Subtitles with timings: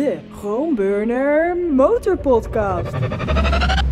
[0.00, 2.92] de Chromeburner Motorpodcast.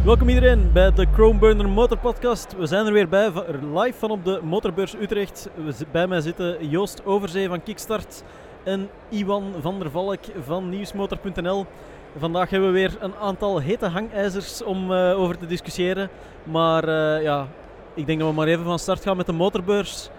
[0.04, 2.56] Welkom iedereen bij de Chromeburner Motor Podcast.
[2.56, 3.32] We zijn er weer bij,
[3.74, 5.48] live van op de Motorbeurs Utrecht.
[5.92, 8.22] Bij mij zitten Joost Overzee van Kickstart
[8.64, 11.66] en Iwan van der Valk van Nieuwsmotor.nl.
[12.18, 16.08] Vandaag hebben we weer een aantal hete hangijzers om eh, over te discussiëren.
[16.42, 17.46] Maar eh, ja,
[17.94, 20.10] ik denk dat we maar even van start gaan met de Motorbeurs.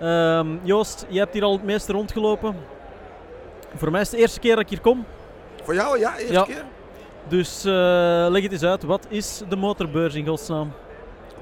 [0.00, 2.56] Ehm, Joost, jij hebt hier al het meeste rondgelopen.
[3.74, 5.04] Voor mij is het de eerste keer dat ik hier kom.
[5.68, 6.42] Voor jou, ja, eerste Ja.
[6.42, 6.64] keer.
[7.28, 7.72] Dus eh,
[8.30, 10.72] leg het eens uit, wat is de Motorbeurs in godsnaam?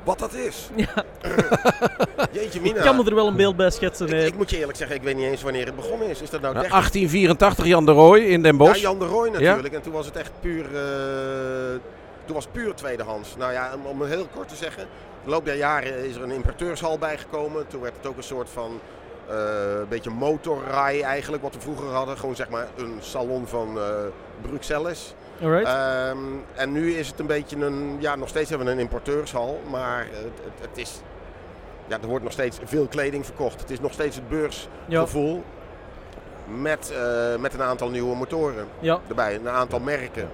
[0.05, 0.69] Wat dat is.
[0.77, 1.05] Ja.
[2.33, 2.77] Jeetje mina.
[2.77, 4.07] Ik kan me er wel een beeld bij schetsen.
[4.07, 4.27] ik, nee.
[4.27, 6.21] ik moet je eerlijk zeggen, ik weet niet eens wanneer het begonnen is.
[6.23, 6.71] Is dat nou Nou, 30?
[6.71, 8.81] 1884 Jan de Rooij in Den Ja, Bosch.
[8.81, 9.75] Jan de Rooij natuurlijk.
[9.75, 10.81] En toen was het echt puur, eh,
[12.25, 13.37] toen was het puur tweedehands.
[13.39, 14.83] Nou ja, om, om het heel kort te zeggen.
[14.83, 14.89] In
[15.25, 17.67] de loop der jaren is er een importeurshal bijgekomen.
[17.69, 21.89] Toen werd het ook een soort van eh, een beetje motorrij eigenlijk, wat we vroeger
[21.89, 22.19] hadden.
[22.19, 23.85] Gewoon zeg maar een salon van eh
[24.41, 25.15] Bruxelles.
[25.41, 26.19] Ehm,
[26.55, 29.99] en nu is het een beetje een, ja, nog steeds hebben we een importeurshal, maar
[29.99, 31.01] het, het, het is,
[31.87, 33.61] ja, er wordt nog steeds veel kleding verkocht.
[33.61, 35.43] Het is nog steeds het ja, beursgevoel
[36.45, 39.01] met, eh, met een aantal nieuwe motoren ja.
[39.09, 40.29] erbij, een aantal merken.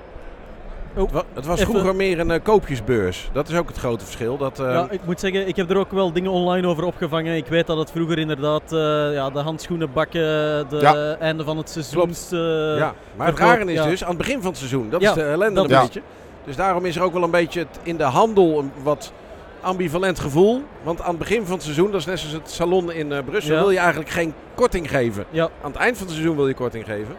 [0.95, 3.31] Het wa- Het was vroeger meer een eh, koopjesbeurs.
[3.33, 4.37] Dat is ook het grote verschil.
[4.37, 7.37] Dat, ja, ik moet zeggen, ik heb er ook wel dingen online over opgevangen.
[7.37, 8.79] Ik weet dat het vroeger inderdaad eh,
[9.15, 10.21] ja, de handschoenen bakken,
[10.69, 11.17] de Ja.
[11.17, 12.11] einde van het seizoen.
[12.31, 12.95] eh, ja.
[13.17, 15.61] Maar het rare is dus, aan het begin van het seizoen, dat is de ellende
[15.61, 16.03] een beetje.
[16.45, 19.13] Dus daarom is er ook wel een beetje het, in de handel een wat
[19.61, 20.63] ambivalent gevoel.
[20.83, 23.57] Want aan het begin van het seizoen, dat is net zoals het salon in Brussel,
[23.57, 25.25] wil je eigenlijk geen korting geven.
[25.31, 25.49] Ja.
[25.63, 27.17] Aan het eind van het seizoen wil je korting geven.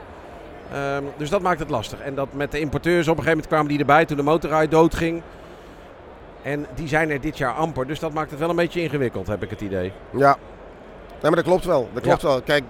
[0.73, 1.99] Ehm, dus dat maakt het lastig.
[1.99, 4.67] En dat met de importeurs op een gegeven moment kwamen die erbij toen de motorrij
[4.67, 5.21] doodging.
[6.41, 7.88] En die zijn er dit jaar amper.
[7.88, 9.91] Dus dat maakt het wel een beetje ingewikkeld, heb ik het idee.
[10.09, 10.38] Ja,
[11.11, 11.89] nee, maar dat klopt wel.
[11.94, 12.41] Dat klopt wel.
[12.41, 12.63] Kijk,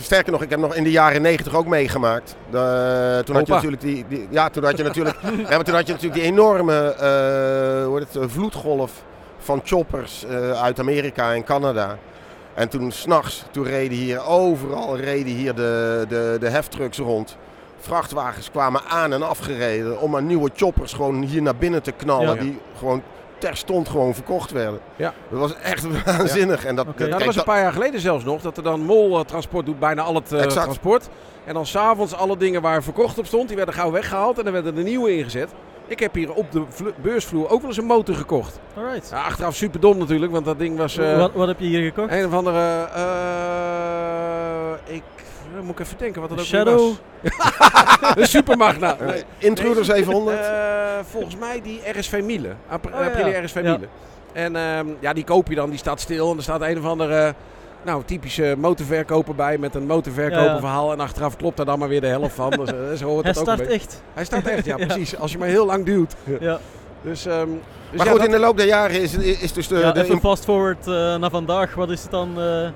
[0.00, 2.36] sterker nog, ik heb nog in de jaren 90 ook meegemaakt.
[2.50, 5.16] De- toen had je natuurlijk die, die, ja, toen had je natuurlijk,
[5.48, 9.02] ja, maar toen had je natuurlijk die enorme eh, hoe het, vloedgolf
[9.38, 11.98] van choppers eh, uit Amerika en Canada.
[12.54, 17.36] En toen s'nachts, toen reden hier overal reden hier de, de, de heftrucks rond.
[17.78, 22.34] Vrachtwagens kwamen aan en afgereden om aan nieuwe choppers gewoon hier naar binnen te knallen.
[22.34, 22.40] Ja.
[22.42, 23.02] Die gewoon
[23.38, 24.80] terstond gewoon verkocht werden.
[24.96, 25.14] Ja.
[25.30, 26.64] Dat was echt waanzinnig.
[26.64, 28.40] En dat, dat- Ja, dat kijk, was een paar jaar geleden zelfs nog.
[28.42, 31.08] Dat er dan Mol Transport doet bijna al het eh, transport.
[31.44, 34.38] En dan s'avonds alle dingen waar verkocht op stond, die werden gauw weggehaald.
[34.38, 35.48] En dan werden er nieuwe ingezet.
[35.90, 38.60] Ik heb hier op de vlo- beursvloer ook wel eens een motor gekocht.
[38.76, 39.08] Alright.
[39.10, 41.84] Ja, achteraf super dom natuurlijk, want dat ding was eh, wat, wat heb je hier
[41.84, 42.12] gekocht?
[42.12, 42.88] een of andere...
[42.94, 45.02] eh, ik
[45.56, 46.78] eh, moet ik even denken wat dat ook Shadow?
[46.78, 46.96] was.
[48.16, 48.96] een Supermagna.
[48.98, 49.22] eh, Nee.
[49.38, 50.40] Intruder Nee, 700.
[50.40, 50.48] eh,
[51.10, 52.48] volgens mij die RSV Miele.
[52.48, 53.04] Oh, ja.
[53.04, 53.62] Aprilia RSV Ja.
[53.70, 53.86] Miele.
[54.32, 56.30] En ehm, ja, die koop je dan, die staat stil.
[56.30, 57.34] En er staat een of andere
[57.84, 60.92] nou, typische motorverkoper bij met een motorverkoperverhaal.
[60.92, 62.50] En achteraf klopt daar dan maar weer de helft van.
[62.50, 64.02] Dus, eh, zo hoort Hij het ook start echt.
[64.14, 64.86] Hij staat echt, ja, Ja.
[64.86, 65.16] precies.
[65.18, 66.14] Als je maar heel lang duwt.
[66.40, 66.58] Ja.
[67.02, 69.68] Dus, ehm, dus maar ja, goed, dat- in de loop der jaren is, is dus
[69.68, 69.78] de...
[69.78, 71.74] ja, de even fast forward eh, naar vandaag.
[71.74, 72.40] Wat is het dan?
[72.40, 72.68] eh,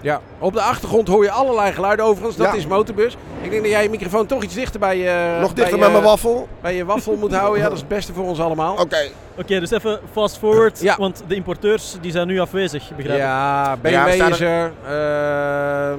[0.00, 2.36] ja, op de achtergrond hoor je allerlei geluiden overigens.
[2.36, 2.54] Dat Ja.
[2.54, 3.16] is motorbus.
[3.42, 5.90] Ik denk dat jij je microfoon toch iets dichter bij je, nog dichter bij, met
[5.90, 6.48] mijn je- waffel.
[6.60, 7.58] bij je waffel moet houden.
[7.58, 8.76] Ja, dat is het beste voor ons allemaal.
[8.76, 8.98] Oké.
[9.38, 10.80] Oké, dus even fast forward.
[10.80, 10.96] Ja.
[10.98, 13.24] Want de importeurs die zijn nu afwezig, begrijp ik.
[13.24, 14.72] Ja, BMW Ja, is er.
[14.86, 15.98] Ehm,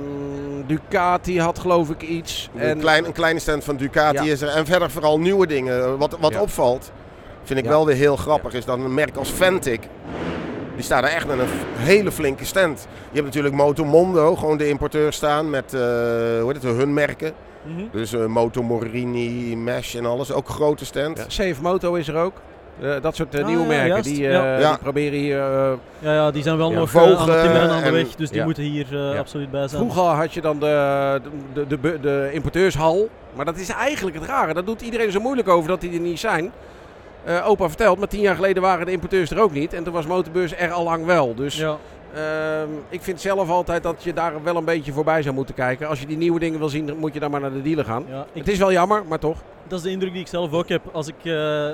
[0.68, 2.50] Ducati had geloof ik iets.
[2.56, 4.32] Een, klein, een kleine stand van Ducati Ja.
[4.32, 4.50] is er.
[4.50, 5.98] En verder vooral nieuwe dingen.
[5.98, 6.42] Wat, wat Ja.
[6.42, 6.92] opvalt,
[7.44, 7.72] vind ik Ja.
[7.72, 9.82] wel weer heel grappig, is dat een merk als Ventic...
[10.82, 12.88] Die staat er echt met een hele flinke stand.
[13.10, 17.32] Je hebt natuurlijk Motomondo, gewoon de importeur staan met eh, hoe heet het, hun merken.
[17.64, 17.82] Mhm.
[17.92, 20.32] Dus eh Moto Morini, Mesh en alles.
[20.32, 21.18] Ook grote stand.
[21.18, 22.34] Ja, CF Moto is er ook.
[22.82, 23.88] Eh, dat soort Ah, nieuwe ja, merken.
[23.88, 24.04] juist.
[24.16, 24.60] Die, eh, Ja.
[24.60, 24.70] Ja.
[24.70, 25.40] die proberen hier.
[25.40, 28.16] eh, Ja, ja, die zijn wel Ja, nog aan aan de en- weg.
[28.16, 28.46] Dus die ja.
[28.46, 29.20] moeten hier eh, Ja.
[29.20, 29.82] absoluut bij zijn.
[29.82, 31.22] vroeger had je dan de,
[31.54, 33.10] de, de, de, de importeurshal.
[33.36, 34.54] Maar dat is eigenlijk het rare.
[34.54, 36.52] Dat doet iedereen zo moeilijk over dat die er niet zijn.
[37.24, 39.74] Eh, opa vertelt, maar tien jaar geleden waren de importeurs er ook niet.
[39.74, 41.36] En toen was Motorbeurs er al lang wel.
[41.36, 41.78] Dus Ja.
[42.16, 45.88] Ehm, ik vind zelf altijd dat je daar wel een beetje voorbij zou moeten kijken.
[45.88, 47.86] Als je die nieuwe dingen wil zien, dan moet je dan maar naar de dealer
[47.86, 48.06] gaan.
[48.10, 49.38] Ja, ik, Het is wel jammer, maar toch.
[49.68, 50.82] dat is de indruk die ik zelf ook heb.
[50.92, 51.32] Als ik eh,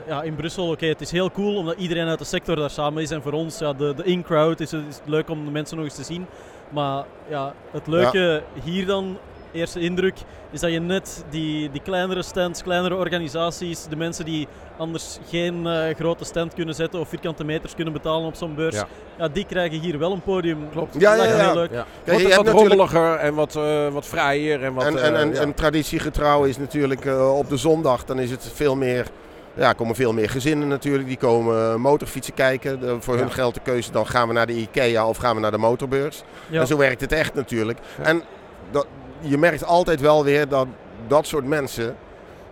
[0.07, 3.01] ja, in Brussel, oké, het is heel cool omdat iedereen uit de sector daar samen
[3.01, 3.11] is.
[3.11, 5.75] En voor ons, ja, de, de in-crowd, is, het- is het leuk om de mensen
[5.77, 6.25] nog eens te zien.
[6.69, 9.17] Maar ja, het leuke hier dan,
[9.57, 10.15] eerste indruk,
[10.51, 15.67] is dat je net die, die kleinere stands, kleinere organisaties, de mensen die anders geen
[15.67, 18.87] eh, grote stand kunnen zetten of vierkante meters kunnen betalen op zo'n beurs, ja.
[19.17, 19.27] Ja.
[19.27, 20.69] die krijgen hier wel een podium.
[20.71, 20.95] Klopt.
[20.99, 21.43] Ja, Dat ja, ja.
[21.45, 21.71] heel leuk.
[21.71, 21.85] Ja.
[22.05, 24.63] Kijk, je wat hebt natuurlijk- rommeliger en wat, eh, wat vrijer.
[24.63, 25.39] En, wat, en, en, eh, en, ja.
[25.39, 29.05] en traditiegetrouw is natuurlijk eh, op de zondag, dan is het veel meer,
[29.53, 31.07] ja, komen veel meer gezinnen natuurlijk.
[31.07, 32.79] Die komen motorfietsen kijken.
[32.79, 33.33] De- voor hun Ja.
[33.33, 36.23] geldt de keuze, dan gaan we naar de IKEA of gaan we naar de motorbeurs.
[36.49, 36.61] Ja.
[36.61, 37.79] En zo werkt het echt natuurlijk.
[37.97, 38.03] Ja.
[38.03, 38.23] En
[38.71, 38.87] dat,
[39.19, 40.67] je merkt altijd wel weer dat
[41.07, 41.95] dat soort mensen...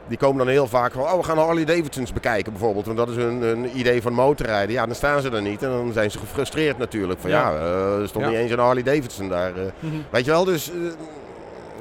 [0.07, 2.85] Die komen dan heel vaak van, oh we gaan Harley Davidsons bekijken bijvoorbeeld.
[2.85, 4.73] Want dat is hun, hun idee van motorrijden.
[4.75, 7.19] Ja, dan staan ze er niet en dan zijn ze gefrustreerd natuurlijk.
[7.19, 7.57] Van ja, Ja.
[7.57, 8.31] eh, er stond Ja.
[8.31, 9.55] niet eens een Harley Davidson daar.
[9.55, 9.61] eh.
[9.79, 9.95] Mhm.
[10.09, 10.69] Weet je wel, dus...
[10.71, 10.75] eh,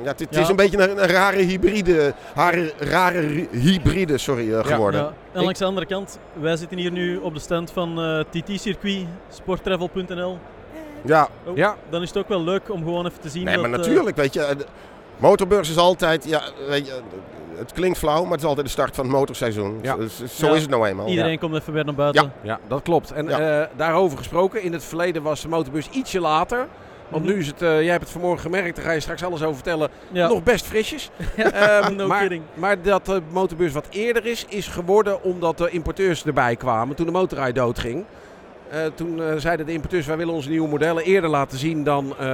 [0.02, 0.40] ja, het, het Ja.
[0.40, 5.00] is een beetje een, een rare hybride, rare, rare hybride sorry, geworden.
[5.00, 5.12] Ja.
[5.32, 10.38] En langs de andere kant, wij zitten hier nu op de stand van TT-circuit, sporttravel.nl.
[11.04, 11.76] Ja, Oh, Ja.
[11.90, 13.62] Dan is het ook wel leuk om gewoon even te zien nee, dat...
[13.62, 14.40] maar eh, natuurlijk, weet je.
[14.44, 14.56] eh,
[15.16, 17.00] Motorbeurs is altijd, ja, weet je,
[17.56, 19.78] het klinkt flauw, maar het is altijd de start van het motorseizoen.
[19.82, 19.96] Ja.
[19.96, 20.54] Dus, zo Ja.
[20.54, 21.06] is het nou eenmaal.
[21.06, 22.32] iedereen komt even weer naar buiten.
[22.42, 23.12] Ja, dat klopt.
[23.12, 23.60] En Ja.
[23.62, 26.66] eh, daarover gesproken, in het verleden was de motorbus ietsje later.
[27.08, 27.32] Want Mhm.
[27.34, 29.54] nu is het, eh, jij hebt het vanmorgen gemerkt, daar ga je straks alles over
[29.54, 30.28] vertellen, Ja.
[30.28, 31.10] nog best frisjes.
[31.36, 32.42] Ehm, No maar, kidding.
[32.54, 37.06] maar dat de motorbus wat eerder is, is geworden omdat de importeurs erbij kwamen toen
[37.06, 38.04] de motorrij doodging.
[38.68, 42.14] Eh, toen eh, zeiden de importeurs, wij willen onze nieuwe modellen eerder laten zien dan
[42.18, 42.26] eh,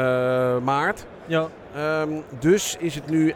[0.64, 1.06] maart.
[1.26, 3.34] Ja, Ehm, dus is het nu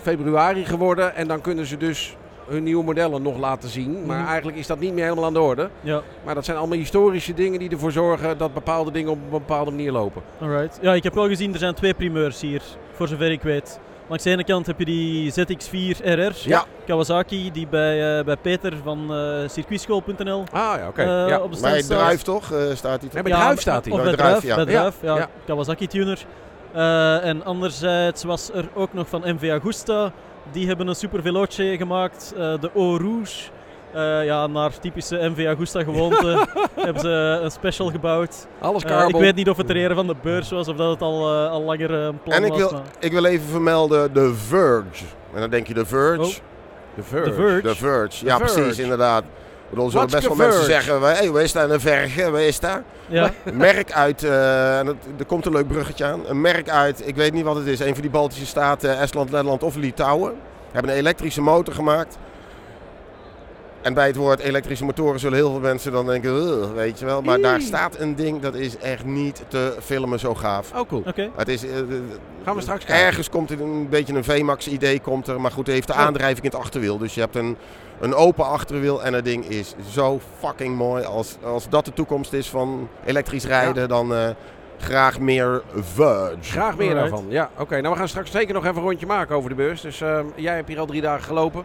[0.00, 2.16] februari geworden en dan kunnen ze dus
[2.48, 4.06] hun nieuwe modellen nog laten zien.
[4.06, 4.26] Maar Mhm.
[4.28, 5.68] eigenlijk is dat niet meer helemaal aan de orde.
[5.80, 9.30] ja, Maar dat zijn allemaal historische dingen die ervoor zorgen dat bepaalde dingen op een
[9.30, 10.22] bepaalde manier lopen.
[10.40, 10.78] alright.
[10.82, 12.62] Ja, ik heb wel gezien, er zijn twee primeurs hier,
[12.92, 13.78] voor zover ik weet.
[14.08, 16.64] Langs de ene kant heb je die ZX4 RR, Ja.
[16.86, 21.02] Kawasaki, die bij, eh, bij Peter van eh circuitschool.nl Ah ja, oké.
[21.02, 21.40] eh, ja.
[21.40, 21.98] op de Bij stand staat.
[21.98, 23.22] Druif toch, eh, staat hij Nee, toch?
[23.22, 23.94] bij Druif staat hij.
[23.94, 24.54] Of Bij Druif, ja.
[24.56, 25.16] bij Druif, ja.
[25.16, 25.28] Ja.
[25.46, 26.24] Kawasaki tuner.
[26.72, 30.12] Eh, en anderzijds was er ook nog van MV Agusta.
[30.52, 33.50] Die hebben een super veloce gemaakt, eh, de Eau Rouge.
[33.94, 36.46] Eh, ja, naar typische MV Agusta gewoonte
[36.86, 38.46] hebben ze een special gebouwd.
[38.60, 39.08] Alles Eh, carbon.
[39.08, 41.50] ik weet niet of het eerder van de beurs was of dat het al, eh,
[41.50, 42.58] al langer een plan En ik was.
[42.58, 45.04] wil, maar- ik wil even vermelden de Verge.
[45.34, 46.20] En dan denk je de Verge.
[46.20, 46.26] Oh.
[46.94, 47.28] De Verge.
[47.28, 47.62] De Verge.
[47.62, 48.54] De Verge, ja Verge.
[48.60, 49.22] precies, inderdaad.
[49.22, 50.72] Ik bedoel, er zullen best wel the mensen Verge?
[50.82, 52.82] zeggen, hé, hey, waar is daar een verge, waar is daar?
[53.06, 56.68] Ja, Een merk uit, eh, en het- er komt een leuk bruggetje aan, een merk
[56.68, 59.76] uit, ik weet niet wat het is, een van die Baltische staten, Estland, Letland of
[59.76, 60.32] Litouwen.
[60.72, 62.18] Hebben een elektrische motor gemaakt.
[63.82, 67.22] En bij het woord elektrische motoren zullen heel veel mensen dan denken, weet je wel.
[67.22, 70.72] Maar daar staat een ding, dat is echt niet te filmen zo gaaf.
[70.74, 71.02] Oh, cool.
[71.06, 71.30] oké.
[71.36, 71.84] Het is, eh, eh,
[72.44, 73.04] Gaan we straks kijken.
[73.06, 75.92] Ergens komt er een beetje een VMAX idee komt er, maar goed, het heeft de
[75.94, 76.98] aandrijving in het achterwiel.
[76.98, 77.56] Dus je hebt een,
[78.00, 81.04] een open achterwiel en het ding is zo fucking mooi.
[81.04, 84.28] Als, als dat de toekomst is van elektrisch rijden, dan eh,
[84.78, 86.36] graag meer Verge.
[86.40, 87.10] Graag meer Alright.
[87.10, 87.30] daarvan.
[87.30, 87.80] Ja, oké.
[87.80, 89.80] Nou, we gaan straks zeker nog even een rondje maken over de beurs.
[89.80, 91.64] Dus ehm, jij hebt hier al drie dagen gelopen.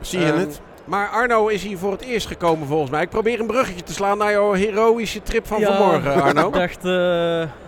[0.00, 0.60] Zie je Ehm, het?
[0.84, 3.02] Maar Arno is hier voor het eerst gekomen volgens mij.
[3.02, 6.46] Ik probeer een bruggetje te slaan naar jouw heroïsche trip van Ja, vanmorgen, Arno.
[6.46, 6.82] Ik dacht,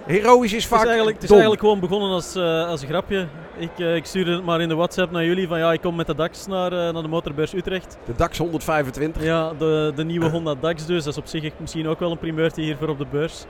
[0.06, 2.88] Heroïsch is Het vaak is, eigenlijk, het is eigenlijk gewoon begonnen als, eh, als een
[2.88, 3.26] grapje.
[3.56, 5.96] Ik, eh, ik stuurde het maar in de WhatsApp naar jullie van ja, ik kom
[5.96, 7.98] met de DAX naar, naar de motorbeurs Utrecht.
[8.04, 9.22] De DAX 125.
[9.22, 11.04] Ja, de, de nieuwe Honda DAX dus.
[11.04, 13.44] Dat is op zich misschien ook wel een primeurtje hiervoor op de beurs.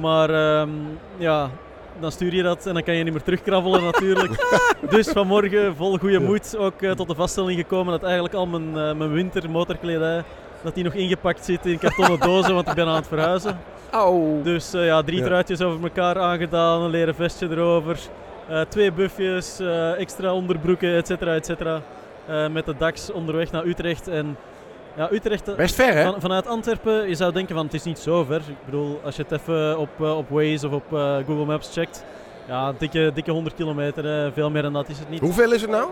[0.00, 0.70] Maar ehm,
[1.16, 1.50] ja,
[2.00, 4.32] dan stuur je dat en dan kan je niet meer terugkrabbelen natuurlijk.
[4.90, 8.68] dus vanmorgen vol goede moed ook eh, tot de vaststelling gekomen dat eigenlijk al mijn,
[8.78, 10.22] eh, mijn wintermotorkledij
[10.62, 13.58] dat die nog ingepakt zit in kartonnen dozen, want ik ben aan het verhuizen.
[13.92, 14.44] Oh.
[14.44, 15.24] Dus eh, ja, drie Ja.
[15.24, 17.98] truitjes over elkaar aangedaan, een leren vestje erover,
[18.68, 19.60] twee buffjes,
[19.98, 21.82] extra onderbroeken, et cetera, et cetera.
[22.50, 24.08] Met de DAX onderweg naar Utrecht.
[24.08, 24.36] En
[24.96, 26.02] ja, Utrecht, eh, Best ver, hè?
[26.04, 28.36] van, vanuit Antwerpen, je zou denken van het is niet zo ver.
[28.36, 31.70] Ik bedoel, als je het even op, eh, op Waze of op eh, Google Maps
[31.72, 32.04] checkt,
[32.48, 35.20] ja, dikke, dikke 100 kilometer, veel meer dan dat is het niet.
[35.20, 35.88] Hoeveel is het nou?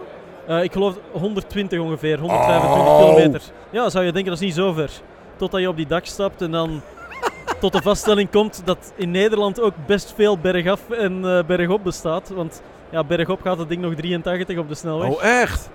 [0.63, 2.99] Ik geloof 120 ongeveer, 125 Oh.
[2.99, 3.43] kilometer.
[3.71, 4.91] Ja, zou je denken dat is niet zo ver.
[5.37, 6.81] Totdat je op die dak stapt en dan
[7.61, 12.29] tot de vaststelling komt dat in Nederland ook best veel bergaf en eh, bergop bestaat.
[12.29, 15.09] Want ja, bergop gaat het ding nog 83 op de snelweg.
[15.11, 15.71] Oh, echt?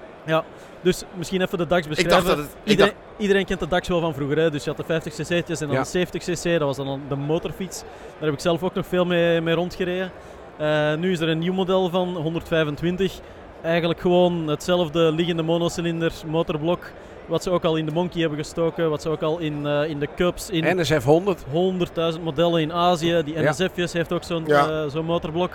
[0.81, 2.23] Dus misschien even de DAX Ik beschrijven.
[2.25, 2.55] dacht dat het...
[2.63, 4.37] Ik Iedereen, dacht, iedereen kent de DAX wel van vroeger.
[4.37, 4.49] Hè?
[4.51, 5.81] Dus je had de 50 cc'tjes en dan Ja.
[5.83, 6.43] de 70 cc.
[6.43, 7.79] Dat was dan de motorfiets.
[7.81, 10.11] Daar heb ik zelf ook nog veel mee, mee rondgereden.
[10.57, 13.19] Eh, nu is er een nieuw model van, 125.
[13.61, 16.91] Eigenlijk gewoon hetzelfde liggende monocilinder motorblok.
[17.25, 18.89] Wat ze ook al in de Monkey hebben gestoken.
[18.89, 21.43] Wat ze ook al in, eh, in de Cubs, in NSF 100.
[21.51, 23.21] 100.000 modellen in Azië.
[23.25, 23.51] Die Ja.
[23.51, 24.67] NSF'jes heeft ook zo'n Ja.
[24.83, 25.51] eh, zo'n motorblok.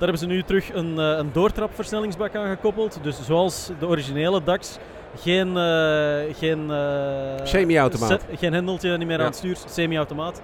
[0.00, 2.98] Daar hebben ze nu terug een, eh, een doortrapversnellingsbak aan gekoppeld.
[3.02, 4.78] Dus zoals de originele DAX.
[5.16, 8.24] Geen, eh, geen, eh, Semi-automaat.
[8.36, 9.22] geen hendeltje niet meer Ja.
[9.22, 9.56] aan het stuur.
[9.68, 10.40] Semi-automaat.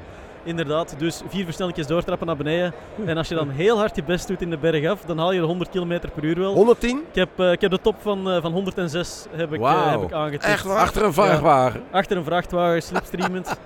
[0.46, 2.72] Inderdaad, dus vier versnellingjes doortrappen naar beneden.
[3.04, 5.32] En als je dan heel hard je best doet in de berg af, dan haal
[5.32, 6.54] je de 100 km per uur wel.
[6.54, 6.98] 110?
[7.08, 10.02] Ik heb, eh, ik heb de top van, eh, van 106 heb ik, eh, heb
[10.02, 10.44] ik aangetikt.
[10.44, 10.78] Echt waar?
[10.78, 11.82] Achter een vrachtwagen.
[11.90, 13.48] Achter een vrachtwagen, slipstreamend.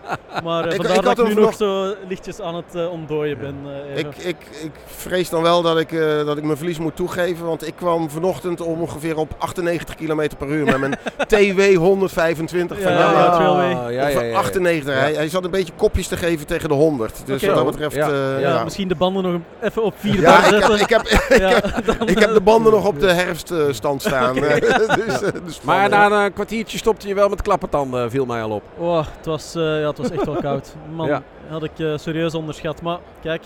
[0.44, 3.54] Maar Ik- vandaar ik had dat ik nu nog zo lichtjes aan het ontdooien ben.
[3.94, 7.46] Ik, ik, ik vrees dan wel dat ik, eh, dat ik mijn verlies moet toegeven.
[7.46, 10.94] Want ik kwam vanochtend om ongeveer op 98 km per uur met mijn
[11.28, 13.12] TW 125 van Ja, jou.
[13.12, 13.70] ja, Ja, Trailway.
[13.70, 14.36] ja, ja, ja, Of ja.
[14.38, 14.94] 98.
[14.94, 15.00] Ja.
[15.00, 17.22] Hij, hij zat een beetje kopjes te geven tegen de 100.
[17.26, 17.94] Dus wat dat betreft...
[17.94, 18.08] Ja.
[18.10, 18.64] eh, ja, ja.
[18.64, 20.80] misschien de banden nog even op 4 Ja, ik heb, zetten.
[20.80, 21.02] ik, heb,
[21.40, 21.60] ja,
[21.98, 24.36] dan, ik heb eh, de banden nog op de herfststand staan.
[24.36, 28.50] eh, dus, dus Maar na een kwartiertje stopte je wel met klappertanden, viel mij al
[28.50, 28.62] op.
[28.78, 30.74] Oh, het, was, eh, ja, het was echt wel koud.
[30.94, 31.22] Man, Ja.
[31.48, 32.82] had ik eh, serieus onderschat.
[32.82, 33.42] Maar kijk,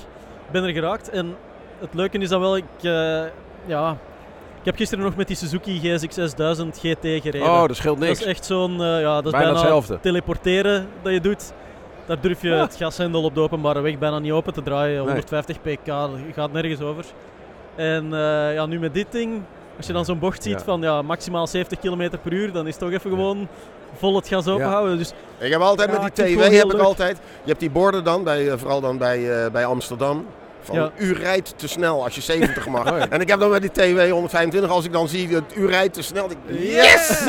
[0.46, 1.10] ik ben er geraakt.
[1.10, 1.36] En
[1.80, 3.20] het leuke is dat wel, ik, eh,
[3.66, 3.96] ja,
[4.58, 7.42] ik heb gisteren nog met die Suzuki GSX 6000 GT gereden.
[7.42, 8.20] Oh, dat scheelt dat niks.
[8.20, 9.98] is echt zo'n, eh, ja, dat is Bijna bijna, hetzelfde.
[10.00, 11.52] teleporteren dat je doet.
[12.06, 14.98] Daar durf je het gashendel op de openbare weg bijna niet open te draaien.
[15.00, 15.78] 150 pk,
[16.34, 17.04] gaat nergens over.
[17.76, 19.42] En eh, ja, nu met dit ding,
[19.76, 20.64] als je dan zo'n bocht ziet Ja.
[20.64, 23.48] van ja, maximaal 70 km per uur, dan is het toch even gewoon
[23.96, 24.98] vol het gas openhouden.
[24.98, 27.16] Dus Ik heb altijd Ja, met die TW heb ik altijd.
[27.42, 30.26] Je hebt die borden dan, bij, eh, vooral dan bij, eh, bij Amsterdam.
[30.60, 30.90] Van Ja.
[30.98, 32.82] u rijdt te snel als je 70 mag.
[32.92, 33.08] Oh ja.
[33.08, 35.94] En ik heb dan met die TW 125, als ik dan zie dat u rijdt
[35.94, 36.28] te snel.
[36.28, 37.24] denk ik, yes!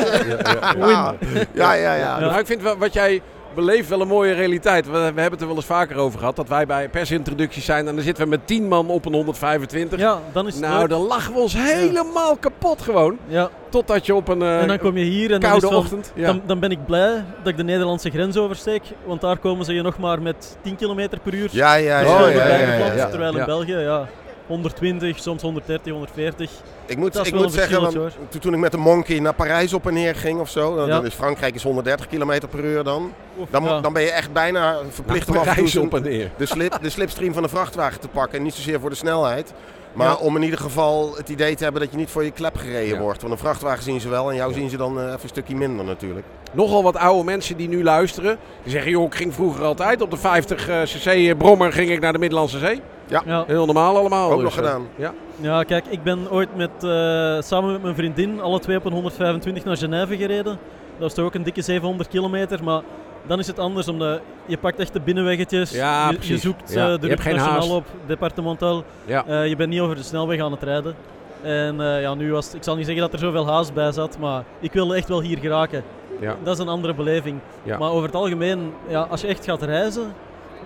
[0.76, 1.14] Ja,
[1.54, 1.94] ja, ja.
[1.94, 2.18] ja.
[2.18, 3.22] Nou, ik vind wat jij
[3.56, 4.86] beleeft wel een mooie realiteit.
[4.86, 6.36] We, we hebben het er wel eens vaker over gehad.
[6.36, 9.98] Dat wij bij persintroducties zijn en dan zitten we met 10 man op een 125.
[9.98, 10.88] ja, dan is het nou, leuk.
[10.88, 13.18] dan lachen we ons helemaal kapot gewoon.
[13.26, 16.12] Ja, Totdat je op een eh, en dan kom je hier en koude ochtend...
[16.14, 16.26] Ja.
[16.26, 18.82] dan, dan ben ik blij dat ik de Nederlandse grens oversteek.
[19.04, 22.10] Want daar komen ze je nog maar met 10 km per uur Ja, ja, dus
[22.10, 22.28] ja.
[22.28, 23.08] ja, ja, ja, geflanst, ja.
[23.08, 23.44] Terwijl in.
[23.44, 24.08] België, ja,
[24.46, 26.50] 120, soms 130, 140.
[26.86, 27.92] Ik moet, ik moet zeggen, want
[28.28, 30.86] toen, toen ik met de Monkey naar Parijs op en neer ging of zo, dan,
[30.88, 31.02] Ja.
[31.02, 33.12] is Frankrijk is 130 km per uur dan.
[33.38, 33.80] Oef, Dan, ja.
[33.80, 36.30] dan ben je echt bijna verplicht om af en toe Parijs op en neer.
[36.36, 38.38] de, slip, de slipstream van de vrachtwagen te pakken.
[38.38, 39.52] En niet zozeer voor de snelheid.
[39.92, 40.14] Maar Ja.
[40.14, 42.94] om in ieder geval het idee te hebben dat je niet voor je klep gereden
[42.94, 43.00] Ja.
[43.00, 43.20] wordt.
[43.20, 45.54] Want een vrachtwagen zien ze wel en jou zien ze dan eh, even een stukje
[45.56, 46.26] minder natuurlijk.
[46.52, 48.38] Nogal wat oude mensen die nu luisteren.
[48.62, 52.00] Die zeggen, joh, ik ging vroeger altijd op de 50 eh, cc brommer ging ik
[52.00, 52.80] naar de Middellandse Zee.
[53.08, 53.44] Ja.
[53.46, 54.30] Heel normaal allemaal.
[54.30, 54.86] Ook dus, nog gedaan.
[54.96, 55.14] Ja.
[55.40, 58.92] ja, kijk, ik ben ooit met, eh, samen met mijn vriendin alle twee op een
[58.92, 60.44] 125 naar Genève gereden.
[60.44, 62.82] Dat was toch ook een dikke 700 kilometer, maar
[63.26, 65.70] dan is het anders, omdat je pakt echt de binnenweggetjes.
[65.70, 68.84] Ja, je, je zoekt Ja, eh, je de hebt geen route nationaal op, departemental.
[69.04, 69.26] Ja.
[69.26, 70.94] Eh, je bent niet over de snelweg aan het rijden.
[71.42, 74.18] En eh, ja, nu was ik zal niet zeggen dat er zoveel haast bij zat,
[74.18, 75.82] maar ik wilde echt wel hier geraken.
[76.20, 76.36] Ja.
[76.42, 77.38] Dat is een andere beleving.
[77.62, 77.78] Ja.
[77.78, 80.12] Maar over het algemeen, ja, als je echt gaat reizen,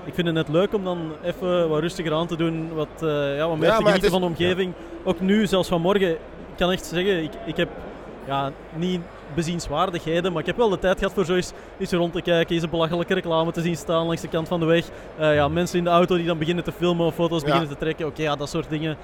[0.05, 3.37] ik vind het net leuk om dan even wat rustiger aan te doen, wat, eh,
[3.37, 4.73] ja, wat meer Ja, te genieten is- van de omgeving.
[5.05, 7.69] Ook nu, zelfs vanmorgen, ik kan echt zeggen, ik, ik heb
[8.27, 9.01] ja, niet
[9.35, 11.53] bezienswaardigheden, maar ik heb wel de tijd gehad voor zo eens,
[11.91, 14.67] rond te kijken, eens een belachelijke reclame te zien staan langs de kant van de
[14.67, 14.85] weg.
[15.19, 17.77] Eh, ja, mensen in de auto die dan beginnen te filmen of foto's beginnen te
[17.77, 18.07] trekken.
[18.07, 18.97] Oké, ja, dat soort dingen.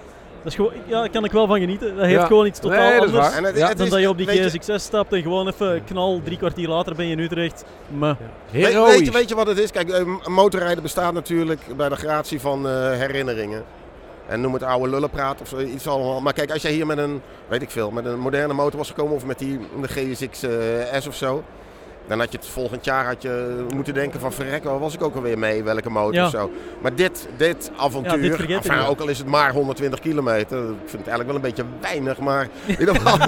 [0.47, 1.97] Dat is gewoon, ja, daar kan ik wel van genieten.
[1.97, 2.27] Dat heeft Ja.
[2.27, 3.37] gewoon iets totaal Nee, dat is anders waar.
[3.39, 3.69] En het- Ja.
[3.69, 6.37] het dan is- dat je op die je- GSX-6 stapt en gewoon even knal, drie
[6.39, 7.65] kwartier later ben je in Utrecht.
[7.89, 8.15] Meh.
[8.51, 9.71] Weet, weet, je, weet je wat het is?
[9.71, 13.65] Kijk, eh, motorrijden bestaat natuurlijk bij de gratie van eh, herinneringen.
[14.29, 16.21] En noem het oude lullenpraat of iets allemaal.
[16.21, 18.89] Maar kijk, als jij hier met een, weet ik veel, met een moderne motor was
[18.89, 21.43] gekomen of met die de GSX eh, S of zo.
[22.09, 25.03] Dan had je het volgend jaar had je moeten denken van verrek, waar was ik
[25.03, 26.25] ook alweer mee, welke motor Ja.
[26.25, 26.51] of zo.
[26.81, 30.65] Maar dit, dit avontuur, Ja, dit enfin, ook al is het maar 120 kilometer, ik
[30.87, 33.19] vind het eigenlijk wel een beetje weinig, maar in ieder geval.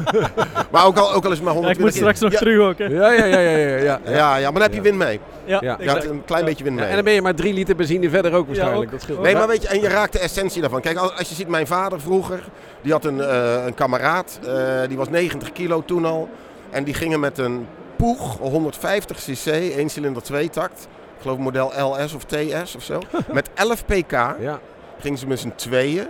[0.70, 2.38] maar ook al, ook al is het maar Ja, 120 ik moet straks nog ja,
[2.38, 2.78] terug ook.
[2.78, 2.84] Hè.
[2.84, 4.00] Ja, ja, ja, ja, ja, ja.
[4.04, 5.20] Ja, ja, maar dan heb je wind mee.
[5.44, 5.78] Ja, Ja.
[6.04, 6.88] Een klein beetje wind Ja, mee.
[6.90, 8.84] en dan ben je maar drie liter benzine verder ook waarschijnlijk.
[8.84, 8.90] ook.
[8.90, 9.22] dat scheelt.
[9.22, 9.38] Nee, Ja.
[9.38, 10.80] maar weet je, en je raakt de essentie daarvan.
[10.80, 12.40] Kijk, als als je ziet, mijn vader vroeger,
[12.82, 14.52] die had een, eh, een kameraad, eh,
[14.88, 16.28] die was 90 kilo toen al.
[16.70, 17.66] En die gingen met een
[17.98, 20.88] Poeg 150 cc, 1 cilinder 2 takt.
[21.16, 23.00] Ik geloof model LS of TS of zo.
[23.32, 24.58] Met 11 pk Ja.
[25.00, 26.06] gingen ze met z'n tweeën.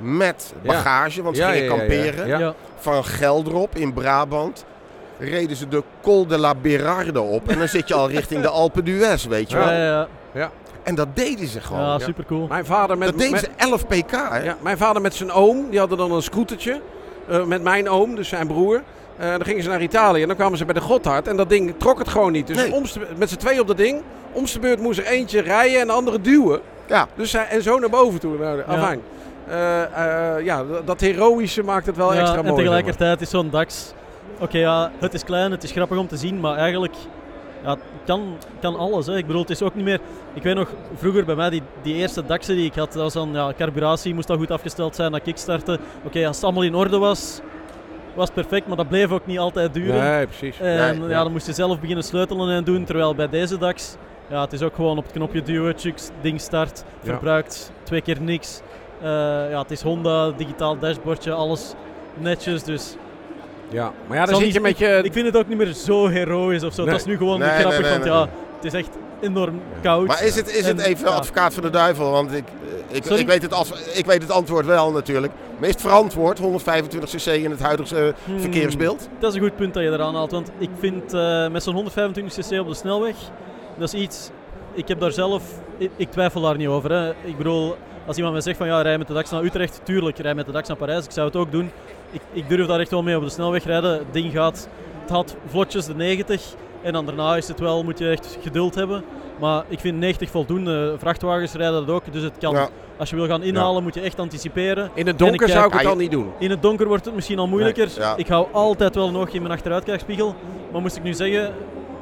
[0.00, 0.72] Met Ja.
[0.72, 1.86] bagage, want ze Ja, gingen ja, ja, ja.
[1.88, 2.26] kamperen.
[2.28, 2.38] Ja.
[2.38, 2.54] Ja.
[2.76, 4.64] Van Geldrop in Brabant.
[5.18, 7.48] Reden ze de Col de la Berarde op.
[7.48, 9.70] En dan zit je al richting de Alpe d'Huez, weet je wel.
[9.72, 10.50] Ja, ja,
[10.82, 11.82] En dat deden ze gewoon.
[11.82, 11.98] ja, ja.
[11.98, 12.46] super cool.
[12.46, 13.08] Mijn vader met...
[13.08, 14.38] dat deden met- ze 11 pk, hè?
[14.42, 16.80] Ja, mijn vader met zijn oom, die hadden dan een scootertje.
[17.28, 18.82] eh, met mijn oom, dus zijn broer.
[19.20, 21.28] Eh, dan gingen ze naar Italië en dan kwamen ze bij de Gotthard.
[21.28, 22.46] En dat ding trok het gewoon niet.
[22.46, 22.72] Dus Nee.
[22.72, 22.82] om
[23.16, 24.02] met z'n twee op dat ding.
[24.32, 26.60] Om de beurt moest er eentje rijden en de andere duwen.
[26.86, 27.06] Ja.
[27.14, 28.38] Dus en zo naar boven toe.
[28.38, 29.00] Nou, afijn.
[29.48, 29.82] Eh,
[30.36, 32.56] eh, ja, dat- dat heroïsche maakt het wel Ja, extra en mooi.
[32.56, 33.92] tegelijkertijd is zo'n DAX...
[34.40, 36.94] Oké, ja, het is klein, het is grappig om te zien, maar eigenlijk...
[37.64, 39.06] Ja, kan, kan alles.
[39.06, 39.16] Hè.
[39.16, 40.00] Ik bedoel, het is ook niet meer...
[40.34, 43.12] Ik weet nog, vroeger bij mij, die, die eerste DAXen die ik had, dat was
[43.12, 43.30] dan...
[43.32, 45.78] Ja, carburatie moest al goed afgesteld zijn, dat kickstarten.
[46.04, 47.40] Oké, als het allemaal in orde was,
[48.14, 50.00] was perfect, maar dat bleef ook niet altijd duren.
[50.02, 50.60] Nee, precies.
[50.60, 52.84] En Nee, ja, dan moest je zelf beginnen sleutelen en doen.
[52.84, 53.96] Terwijl bij deze DAX,
[54.28, 58.20] ja, het is ook gewoon op het knopje duwen, chuks, ding start, verbruikt twee keer
[58.20, 58.60] niks.
[59.02, 59.06] Eh,
[59.50, 61.74] ja, het is Honda, digitaal dashboardje, alles
[62.14, 62.62] netjes.
[62.62, 62.96] Dus
[63.68, 65.00] Ja, maar ja, dan zit je met je...
[65.02, 66.82] ik vind het ook niet meer zo heroïs of zo.
[66.82, 66.90] Nee.
[66.90, 68.28] Dat is nu gewoon Nee, grappig, want ja.
[68.62, 70.06] Het is echt enorm koud.
[70.06, 72.10] Maar is het, is het En, even advocaat van de duivel?
[72.10, 72.44] Want ik,
[72.88, 73.20] ik, Sorry?
[73.20, 75.32] ik, weet het als, ik weet het antwoord wel natuurlijk.
[75.58, 79.08] Maar is het verantwoord, 125 cc in het huidige eh, Hmm, verkeersbeeld?
[79.18, 80.30] Dat is een goed punt dat je eraan haalt.
[80.30, 83.16] Want ik vind eh, met zo'n 125cc op de snelweg,
[83.78, 84.30] dat is iets
[84.74, 85.42] ik heb daar zelf,
[85.76, 86.92] ik, ik twijfel daar niet over.
[86.92, 87.10] Hè.
[87.10, 87.76] Ik bedoel,
[88.06, 90.46] als iemand mij zegt van ja, rij met de DAX naar Utrecht, tuurlijk, rij met
[90.46, 91.70] de DAX naar Parijs, ik zou het ook doen.
[92.10, 93.92] Ik, ik durf daar echt wel mee op de snelweg rijden.
[93.92, 94.68] Het ding gaat,
[95.00, 98.74] het had vlotjes de 90 en dan daarna is het wel, moet je echt geduld
[98.74, 99.02] hebben.
[99.38, 100.94] Maar ik vind 90 voldoende.
[100.98, 102.54] Vrachtwagens rijden dat ook, dus het kan.
[102.54, 102.68] Ja.
[102.96, 104.90] Als je wil gaan inhalen, moet je echt anticiperen.
[104.94, 106.32] In het donker ik zou ik het dan niet doen.
[106.38, 107.86] In het donker wordt het misschien al moeilijker.
[107.86, 108.16] Nee, ja.
[108.16, 110.34] Ik hou altijd wel een oogje in mijn achteruitkijkspiegel.
[110.72, 111.52] Maar moest ik nu zeggen,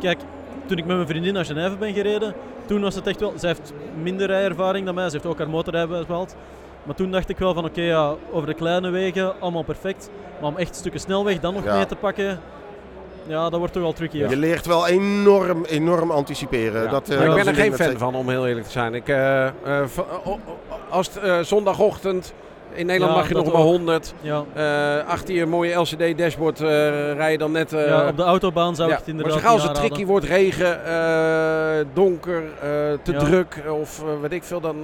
[0.00, 0.18] kijk,
[0.66, 2.34] toen ik met mijn vriendin naar Genève ben gereden,
[2.66, 3.32] toen was het echt wel.
[3.36, 6.36] Zij heeft minder rijervaring dan mij, ze heeft ook haar motorrijbewijs behaald.
[6.82, 10.10] Maar toen dacht ik wel van oké, ja, over de kleine wegen allemaal perfect.
[10.40, 11.74] Maar om echt stukken snelweg dan nog Ja.
[11.76, 12.40] mee te pakken,
[13.28, 14.16] ja, dat wordt toch wel tricky.
[14.18, 14.28] Ja.
[14.28, 16.82] Je leert wel enorm, enorm anticiperen.
[16.82, 16.90] Ja.
[16.90, 18.94] Dat, eh, maar ik ben er een geen fan van, om heel eerlijk te zijn.
[18.94, 19.52] Ik, eh, eh,
[20.88, 22.32] als het eh, zondagochtend,
[22.72, 23.68] in Nederland Ja, mag je nog maar ook.
[23.68, 24.14] 100.
[24.20, 24.44] Ja.
[24.54, 27.72] eh, achter je mooie LCD-dashboard rij je dan net...
[27.72, 29.74] eh, ja, op de autobaan zou ja, ik het maar inderdaad zo gauw als het
[29.74, 32.68] tricky wordt, regen, eh, donker, eh,
[33.02, 33.18] te Ja.
[33.18, 34.76] druk of weet ik veel, dan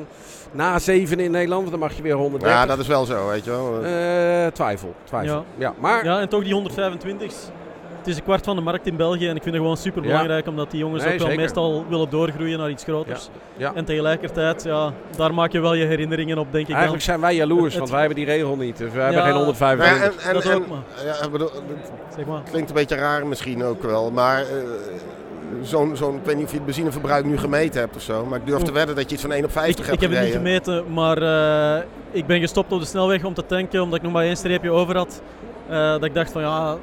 [0.53, 2.59] na 7 in Nederland, dan mag je weer 130.
[2.59, 3.83] Ja, dat is wel zo, weet je wel.
[3.85, 5.35] Eh, twijfel, twijfel.
[5.35, 5.43] Ja.
[5.57, 5.75] Ja.
[5.79, 7.37] maar Ja, en toch die 125's.
[8.04, 10.02] Het is een kwart van de markt in België en ik vind het gewoon super
[10.02, 11.42] belangrijk omdat die jongens Nee, ook wel zeker.
[11.42, 13.28] meestal willen doorgroeien naar iets groters.
[13.56, 13.73] ja.
[13.75, 17.14] En tegelijkertijd, ja, daar maak je wel je herinneringen op, denk ik eigenlijk dan.
[17.14, 18.76] zijn wij jaloers, Het- want wij hebben die regel niet.
[18.76, 20.23] Dus wij hebben geen Ja, 125.
[20.23, 20.78] en, en, Dat en- ook, maar.
[21.04, 21.50] ja, ik bedoel,
[22.16, 22.42] Zeg maar.
[22.50, 24.46] klinkt een beetje raar misschien ook wel, maar eh,
[25.62, 28.38] zo'n, zo'n, ik weet niet of je het benzineverbruik nu gemeten hebt of zo, maar
[28.38, 30.18] ik durf te wedden dat je iets van 1 op 50 Ik, hebt ik heb
[30.18, 31.18] het niet gemeten, maar
[31.78, 34.37] eh, ik ben gestopt op de snelweg om te tanken omdat ik nog maar één
[34.37, 35.23] streepje over had.
[35.68, 36.76] Eh, dat ik dacht van ja,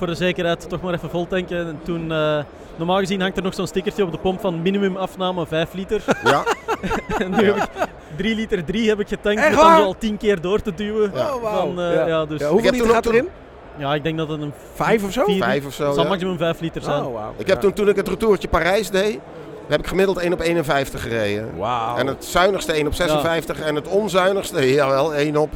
[0.00, 1.58] voor de zekerheid toch maar even vol tanken.
[1.66, 2.38] En toen, eh,
[2.76, 6.02] normaal gezien hangt er nog zo'n stickertje op de pomp van minimumafname 5 liter.
[6.24, 6.42] Ja,
[7.24, 7.68] en nu heb ik
[8.16, 11.10] 3 liter 3 heb ik getankt Echt zo al 10 keer door te duwen.
[11.14, 11.34] Ja.
[11.34, 11.58] Oh, wauw.
[11.60, 12.24] Van, eh, ja.
[12.26, 13.94] dus, Ja, ja, hoeveel Ik heb liter toen gaat ook erin?
[13.94, 15.24] ik denk dat het een Vijf of zo?
[15.24, 15.84] vier- vijf of zo.
[15.84, 16.08] Het zal ja.
[16.10, 17.04] maximum 5 liter zijn.
[17.04, 17.32] Oh, wauw.
[17.36, 17.62] Ik heb Ja.
[17.62, 19.18] toen, toen ik het retourtje Parijs deed,
[19.68, 21.50] heb ik gemiddeld 1 op 51 gereden.
[21.58, 21.96] Wauw.
[21.96, 25.50] En het zuinigste 1 op 56 en het onzuinigste, jawel, 1 op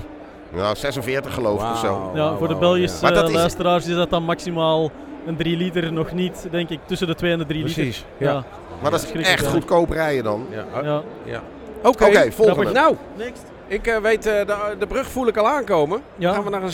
[0.55, 2.11] nou, 46 geloof ik of zo.
[2.14, 4.90] Ja, voor de Belgische is- luisteraars is dat dan maximaal
[5.27, 7.83] een 3 liter nog niet, denk ik, tussen de 2 en de 3 liter.
[7.83, 8.05] Precies.
[8.19, 8.33] Ja.
[8.33, 8.45] Ja.
[8.83, 10.47] Maar dat is echt goedkoop rijden dan.
[10.51, 10.64] Ja.
[10.83, 11.03] Ja.
[11.25, 11.43] Ja.
[11.83, 12.53] Oké, Oké, volgende.
[12.61, 12.73] grappig.
[12.73, 13.43] Nou, Next.
[13.67, 16.01] ik eh, weet, eh, de, de brug voel ik al aankomen.
[16.17, 16.33] Ja.
[16.33, 16.73] Gaan we naar een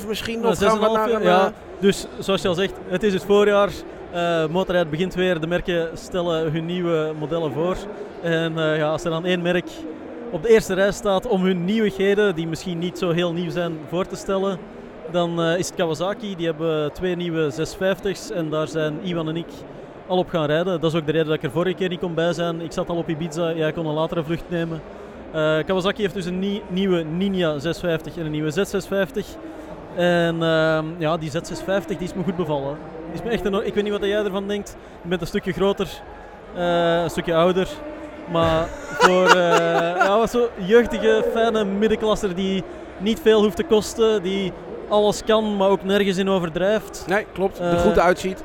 [0.00, 0.40] 6,5 misschien?
[0.40, 1.22] Nou, Of gaan we 6,5 naar een...
[1.22, 1.46] ja.
[1.46, 3.68] eh, Dus zoals je al zegt, het is het voorjaar.
[4.12, 5.40] Eh motorrijd begint weer.
[5.40, 7.76] De merken stellen hun nieuwe modellen voor.
[8.22, 9.66] En eh, ja, als er dan één merk
[10.32, 13.72] op de eerste rij staat om hun nieuwigheden, die misschien niet zo heel nieuw zijn,
[13.88, 14.58] voor te stellen,
[15.10, 16.36] dan eh, is het Kawasaki.
[16.36, 19.46] Die hebben twee nieuwe 650's en daar zijn Iwan en ik
[20.06, 20.80] al op gaan rijden.
[20.80, 22.60] Dat is ook de reden dat ik er vorige keer niet kon bij zijn.
[22.60, 24.82] Ik zat al op Ibiza, jij kon een latere vlucht nemen.
[25.32, 29.26] Eh, Kawasaki heeft dus een nie- nieuwe Ninja 650 en een nieuwe Z650.
[29.96, 32.76] En ehm, ja, die Z650 die is me goed bevallen.
[33.06, 34.76] Die is me echt enorm- ik weet niet wat jij ervan denkt.
[35.02, 35.88] Je bent een stukje groter,
[36.56, 37.68] eh, een stukje ouder.
[38.32, 42.62] Maar voor eh ja, wat zo jeugdige, fijne middenklasser die
[42.98, 44.52] niet veel hoeft te kosten, die
[44.88, 47.04] alles kan, maar ook nergens in overdrijft.
[47.08, 47.58] Nee, klopt.
[47.58, 48.44] Er Eh, goed uitziet.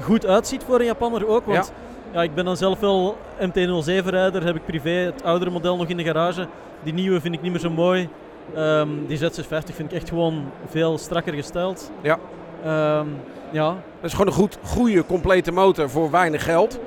[0.00, 1.72] Goed uitziet voor een Japanner ook, want
[2.12, 2.22] ja.
[2.22, 6.04] ik ben dan zelf wel MT-07-rijder, heb ik privé het oudere model nog in de
[6.04, 6.46] garage.
[6.82, 8.08] Die nieuwe vind ik niet meer zo mooi.
[8.54, 11.90] Ehm, die Z650 vind ik echt gewoon veel strakker gesteld.
[12.02, 12.18] Ja.
[12.64, 13.06] Ehm,
[13.50, 16.78] ja, Dat is gewoon een goed, goede, complete motor voor weinig geld.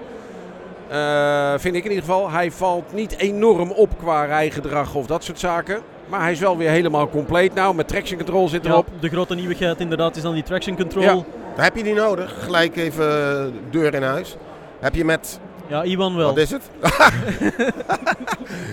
[0.93, 2.29] Eh, vind ik in ieder geval.
[2.31, 5.81] Hij valt niet enorm op qua rijgedrag of dat soort zaken.
[6.07, 7.75] Maar hij is wel weer helemaal compleet nou.
[7.75, 8.87] Met traction control zit ja, erop.
[8.99, 11.03] de grote nieuwigheid inderdaad is dan die traction control.
[11.03, 11.09] Ja.
[11.09, 11.23] Ja,
[11.55, 12.35] Dan heb je die nodig.
[12.43, 14.35] Gelijk even eh, deur in huis.
[14.79, 15.39] Heb je met,
[15.83, 16.27] Iwan wel.
[16.27, 16.61] wat is het?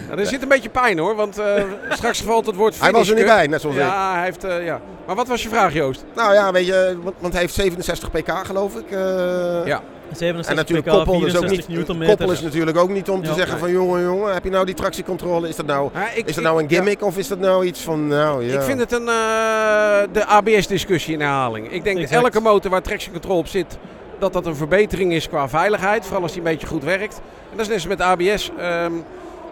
[0.08, 1.14] Nou, er zit een beetje pijn hoor.
[1.16, 3.82] Want eh, straks valt het woord Hij was er niet bij, net zoals ik.
[3.82, 4.80] Ja, hij heeft, eh, ja.
[5.06, 6.04] Maar wat was je vraag Joost?
[6.14, 8.90] Nou ja, weet je, want, want hij heeft 67 pk geloof ik.
[8.90, 9.80] eh, Ja.
[10.16, 13.22] 67 En natuurlijk pk, koppel, is ook 64 niet, koppel is natuurlijk ook niet om
[13.22, 13.34] te Ja.
[13.34, 15.48] zeggen van jongen, jongen, heb je nou die tractiecontrole?
[15.48, 16.74] Is dat nou, Ja, ik, is dat nou een ja.
[16.76, 18.54] gimmick of is dat nou iets van, nou ja.
[18.54, 21.64] Ik vind het een, eh, de ABS-discussie in herhaling.
[21.72, 22.24] Ik denk dat Exact.
[22.24, 23.78] elke motor waar traction control op zit,
[24.18, 26.04] dat dat een verbetering is qua veiligheid.
[26.04, 27.20] Vooral als die een beetje goed werkt.
[27.50, 28.50] En dat is net als met ABS.
[28.58, 28.92] ehm,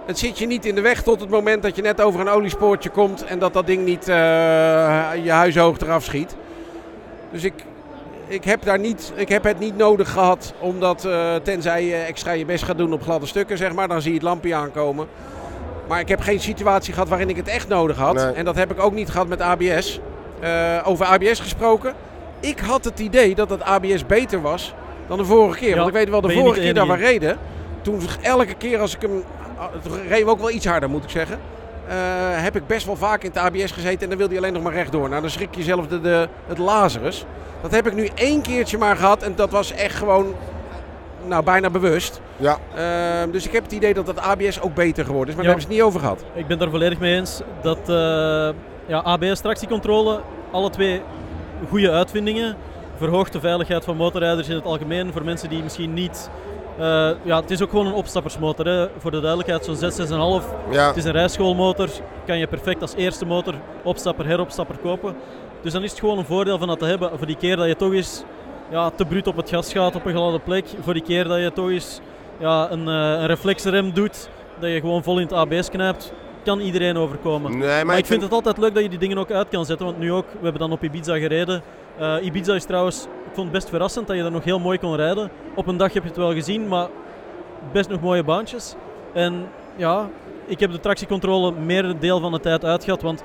[0.07, 2.29] het zit je niet in de weg tot het moment dat je net over een
[2.29, 4.15] oliespoortje komt en dat dat ding niet eh,
[5.25, 6.37] je huishoog eraf schiet.
[7.33, 7.53] Dus ik,
[8.29, 12.33] ik, heb daar niet, ik heb het niet nodig gehad, omdat eh, tenzij je extra
[12.33, 15.07] je best gaat doen op gladde stukken, zeg maar, dan zie je het lampje aankomen.
[15.89, 18.15] Maar ik heb geen situatie gehad waarin ik het echt nodig had.
[18.15, 18.33] Nee.
[18.33, 20.01] En dat heb ik ook niet gehad met ABS.
[20.41, 21.95] Eh, over ABS gesproken.
[22.41, 24.75] Ik had het idee dat het ABS beter was
[25.07, 25.69] dan de vorige keer.
[25.69, 27.39] Ja, Want ik weet wel, de vorige keer dat we reden,
[27.83, 29.25] toen elke keer als ik hem...
[29.83, 31.39] Toen reden we ook wel iets harder, moet ik zeggen.
[31.89, 31.95] Eh,
[32.43, 34.63] heb ik best wel vaak in het ABS gezeten en dan wilde hij alleen nog
[34.63, 35.09] maar rechtdoor.
[35.09, 37.25] Nou, dan schrik je zelf de, de, het Lazarus.
[37.63, 40.35] Dat heb ik nu één keertje maar gehad en dat was echt gewoon
[41.27, 42.21] nou, bijna bewust.
[42.37, 42.59] Ja.
[42.75, 45.35] Ehm, dus ik heb het idee dat dat ABS ook beter geworden is.
[45.35, 45.51] Maar Ja.
[45.51, 46.25] daar hebben ze het niet over gehad.
[46.35, 47.95] Ik ben daar volledig mee eens dat eh,
[48.87, 50.21] ja, ABS-tractiecontrole,
[50.51, 51.03] alle twee
[51.69, 52.57] goede uitvindingen,
[52.97, 55.13] verhoogt de veiligheid van motorrijders in het algemeen.
[55.13, 56.31] Voor mensen die misschien niet.
[56.79, 58.67] Eh, ja, het is ook gewoon een opstappersmotor.
[58.67, 58.89] Hè.
[58.99, 59.77] Voor de duidelijkheid, zo'n
[60.41, 60.47] 6,6,5.
[60.71, 60.87] Ja.
[60.87, 61.89] Het is een rijschoolmotor.
[62.27, 65.17] Kan je perfect als eerste motor opstapper, heropstapper kopen.
[65.63, 67.11] Dus dan is het gewoon een voordeel van dat te hebben.
[67.19, 68.23] Voor die keer dat je toch eens
[68.71, 70.65] ja, te bruut op het gas gaat op een gladde plek.
[70.81, 72.01] Voor die keer dat je toch eens
[72.39, 74.29] ja, een, eh, een reflexrem doet.
[74.61, 76.13] Dat je gewoon vol in het ABS knijpt.
[76.45, 77.59] Kan iedereen overkomen.
[77.59, 79.67] Nee, maar, Maar ik vind het altijd leuk dat je die dingen ook uit kan
[79.67, 79.87] zetten.
[79.87, 81.63] Want nu ook, we hebben dan op Ibiza gereden.
[81.99, 83.07] Eh, Ibiza is trouwens,
[83.39, 85.31] vond het best verrassend dat je er nog heel mooi kon rijden.
[85.55, 86.89] Op een dag heb je het wel gezien, maar
[87.73, 88.75] best nog mooie baantjes.
[89.13, 90.09] En ja,
[90.47, 93.03] ik heb de tractiecontrole meer een deel van de tijd uitgehad.
[93.03, 93.23] Want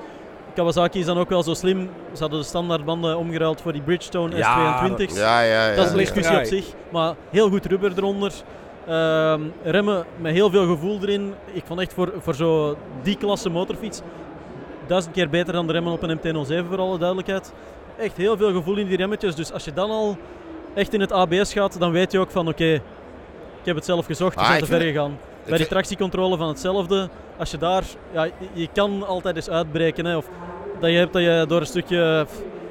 [0.54, 1.90] Kawasaki is dan ook wel zo slim.
[2.12, 5.16] Ze hadden de standaardbanden omgeruild voor die Bridgestone Ja, S22's.
[5.16, 5.76] Ja, ja, ja.
[5.76, 6.04] Dat is een ja.
[6.04, 6.66] discussie op zich.
[6.88, 8.32] Maar heel goed rubber eronder.
[8.86, 11.34] Ehm, remmen met heel veel gevoel erin.
[11.52, 14.02] Ik vond echt voor, voor zo die klasse motorfiets
[14.86, 17.52] duizend keer beter dan de remmen op een MT-07 voor alle duidelijkheid.
[17.98, 19.34] Echt heel veel gevoel in die remmetjes.
[19.34, 20.16] Dus als je dan al
[20.74, 22.64] echt in het ABS gaat, dan weet je ook van oké,
[23.60, 25.10] ik heb het zelf gezocht, Ah, ik te ver gegaan.
[25.18, 30.04] Bij die vind- tractiecontrole van hetzelfde, als je daar, ja, je- kan altijd eens uitbreken.
[30.04, 30.28] Hè, of
[30.80, 32.26] dat je hebt dat je door een stukje,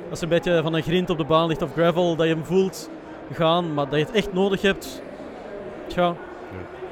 [0.10, 2.34] als er een beetje van een grind op de baan ligt of gravel, dat je
[2.34, 2.90] hem voelt
[3.34, 5.02] gaan, maar dat je het echt nodig hebt.
[5.88, 6.16] Tja,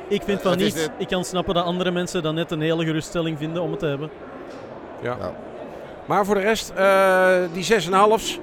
[0.07, 0.91] ik vind van niet.
[0.97, 3.85] Ik kan snappen dat andere mensen dan net een hele geruststelling vinden om het te
[3.85, 4.09] hebben.
[5.01, 5.15] Ja.
[5.19, 5.33] Ja.
[6.05, 8.39] Maar voor de rest, eh, die 6,5's.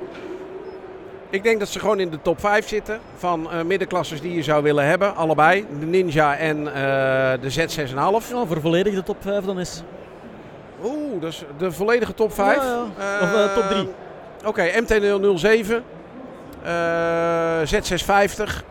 [1.31, 4.43] Ik denk dat ze gewoon in de top 5 zitten van eh middenklassers die je
[4.43, 5.17] zou willen hebben.
[5.17, 6.73] Allebei, de Ninja en eh,
[7.41, 8.29] de Z6,5.
[8.29, 9.83] Ja, voor volledig de top 5 dan is.
[10.85, 12.57] Oeh, dat is de volledige top 5.
[12.57, 13.21] Ja, ja.
[13.23, 13.89] Of, eh, top drie.
[14.45, 15.85] Oké, MT-007,
[16.63, 18.65] eh, Z650,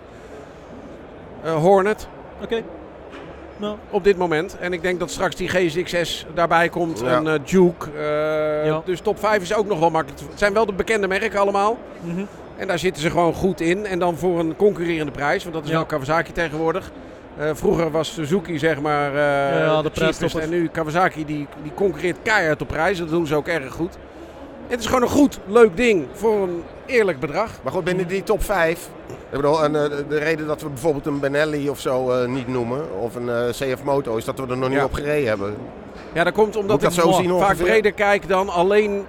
[1.43, 2.07] eh, Hornet
[2.43, 2.63] Oké.
[3.57, 4.57] Nou, op dit moment.
[4.59, 7.17] En ik denk dat straks die GSX-S daarbij komt, Ja.
[7.17, 7.89] een eh, Duke.
[7.97, 8.81] eh, Ja.
[8.85, 10.19] Dus top 5 is ook nog wel makkelijk.
[10.29, 11.77] Het zijn wel de bekende merken allemaal.
[12.01, 12.21] mhm.
[12.57, 13.85] En daar zitten ze gewoon goed in.
[13.85, 15.75] En dan voor een concurrerende prijs, want dat is Ja.
[15.75, 16.91] wel Kawasaki tegenwoordig.
[17.37, 20.35] Eh, vroeger was Suzuki zeg maar eh ja, de de cheapest.
[20.35, 22.97] En nu Kawasaki die, die concurreert keihard op prijs.
[22.97, 23.97] Dat doen ze ook erg goed.
[24.67, 27.51] Het is gewoon een goed, leuk ding voor een eerlijk bedrag.
[27.63, 28.89] Maar goed, binnen die top 5.
[29.09, 32.47] Ik bedoel, en, eh, de reden dat we bijvoorbeeld een Benelli of zo eh, niet
[32.47, 34.83] noemen, of een eh, CF Moto, is dat we er nog niet Ja.
[34.83, 35.55] op gereden hebben.
[36.13, 39.05] Ja, dat komt omdat Moet ik dat vaak breder kijk dan alleen...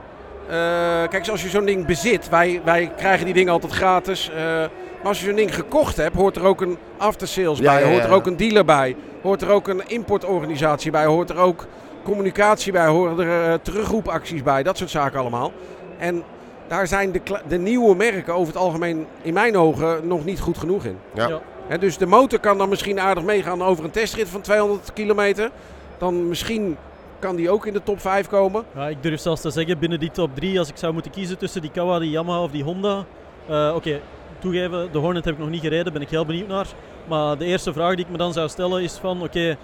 [1.11, 4.31] kijk, als je zo'n ding bezit, wij, wij krijgen die dingen altijd gratis.
[4.35, 7.83] maar als je zo'n ding gekocht hebt, hoort er ook een aftersales Ja, bij.
[7.85, 8.97] ja, Hoort er ook een dealer bij.
[9.23, 11.05] Hoort er ook een importorganisatie bij.
[11.05, 11.67] Hoort er ook
[12.05, 12.87] communicatie bij.
[12.87, 14.63] Horen er terugroepacties bij.
[14.63, 15.53] Dat soort zaken allemaal.
[15.99, 16.23] En
[16.68, 20.59] daar zijn de, de nieuwe merken over het algemeen in mijn ogen nog niet goed
[20.59, 20.98] genoeg in.
[21.14, 21.28] Ja.
[21.28, 21.40] Ja.
[21.66, 25.50] Hè, dus de motor kan dan misschien aardig meegaan over een testrit van 200 kilometer.
[25.98, 26.76] Dan misschien
[27.18, 28.64] kan die ook in de top 5 komen.
[28.74, 31.38] Ja, ik durf zelfs te zeggen, binnen die top 3, als ik zou moeten kiezen
[31.38, 33.04] tussen die Kawa, die Yamaha of die Honda.
[33.46, 34.00] eh, Oké,
[34.38, 36.66] toegeven, de Hornet heb ik nog niet gereden, ben ik heel benieuwd naar.
[37.09, 39.57] Maar de eerste vraag die ik me dan zou stellen is van, oké,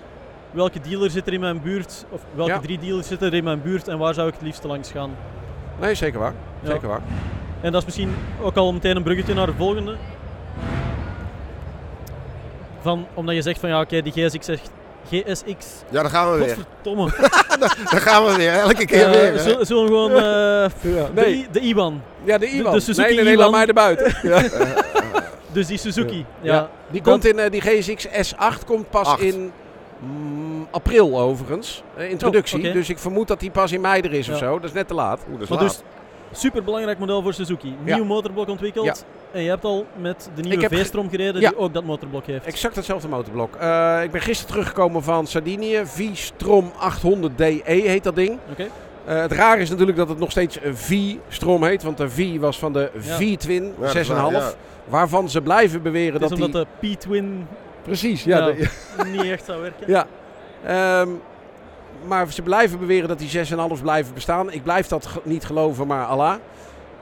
[0.50, 2.04] welke dealer zit er in mijn buurt?
[2.10, 2.58] Of welke Ja.
[2.60, 5.10] drie dealers zitten er in mijn buurt en waar zou ik het liefst langs gaan?
[5.80, 6.32] Nee, zeker waar.
[6.60, 6.70] Ja.
[6.70, 7.00] Zeker waar.
[7.60, 9.96] En dat is misschien ook al meteen een bruggetje naar de volgende.
[12.80, 14.70] Van, omdat je zegt van ja, oké, die GSX, zegt-
[15.10, 15.66] GSX.
[15.90, 16.54] Ja, daar gaan we weer.
[16.54, 17.10] Godverdomme.
[17.90, 19.38] Daar gaan we weer, elke keer Eh, weer.
[19.38, 20.10] zullen, zullen we gewoon
[20.96, 21.46] eh, Nee.
[21.52, 22.02] de, de IBAN.
[22.24, 22.72] Ja, de Iwan.
[22.72, 24.14] de Suzuki nee, nee, nee, laat mij erbuiten.
[24.30, 24.42] Ja.
[25.52, 26.26] Dus die Suzuki.
[26.40, 26.52] Ja.
[26.54, 26.68] Ja.
[26.90, 29.52] Die Dan- komt in, eh, die GSX S8 komt pas in
[30.06, 31.82] mm, april overigens.
[31.96, 32.66] Eh, introductie.
[32.68, 32.72] Oh.
[32.72, 34.54] Dus ik vermoed dat die pas in mei er is of zo.
[34.54, 35.20] Dat is net te laat.
[35.28, 35.82] Oeh, dat is Maar laat.
[36.30, 37.76] dus super belangrijk model voor Suzuki.
[37.84, 37.94] Ja.
[37.94, 39.04] Nieuw motorblok ontwikkeld.
[39.32, 41.48] En je hebt al met de nieuwe V-strom gereden Ja.
[41.48, 42.46] die ook dat motorblok heeft.
[42.46, 43.54] Exact hetzelfde motorblok.
[43.56, 45.80] Eh, ik ben gisteren teruggekomen van Sardinië.
[45.84, 48.38] V-Strom 800DE heet dat ding.
[48.50, 48.66] Oké.
[49.04, 51.82] Eh, het raar is natuurlijk dat het nog steeds V-strom heet.
[51.82, 53.00] Want de V was van de Ja.
[53.16, 54.32] V-Twin Ja, dat is 6,5.
[54.32, 54.52] waar, ja.
[54.88, 56.90] Waarvan ze blijven beweren Het is dat omdat die...
[56.90, 57.46] de P-Twin
[57.85, 58.38] Precies, ja.
[58.38, 58.44] Ja.
[58.53, 58.68] de-
[59.12, 59.87] niet echt zou werken.
[59.87, 60.07] Ja.
[60.64, 61.09] Ehm,
[62.07, 64.53] maar ze blijven beweren dat die 6,5 blijven bestaan.
[64.53, 66.35] Ik blijf dat niet geloven, maar Allah.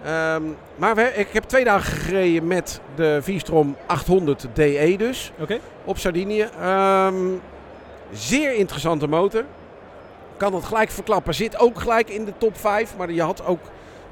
[0.05, 0.43] Ehm,
[0.77, 5.33] maar we, ik heb twee dagen gereden met de V-Strom 800 DE dus.
[5.39, 5.59] Oké.
[5.85, 6.49] Op Sardinië.
[6.61, 7.15] Ehm,
[8.13, 9.45] zeer interessante motor.
[10.37, 11.35] Kan het gelijk verklappen.
[11.35, 12.95] Zit ook gelijk in de top 5.
[12.97, 13.61] Maar je had ook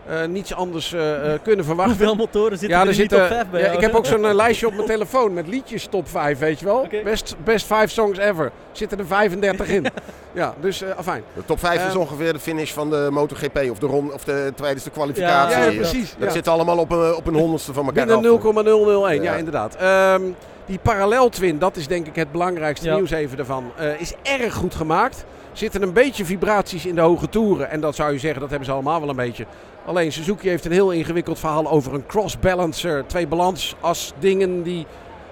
[0.07, 1.97] eh, niets anders eh, eh, kunnen verwachten.
[1.97, 3.77] Hoeveel motoren zitten Ja, er er zitten, top 5 bij ja, jou?
[3.79, 6.89] ik heb ook zo'n lijstje op mijn telefoon met liedjes top 5, weet je wel.
[7.05, 8.51] Best, best 5 songs ever.
[8.73, 9.87] Zitten er 35 in.
[10.33, 11.23] ja, dus uh, afijn.
[11.35, 14.53] De top 5 is ongeveer de finish van de MotoGP of, de ron, of de,
[14.57, 15.57] tijdens de kwalificatie.
[15.59, 16.15] Ja, Ja, ja, precies.
[16.19, 16.35] Dat ja.
[16.35, 18.43] zit allemaal op een, op een honderdste van elkaar Binnen af.
[18.43, 19.33] 0,001, ja.
[19.33, 19.37] Ja.
[19.39, 19.75] inderdaad.
[19.77, 20.23] Ehm,
[20.67, 22.95] Die paralleltwin, dat is denk ik het belangrijkste Ja.
[22.95, 25.25] nieuws even daarvan, eh, is erg goed gemaakt.
[25.53, 27.71] Zitten een beetje vibraties in de hoge toeren.
[27.71, 29.47] En dat zou je zeggen, dat hebben ze allemaal wel een beetje.
[29.85, 33.07] Alleen Suzuki heeft een heel ingewikkeld verhaal over een cross-balancer.
[33.07, 34.87] Twee balansas dingen die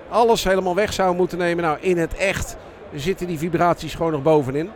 [0.09, 1.64] alles helemaal weg zouden moeten nemen.
[1.64, 2.57] Nou, in het echt
[2.94, 4.70] zitten die vibraties gewoon nog bovenin.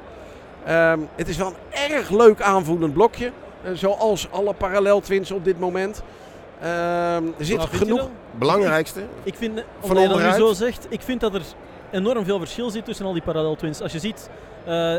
[0.64, 3.30] Ehm, het is wel een erg leuk aanvoelend blokje.
[3.62, 6.02] eh, zoals alle paralleltwins op dit moment.
[6.60, 6.68] Ehm,
[7.38, 8.08] er zit genoeg...
[8.38, 9.00] Belangrijkste.
[9.22, 11.42] Ik vind, Van omdat je dat nu zo zegt, ik vind dat er
[11.90, 13.80] enorm veel verschil zit tussen al die parallel twins.
[13.82, 14.28] Als je ziet,
[14.64, 14.94] eh,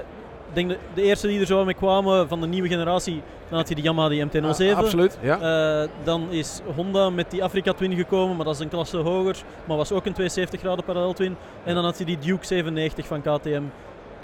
[0.55, 3.69] denk de, de eerste die er zo mee kwamen van de nieuwe generatie, dan had
[3.69, 4.69] je de Yamaha die MT-07.
[4.69, 5.39] Ah, absoluut, ja.
[5.81, 9.35] Eh, dan is Honda met die Africa Twin gekomen, maar dat is een klasse hoger,
[9.65, 11.35] maar was ook een 72 graden parallel twin.
[11.63, 13.61] En dan had je die Duke 97 van KTM.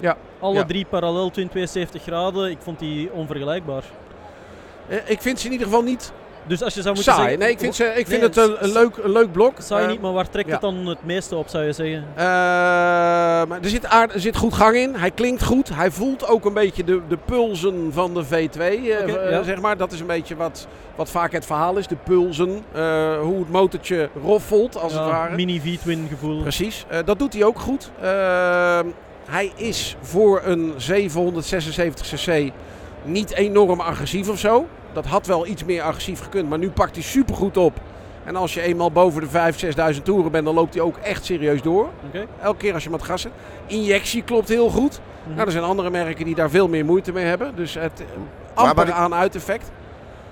[0.00, 0.64] Ja, Alle ja.
[0.64, 3.84] drie parallel twin 72 graden, ik vond die onvergelijkbaar.
[4.88, 6.12] Eh, ik vind ze in ieder geval niet
[6.46, 7.22] Dus als je zou moeten saai.
[7.22, 7.38] zeggen...
[7.38, 9.54] Nee, ik vind, ze, ik vind Nee, het een, een, leuk, een leuk blok.
[9.60, 10.52] Saai Eh, niet, maar waar trekt ja.
[10.52, 12.04] het dan het meeste op, zou je zeggen?
[12.14, 12.24] Eh,
[13.48, 14.94] maar er zit, aard, er zit goed gang in.
[14.94, 15.68] Hij klinkt goed.
[15.74, 18.58] Hij voelt ook een beetje de, de pulsen van de V2.
[18.58, 19.42] eh, eh, ja.
[19.42, 19.76] zeg maar.
[19.76, 21.86] Dat is een beetje wat, wat vaak het verhaal is.
[21.86, 22.48] De pulsen.
[23.22, 25.34] hoe het motortje roffelt, als Ja, het ware.
[25.34, 26.40] Mini V-twin gevoel.
[26.42, 26.86] Precies.
[27.04, 27.90] Dat doet hij ook goed.
[28.00, 28.80] Eh,
[29.28, 32.52] hij is voor een 776cc
[33.04, 34.66] niet enorm agressief of zo.
[34.92, 36.48] Dat had wel iets meer agressief gekund.
[36.48, 37.72] Maar nu pakt hij supergoed op.
[38.24, 39.52] En als je eenmaal boven de
[39.92, 41.88] 5.000, 6.000 toeren bent, dan loopt hij ook echt serieus door.
[42.06, 42.26] Oké.
[42.42, 43.32] Elke keer als je het gas zet.
[43.66, 45.00] Injectie klopt heel goed.
[45.24, 45.34] Mhm.
[45.34, 47.52] Nou, er zijn andere merken die daar veel meer moeite mee hebben.
[47.56, 48.02] Dus het
[48.54, 49.70] Maar amper wat ik- aan uit-effect.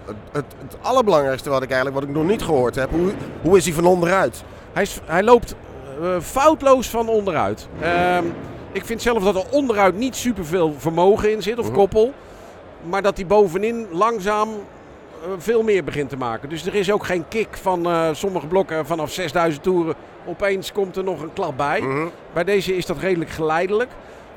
[0.07, 2.90] Het, het, het allerbelangrijkste wat ik eigenlijk wat ik nog niet gehoord heb.
[2.90, 4.42] Hoe, hoe is hij van onderuit?
[4.73, 5.55] Hij, is, hij loopt
[6.03, 7.68] eh, foutloos van onderuit.
[7.81, 8.25] Ehm,
[8.73, 11.75] ik vind zelf dat er onderuit niet superveel vermogen in zit, of Mhm.
[11.75, 12.12] koppel.
[12.82, 16.48] Maar dat hij bovenin langzaam eh, veel meer begint te maken.
[16.48, 19.94] Dus er is ook geen kick van eh, sommige blokken vanaf 6000 toeren.
[20.26, 21.80] Opeens komt er nog een klap bij.
[21.80, 22.06] Mhm.
[22.32, 23.90] Bij deze is dat redelijk geleidelijk.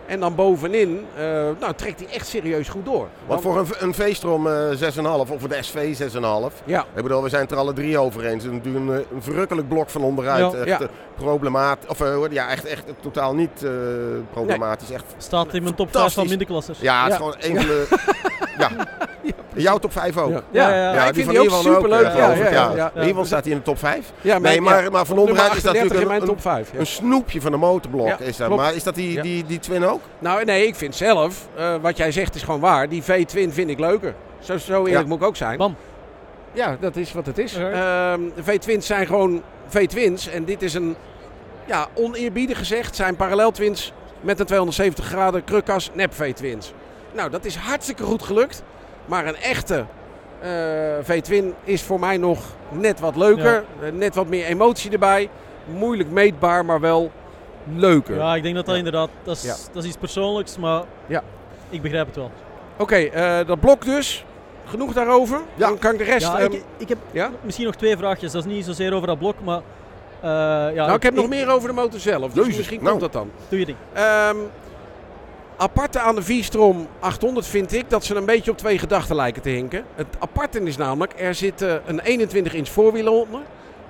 [0.05, 1.23] En dan bovenin eh,
[1.59, 3.07] nou, trekt hij echt serieus goed door.
[3.25, 4.53] Want voor een, een V-strom eh,
[4.95, 6.63] 6,5 of een SV 6,5.
[6.65, 8.43] Ja, Ik bedoel, we zijn het er alle drie over eens.
[8.43, 10.51] Het is natuurlijk een, een verrukkelijk blok van onderuit.
[10.51, 10.57] Ja.
[10.57, 10.87] echt Ja.
[11.15, 11.89] problematisch.
[11.89, 11.99] Of
[12.31, 13.71] ja, echt, echt totaal niet eh,
[14.31, 14.91] problematisch.
[14.91, 16.79] Echt, Staat in mijn top 5 van middenklassers.
[16.79, 17.87] ja, het is gewoon een van de.
[18.69, 18.69] ja.
[19.53, 20.31] Jouw top 5 ook.
[20.31, 20.41] ja.
[20.51, 21.07] Ja, ja, ja.
[21.07, 22.01] ik die vind die ook superleuk.
[22.05, 22.85] eh, Ja, geloof ja, ik, ja, ja.
[22.85, 24.11] In ieder geval staat hij in de top 5.
[24.21, 26.71] Ja, Nee, maar, maar van onderuit is dat 38 natuurlijk in mijn een, top 5.
[26.73, 26.79] Ja.
[26.79, 28.07] een snoepje van de motorblok.
[28.07, 28.47] Ja, is dat.
[28.47, 28.61] klopt.
[28.61, 29.21] Maar is dat die, Ja.
[29.21, 30.01] die, die Twin ook?
[30.19, 32.89] Nou, nee, ik vind zelf, eh, wat jij zegt is gewoon waar.
[32.89, 34.13] Die V-Twin vind ik leuker.
[34.39, 35.07] Zo, zo eerlijk Ja.
[35.07, 35.57] moet ik ook zijn.
[35.57, 35.75] Bam.
[36.53, 37.53] Ja, dat is wat het is.
[37.55, 40.27] Ehm, de V-Twins zijn gewoon V-Twins.
[40.29, 40.95] En dit is een,
[41.65, 46.73] ja, oneerbiedig gezegd, zijn paralleltwins met een 270 graden krukkas nep V-Twins.
[47.13, 48.63] Nou, dat is hartstikke goed gelukt.
[49.05, 49.85] Maar een echte
[50.39, 50.49] eh,
[51.01, 53.63] V-Twin is voor mij nog net wat leuker.
[53.81, 55.29] Eh, net wat meer emotie erbij.
[55.65, 57.11] Moeilijk meetbaar, maar wel
[57.75, 58.15] leuker.
[58.15, 58.79] Ja, ik denk dat dat Ja.
[58.79, 59.55] inderdaad, dat is, Ja.
[59.73, 61.23] dat is iets persoonlijks, maar Ja.
[61.69, 62.31] ik begrijp het wel.
[62.77, 64.25] Oké, eh, dat blok dus.
[64.65, 65.41] Genoeg daarover.
[65.55, 65.67] Ja.
[65.67, 66.27] Dan kan ik de rest...
[66.27, 67.29] Ja, ehm, ik, ik heb ja?
[67.41, 68.31] misschien nog twee vraagjes.
[68.31, 69.61] Dat is niet zozeer over dat blok, maar...
[70.21, 70.29] eh,
[70.75, 72.31] ja, nou, ik heb nog meer over de motor zelf.
[72.31, 72.89] Dus Jezus, misschien nou.
[72.89, 73.31] komt dat dan.
[73.49, 73.77] Doe je ding.
[73.93, 74.35] Ehm
[75.61, 79.41] aparte aan de V-Strom 800 vind ik dat ze een beetje op twee gedachten lijken
[79.41, 79.83] te hinken.
[79.95, 83.41] Het aparte is namelijk, er zit eh, een 21 inch voorwiel onder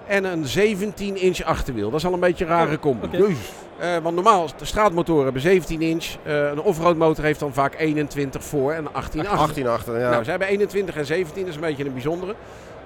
[0.08, 1.90] en een 17 inch achterwiel.
[1.90, 3.36] Dat is al een beetje een rare combi.
[3.80, 6.06] Eh, want normaal, de straatmotoren hebben 17 inch.
[6.24, 9.40] Eh, een offroad motor heeft dan vaak 21 voor en 18 achter.
[9.40, 10.10] 18 achter, ja.
[10.10, 12.36] Nou, ze hebben 21 en 17, dat is een beetje een bijzondere.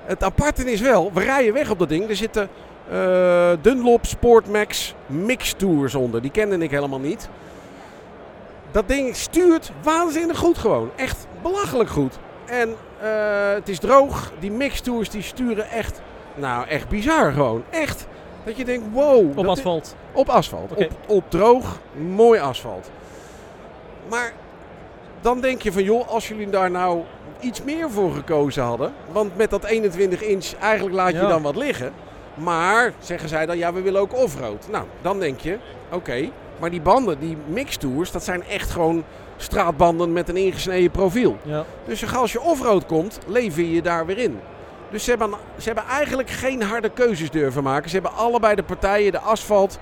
[0.06, 2.10] Het aparte is wel, we rijden weg op dat ding.
[2.10, 2.50] Er zitten
[2.92, 6.22] eh, Dunlop Sportmax Mix Tours onder.
[6.22, 7.30] Die kende ik helemaal niet.
[8.76, 10.90] Dat ding stuurt waanzinnig goed gewoon.
[10.96, 12.18] Echt belachelijk goed.
[12.46, 14.32] En eh, het is droog.
[14.40, 16.02] Die Mix Tours die sturen echt,
[16.36, 17.64] nou echt bizar gewoon.
[17.70, 18.08] Echt.
[18.44, 19.38] Dat je denkt, wow.
[19.38, 19.96] Op asfalt.
[20.12, 20.72] op asfalt.
[20.72, 22.90] Op, op droog, mooi asfalt.
[24.10, 24.34] Maar
[25.22, 27.02] dan denk je van joh, als jullie daar nou
[27.40, 28.94] iets meer voor gekozen hadden.
[29.12, 31.28] Want met dat 21 inch eigenlijk laat je Ja.
[31.28, 31.94] dan wat liggen.
[32.34, 34.68] Maar zeggen zij dan ja, we willen ook offroad.
[34.72, 35.58] Nou, dan denk je,
[35.92, 36.30] oké.
[36.60, 39.04] Maar die banden, die mixtours, dat zijn echt gewoon
[39.38, 41.38] straatbanden met een ingesneden profiel.
[41.42, 41.66] Ja.
[41.86, 44.40] Dus als je offroad komt, lever je je daar weer in.
[44.90, 47.90] Dus ze hebben, ze hebben eigenlijk geen harde keuzes durven maken.
[47.90, 49.80] Ze hebben allebei de partijen, de asfalt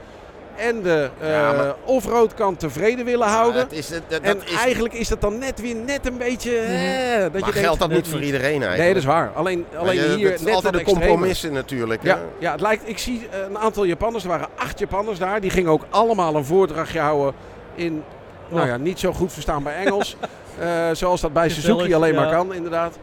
[0.55, 3.55] en de eh Ja, maar- offroad kant tevreden willen houden.
[3.61, 6.17] Ja, het is, het- dat en is, eigenlijk is dat dan net weer net een
[6.17, 6.57] beetje...
[6.57, 8.25] eh, dat maar je denkt, geldt dat net niet voor niet.
[8.25, 8.77] iedereen eigenlijk?
[8.83, 9.31] Nee, dat is waar.
[9.35, 12.03] Alleen, alleen je- hier het net altijd de compromissen natuurlijk.
[12.03, 12.21] Ja, hè?
[12.39, 15.41] ja, het lijkt, ik zie eh, een aantal Japanners, er waren acht Japanners daar.
[15.41, 17.33] Die gingen ook allemaal een voordrachtje houden
[17.75, 18.03] in,
[18.49, 20.15] nou ja, niet zo goed verstaanbaar Engels.
[20.59, 22.97] Eh, zoals dat bij Suzuki alleen maar kan, inderdaad.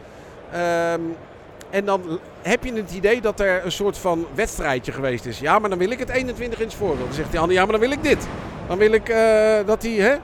[0.53, 1.01] Ehm,
[1.71, 5.39] En dan heb je het idee dat er een soort van wedstrijdje geweest is.
[5.39, 7.05] Ja, maar dan wil ik het 21 inch voorwiel.
[7.05, 8.27] Dan zegt die ander, ja, maar dan wil ik dit.
[8.69, 10.15] Dan wil ik eh, dat hij, hè.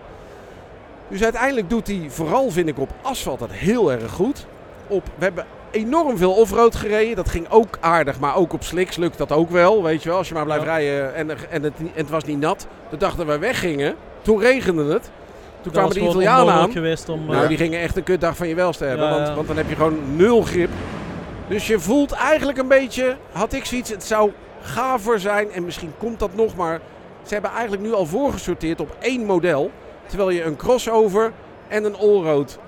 [1.09, 4.47] Dus uiteindelijk doet hij vooral, vind ik, op asfalt dat heel erg goed.
[4.87, 7.17] Op, we hebben enorm veel offroad gereden.
[7.17, 9.83] Dat ging ook aardig, maar ook op slicks lukt dat ook wel.
[9.83, 10.71] Weet je wel, als je maar blijft Ja.
[10.71, 12.67] rijden en, en, het, en het was niet nat.
[12.91, 15.11] De dag dat we weggingen, toen regende het.
[15.61, 16.71] Toen kwamen de Italianen aan.
[17.09, 17.27] om...
[17.27, 19.07] Nou, eh, die gingen echt een kutdag van je welste hebben.
[19.07, 20.71] Ja, want, want dan heb je gewoon nul grip.
[21.49, 24.31] Dus je voelt eigenlijk een beetje, had ik zoiets, het zou
[24.63, 25.51] gaver zijn.
[25.53, 26.81] En misschien komt dat nog, maar
[27.27, 29.71] ze hebben eigenlijk nu al voorgesorteerd op één model.
[30.07, 31.33] Terwijl je een crossover
[31.69, 32.59] en een allroad.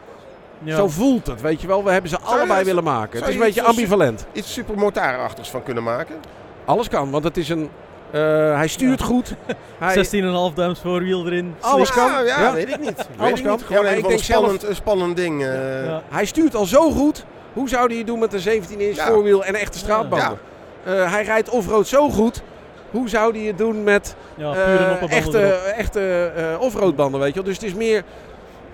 [0.63, 0.77] ja.
[0.77, 1.85] Zo voelt het, weet je wel.
[1.85, 3.19] We hebben ze Zou je- allebei willen maken.
[3.19, 4.27] Het is een je beetje ambivalent.
[4.33, 6.17] Iets supermotarachtigs van kunnen maken.
[6.65, 7.71] Alles kan, want het is een...
[8.11, 8.21] eh,
[8.57, 9.35] hij stuurt goed.
[9.79, 10.07] Hij,
[10.51, 11.55] 16,5 duims voorwiel erin.
[11.61, 12.11] Alles kan.
[12.11, 12.53] Ja, ja, Ja.
[12.53, 12.97] weet ik niet.
[12.97, 13.53] Weet Alles ik kan.
[13.57, 13.61] niet.
[13.61, 15.43] Ja, Gewoon een, ik denk zelf- spannend, een spannend ding.
[15.45, 15.85] eh.
[15.87, 16.03] Ja.
[16.09, 17.25] Hij stuurt al zo goed.
[17.53, 19.07] Hoe zou hij het doen met een 17 inch Ja.
[19.07, 20.39] voorwiel en echte straatbanden?
[20.85, 22.43] Eh, hij rijdt offroad zo goed.
[22.91, 25.11] Hoe zou hij het doen met Ja, eh, pure noppenbanden
[25.43, 27.21] echte, echte eh, offroad banden?
[27.21, 27.45] Weet je wel?
[27.45, 28.03] Dus het is meer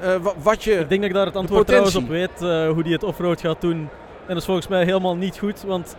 [0.00, 0.72] eh, wa- wat je.
[0.72, 3.40] Ik denk dat ik daar het antwoord trouwens op weet, eh, hoe die het offroad
[3.40, 3.76] gaat doen.
[3.76, 3.88] En
[4.26, 5.96] dat is volgens mij helemaal niet goed, want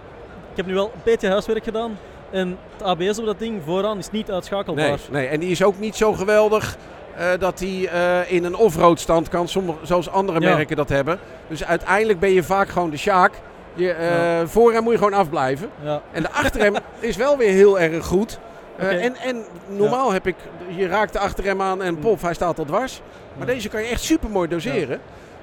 [0.52, 1.98] ik heb nu wel een beetje huiswerk gedaan.
[2.32, 4.86] En het ABS op dat ding vooraan is niet uitschakelbaar.
[4.88, 6.78] Nee, nee, en die is ook niet zo geweldig
[7.18, 10.56] eh, dat hij eh, in een offroad stand kan, sommige, zoals andere Ja.
[10.56, 11.20] merken dat hebben.
[11.48, 13.32] Dus uiteindelijk ben je vaak gewoon de Sjaak.
[13.74, 14.48] Je, eh Ja.
[14.48, 15.70] Voorrem moet je gewoon afblijven.
[15.84, 16.02] Ja.
[16.12, 18.40] En de achterrem is wel weer heel erg goed.
[18.78, 20.36] Eh, en, en normaal heb ik,
[20.76, 23.02] je raakt de achterrem aan en pof, hij staat al dwars.
[23.38, 25.00] Maar deze kan je echt super mooi doseren.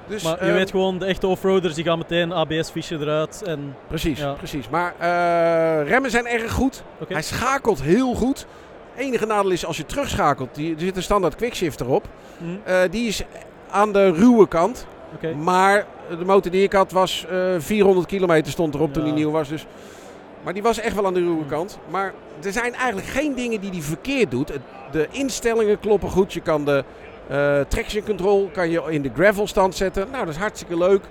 [0.07, 3.41] Dus, Maar je eh, weet gewoon, de echte offroaders die gaan meteen ABS-fiche eruit.
[3.45, 4.69] En, Precies, precies.
[4.69, 6.83] Maar eh, remmen zijn erg goed.
[7.07, 8.45] Hij schakelt heel goed.
[8.97, 12.07] Enige nadeel is als je terugschakelt, die, er zit een standaard quickshifter op.
[12.37, 13.23] Hm, Eh, die is
[13.69, 14.85] aan de ruwe kant.
[15.35, 19.31] Maar de motor die ik had was eh 400 kilometer stond erop toen die nieuw
[19.31, 19.49] was.
[19.49, 19.65] Dus.
[20.43, 21.79] Maar die was echt wel aan de ruwe kant.
[21.89, 24.51] Maar er zijn eigenlijk geen dingen die hij verkeerd doet.
[24.91, 26.33] De instellingen kloppen goed.
[26.33, 26.83] Je kan de
[27.27, 30.07] eh, traction control kan je in de gravel stand zetten.
[30.11, 31.03] Nou, dat is hartstikke leuk.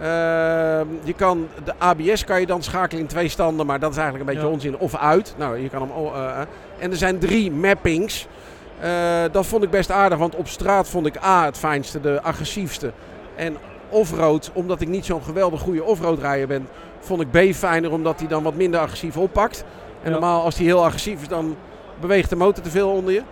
[0.00, 3.96] Ehm, je kan de ABS kan je dan schakelen in twee standen, maar dat is
[3.96, 4.54] eigenlijk een beetje Ja.
[4.54, 4.78] onzin.
[4.78, 5.34] Of uit.
[5.38, 5.90] Nou, je kan hem.
[6.14, 6.46] eh, eh.
[6.78, 8.26] en er zijn drie mappings.
[8.80, 8.90] Eh,
[9.32, 12.92] dat vond ik best aardig, want op straat vond ik A het fijnste, de agressiefste.
[13.34, 13.56] En
[13.88, 16.68] offroad, omdat ik niet zo'n geweldig goede offroad rijder ben,
[17.00, 19.64] vond ik B fijner, omdat hij dan wat minder agressief oppakt.
[20.02, 20.10] En Ja.
[20.10, 21.56] normaal, als hij heel agressief is, dan
[22.00, 23.22] beweegt de motor te veel onder je.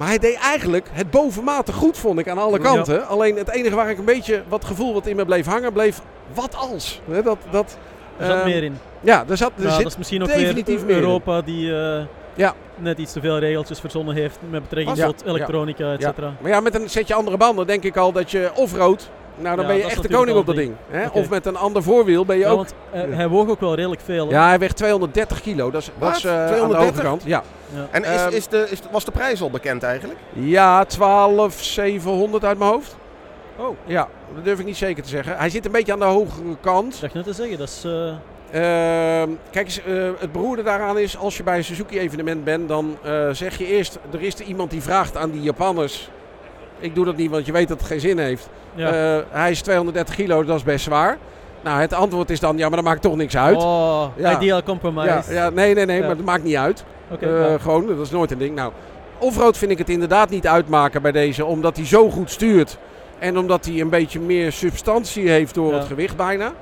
[0.00, 2.62] Maar hij deed eigenlijk het bovenmate goed, vond ik, aan alle Ja.
[2.64, 3.06] kanten.
[3.06, 6.00] Alleen het enige waar ik een beetje wat gevoel wat in me bleef hangen, bleef
[6.34, 7.00] wat als.
[7.10, 7.76] Hè, Dat, dat,
[8.16, 8.78] Er zat ehm, meer in.
[9.00, 11.02] Ja, er zat, er zit dat is misschien ook definitief meer in.
[11.02, 12.02] Europa die eh,
[12.34, 12.54] Ja.
[12.76, 16.32] net iets te veel regeltjes verzonnen heeft met betrekking Ja, tot elektronica, et cetera.
[16.40, 19.10] Maar ja, met een setje andere banden denk ik al dat je offroad,
[19.42, 20.74] nou dan Ja, ben je echt de koning op dat ding.
[20.88, 21.06] Hè?
[21.08, 22.56] Of met een ander voorwiel ben je Ja, ook...
[22.56, 23.06] want Ja.
[23.16, 24.26] hij woog ook wel redelijk veel.
[24.28, 24.32] hè?
[24.32, 25.70] Ja, hij weegt 230 kilo.
[25.70, 26.16] Dat is, dat Wat?
[26.16, 26.90] is eh, aan de 230?
[26.90, 27.22] overkant.
[27.24, 27.42] Ja,
[27.74, 27.86] Ja.
[27.90, 30.18] En is, Ehm, is de, is, was de prijs al bekend eigenlijk?
[30.32, 32.96] ja 12,700 uit mijn hoofd.
[33.56, 35.36] Oh, Ja, dat durf ik niet zeker te zeggen.
[35.36, 36.94] Hij zit een beetje aan de hogere kant.
[36.94, 37.84] ik dacht net te zeggen, dat is...
[37.84, 38.12] eh,
[38.52, 39.80] Ehm, kijk eens,
[40.18, 43.98] het beroerde daaraan is, als je bij een Suzuki-evenement bent, dan eh, zeg je eerst,
[44.12, 46.10] er is er iemand die vraagt aan die Japanners.
[46.80, 48.48] Ik doe dat niet, want je weet dat het geen zin heeft.
[48.74, 49.16] ja.
[49.16, 51.18] Eh, hij is 230 kilo, dat is best zwaar.
[51.62, 53.56] Nou, het antwoord is dan, ja, maar dat maakt toch niks uit.
[53.56, 54.36] Oh, Ja.
[54.36, 55.08] ideal compromise.
[55.08, 56.06] ja, ja, nee, nee, nee, Ja.
[56.06, 56.84] maar dat maakt niet uit.
[57.20, 57.58] Eh, ja.
[57.58, 58.54] Gewoon, dat is nooit een ding.
[58.54, 58.72] Nou,
[59.18, 62.78] offroad vind ik het inderdaad niet uitmaken bij deze, omdat hij zo goed stuurt.
[63.18, 66.52] En omdat hij een beetje meer substantie heeft door het gewicht bijna.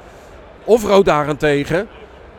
[0.64, 1.88] Offroad daarentegen.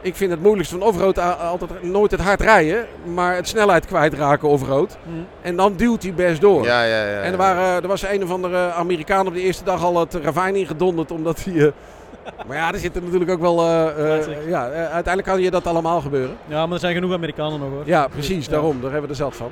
[0.01, 4.47] Ik vind het moeilijkste van offroad altijd nooit het hard rijden, maar het snelheid kwijtraken
[4.49, 4.97] offroad.
[5.03, 5.09] Hm.
[5.41, 6.63] En dan duwt hij best door.
[6.63, 7.19] Ja, ja, ja.
[7.21, 10.13] En er, waren, er was een of andere Amerikaan op de eerste dag al het
[10.23, 11.53] ravijn ingedonderd, omdat hij...
[11.65, 11.71] eh,
[12.47, 13.59] maar ja, er zitten natuurlijk ook wel...
[13.62, 16.35] eh, eh, ja, uiteindelijk kan je dat allemaal gebeuren.
[16.47, 17.81] ja, maar er zijn genoeg Amerikanen nog hoor.
[17.85, 18.51] Ja, precies, Ja.
[18.51, 18.81] daarom.
[18.81, 19.51] Daar hebben we er zat van.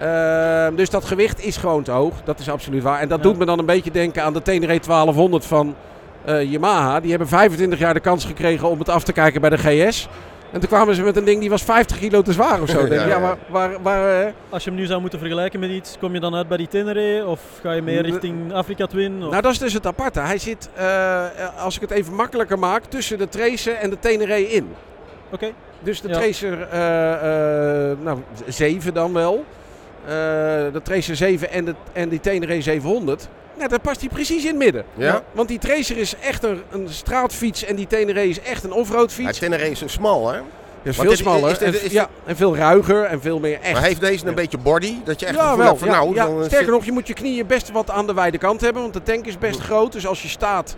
[0.00, 2.12] Ehm, dus dat gewicht is gewoon te hoog.
[2.24, 3.00] Dat is absoluut waar.
[3.00, 3.24] En dat Ja.
[3.24, 5.74] doet me dan een beetje denken aan de Tenere 1200 van
[6.24, 7.00] eh, Yamaha.
[7.00, 10.08] Die hebben 25 jaar de kans gekregen om het af te kijken bij de GS.
[10.52, 12.80] En toen kwamen ze met een ding die was 50 kilo te zwaar of zo.
[12.82, 15.60] Ja, Denk ik, ja, maar waar, waar, eh, Als je hem nu zou moeten vergelijken
[15.60, 18.86] met iets, kom je dan uit bij die Tenere of ga je meer richting Afrika
[18.86, 19.22] Twin?
[19.24, 19.30] Of?
[19.30, 20.20] Nou, dat is dus het aparte.
[20.20, 21.24] Hij zit, eh,
[21.58, 24.68] als ik het even makkelijker maak, tussen de Tracer en de Tenere in.
[25.30, 25.50] Oké,
[25.80, 26.14] Dus de Ja.
[26.14, 29.44] Tracer eh, eh, nou, 7 dan wel.
[30.04, 30.12] Eh,
[30.72, 33.28] de Tracer 7 en, de, en die Tenere 700.
[33.58, 34.84] Nou, daar past hij precies in het midden.
[34.94, 35.22] Ja?
[35.32, 39.12] Want die Tracer is echt een, een straatfiets en die Tenere is echt een offroad
[39.16, 39.38] Ja, fiets.
[39.38, 40.38] Tenere is zo smal, hè?
[40.82, 43.72] Is want veel is- smaller is en, ja, en veel ruiger en veel meer echt.
[43.72, 44.94] Maar heeft deze een beetje body?
[45.04, 45.76] Dat je echt ja, wel.
[45.76, 46.14] van ja, nou...
[46.14, 46.24] ja.
[46.26, 48.60] dan, eh, Sterker zit- nog, je moet je knieën best wat aan de wijde kant
[48.60, 49.92] hebben, want de tank is best groot.
[49.92, 50.76] Dus als je staat,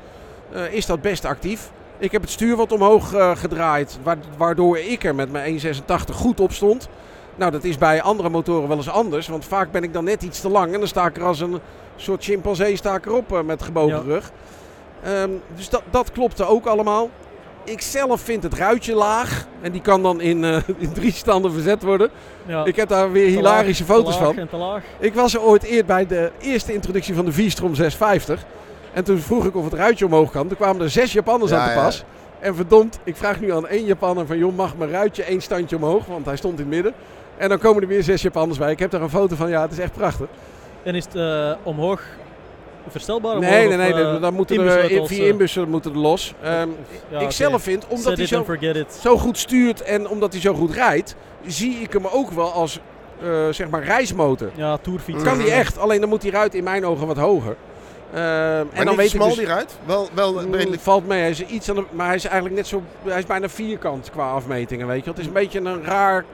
[0.52, 1.70] eh, is dat best actief.
[1.98, 6.14] Ik heb het stuur wat omhoog eh, gedraaid, wa- waardoor ik er met mijn 1,86
[6.14, 6.88] goed op stond.
[7.36, 10.22] Nou, dat is bij andere motoren wel eens anders, want vaak ben ik dan net
[10.22, 11.60] iets te lang en dan sta ik er als een
[12.02, 14.02] soort chimpansee sta ik erop eh, met gebogen Ja.
[14.06, 14.30] rug.
[15.02, 17.10] Ehm, dus dat, dat klopte ook allemaal.
[17.64, 21.52] Ik zelf vind het ruitje laag en die kan dan in, eh, in drie standen
[21.52, 22.10] verzet worden.
[22.46, 24.38] Ja, Ik heb daar weer te hilarische laag, foto's te laag van.
[24.42, 24.82] En te laag.
[24.98, 28.44] Ik was er ooit eer bij de eerste introductie van de V-Strom 650.
[28.92, 30.48] En toen vroeg ik of het ruitje omhoog kan.
[30.48, 31.82] Toen kwamen er zes Japanners Ja, aan te ja.
[31.84, 32.04] pas.
[32.38, 34.38] En verdomd, ik vraag nu aan één Japanner van...
[34.38, 36.06] joh, mag mijn ruitje één standje omhoog?
[36.06, 36.92] Want hij stond in het midden.
[37.36, 38.70] En dan komen er weer zes Japanners bij.
[38.70, 39.48] Ik heb daar een foto van.
[39.48, 40.26] Ja, het is echt prachtig.
[40.82, 42.02] En is het eh, omhoog
[42.88, 43.38] verstelbaar?
[43.38, 44.06] Nee, omhoog, nee, nee.
[44.06, 46.34] of, eh, dan moeten er inbussleutels, vier eh, inbussen moeten er los.
[46.42, 46.68] Ehm,
[47.08, 48.44] ja, ik zelf vind, omdat Set hij zo,
[49.00, 51.16] zo goed stuurt en omdat hij zo goed rijdt...
[51.46, 52.80] zie ik hem ook wel als,
[53.22, 54.50] eh, zeg maar, reismotor.
[54.54, 55.22] Ja, tourfiets.
[55.22, 57.56] Kan die echt, alleen dan moet die ruit in mijn ogen wat hoger.
[58.14, 59.78] Ehm, en dan weet ik smal dus, die ruit?
[59.84, 60.82] Wel, wel redelijk...
[60.82, 61.20] valt mee.
[61.20, 62.82] Hij is iets aan de, maar hij is eigenlijk net zo.
[63.04, 65.04] Hij is bijna vierkant qua afmetingen, weet je.
[65.04, 65.14] wel.
[65.14, 66.24] Het is een beetje een raar.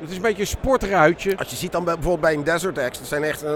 [0.00, 1.36] Het is een beetje een sportruitje.
[1.38, 3.42] Als je ziet dan bij- bijvoorbeeld bij een Desert X, dat zijn echt...
[3.44, 3.52] eh,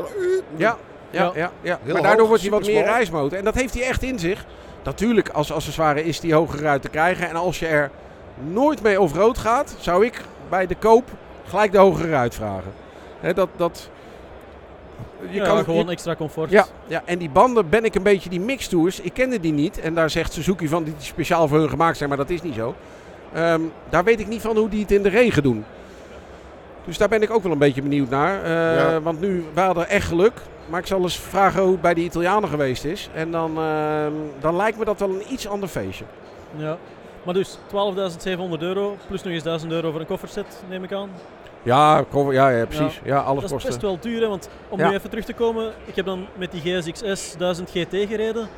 [0.56, 0.76] Ja,
[1.10, 1.50] ja, Ja.
[1.62, 1.78] ja.
[1.82, 3.38] Heel Maar daardoor hoog, wordt hij wat meer reismotor.
[3.38, 4.44] En dat heeft hij echt in zich.
[4.84, 7.28] Natuurlijk, als accessoire is die hogere ruit te krijgen.
[7.28, 7.90] En als je er
[8.52, 11.08] nooit mee off-road gaat, zou ik bij de koop
[11.48, 12.72] gelijk de hogere ruit vragen.
[13.20, 13.90] Hè, dat, dat,
[15.28, 16.50] je ja, kan gewoon je- extra comfort.
[16.50, 19.00] Ja, ja, en die banden ben ik een beetje die mixtours.
[19.00, 19.80] Ik kende die niet.
[19.80, 22.54] En daar zegt Suzuki van die speciaal voor hun gemaakt zijn, maar dat is niet
[22.54, 22.74] zo.
[23.32, 25.64] Ehm, daar weet ik niet van hoe die het in de regen doen.
[26.84, 28.42] Dus daar ben ik ook wel een beetje benieuwd naar.
[28.42, 29.00] Eh, Ja.
[29.00, 30.32] Want nu, we hadden echt geluk.
[30.68, 33.08] Maar ik zal eens vragen hoe het bij de Italianen geweest is.
[33.14, 36.04] En dan, ehm, dan lijkt me dat wel een iets ander feestje.
[36.56, 36.76] Ja.
[37.22, 41.10] Maar dus 12.700 euro plus nog eens 1000 euro voor een kofferset, neem ik aan.
[41.62, 43.00] Ja, ja, ja precies.
[43.04, 43.70] Ja, alles Dat is kosten.
[43.70, 44.88] best wel duur, hè, want om Ja.
[44.88, 48.48] nu even terug te komen, ik heb dan met die GSX-S 1000 GT gereden.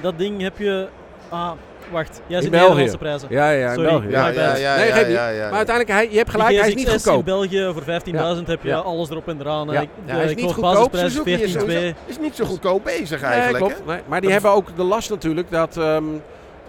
[0.00, 0.88] Dat ding heb je...
[1.28, 1.50] Ah,
[1.92, 2.20] wacht.
[2.26, 2.66] Jij zit in België.
[2.68, 3.28] Nederlandse prijzen.
[3.30, 3.88] Ja, ja, in Sorry.
[3.90, 4.08] België.
[4.08, 4.58] Ja, my ja, bad.
[4.60, 5.16] ja, Nee, ja, geeft niet.
[5.16, 5.48] ja, ja, ja.
[5.48, 7.24] Maar uiteindelijk, hij, je hebt gelijk, hij is niet GSX-S in goedkoop.
[7.24, 8.76] België voor 15.000 heb je Ja.
[8.78, 9.68] alles erop en eraan.
[9.70, 9.80] Ja.
[9.80, 10.62] Ik- de- hij is niet goedkoop.
[10.90, 11.94] basisprijs Suzuki is 14.2.
[12.06, 15.76] Is niet zo goedkoop bezig eigenlijk, maar die Dat hebben ook de last natuurlijk dat...
[15.76, 16.04] ehm,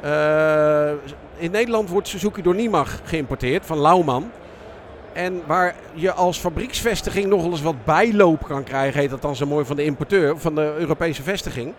[0.02, 0.90] eh,
[1.38, 4.32] in Nederland wordt Suzuki door Nimag geïmporteerd, van Lauman.
[5.14, 9.36] En waar je als fabrieksvestiging nog wel eens wat bijloop kan krijgen, heet dat dan
[9.36, 11.74] zo mooi van de importeur, van de Europese vestiging,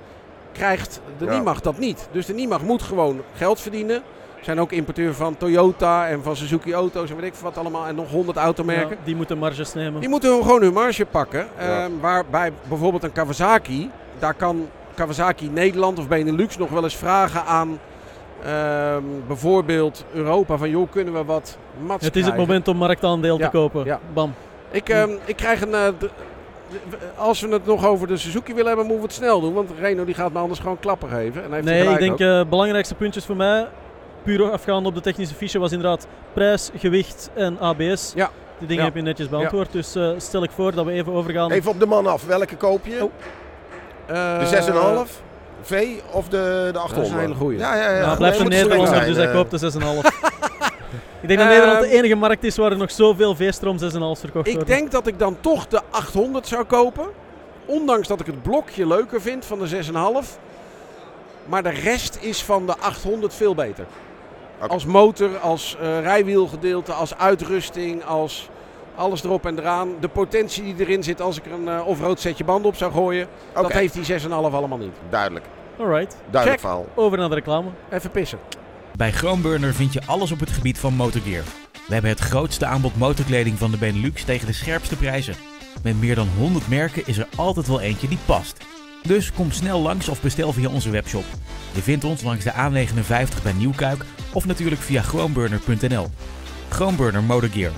[0.59, 1.31] krijgt de Ja.
[1.31, 2.09] Nimag dat niet.
[2.13, 4.03] Dus de Nimag moet gewoon geld verdienen.
[4.41, 7.87] Zijn ook importeur van Toyota en van Suzuki Auto's en weet ik veel wat allemaal.
[7.87, 8.89] En nog 100 automerken.
[8.97, 10.01] Ja, die moeten marges nemen.
[10.01, 11.47] Die moeten gewoon hun marge pakken.
[11.59, 11.83] Ja.
[11.85, 17.45] Ehm, waarbij bijvoorbeeld een Kawasaki, daar kan Kawasaki Nederland of Benelux nog wel eens vragen
[17.45, 17.79] aan
[18.45, 23.39] ehm, bijvoorbeeld Europa van joh, kunnen we wat mats het is het moment om marktaandeel
[23.39, 23.85] Ja, te kopen.
[23.85, 24.01] ja.
[24.15, 24.35] Bam.
[24.71, 25.75] Ik, ehm, ik krijg een...
[25.75, 25.89] eh,
[27.17, 29.53] als we het nog over de Suzuki willen hebben, moeten we het snel doen.
[29.55, 31.43] Want Reno die gaat me anders gewoon klappen geven.
[31.45, 33.67] En hij heeft Nee, ik denk eh belangrijkste puntjes voor mij,
[34.23, 38.13] puur afgaande op de technische fiche, was inderdaad prijs, gewicht en ABS.
[38.15, 38.31] Ja.
[38.59, 38.89] Die dingen Ja.
[38.89, 39.73] heb je netjes beantwoord.
[39.73, 41.51] Dus eh, stel ik voor dat we even overgaan.
[41.51, 42.25] Even op de man af.
[42.27, 43.05] Welke koop je?
[43.05, 43.11] Oh.
[44.07, 44.47] Eh, De
[45.07, 45.23] 6,5
[45.63, 46.95] V of de, de 800?
[46.95, 47.59] Dat is een hele goeie.
[47.59, 48.05] Ja, ja, ja.
[48.07, 49.33] Nou, blijft een Nederlander, dus hij eh.
[49.35, 49.79] koopt de 6,5.
[51.21, 54.21] ik denk dat Ehm, Nederland de enige markt is waar er nog zoveel V-strom 6,5
[54.21, 54.67] verkocht Ik worden.
[54.77, 57.07] denk dat ik dan toch de 800 zou kopen.
[57.67, 59.67] Ondanks dat ik het blokje leuker vind van de
[60.23, 60.39] 6,5.
[61.45, 63.85] Maar de rest is van de 800 veel beter.
[64.69, 68.49] Als motor, als eh, rijwielgedeelte, als uitrusting, als
[68.95, 69.89] alles erop en eraan.
[70.01, 72.93] De potentie die erin zit als ik er een eh, off-road setje banden op zou
[72.93, 73.29] gooien.
[73.55, 74.95] Dat heeft die 6,5 allemaal niet.
[75.11, 75.45] duidelijk.
[75.79, 76.61] Alright, Duidelijk Check.
[76.61, 76.87] verhaal.
[76.95, 77.69] over naar de reclame.
[77.91, 78.39] Even pissen.
[78.99, 81.45] Bij Groenburner vind je alles op het gebied van motorgear.
[81.87, 85.35] We hebben het grootste aanbod motorkleding van de Benelux tegen de scherpste prijzen.
[85.83, 88.65] Met meer dan 100 merken is er altijd wel eentje die past.
[89.03, 91.25] Dus kom snel langs of bestel via onze webshop.
[91.73, 96.07] Je vindt ons langs de A59 bij Nieuwkuik of natuurlijk via groenburner.nl.
[96.69, 97.73] Groenburner Motorgear.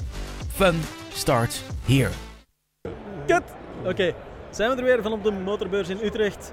[0.55, 0.81] Fun
[1.13, 2.11] starts here.
[3.27, 3.43] Kut!
[3.85, 4.15] Oké,
[4.51, 6.53] zijn we er weer van op de motorbeurs in Utrecht.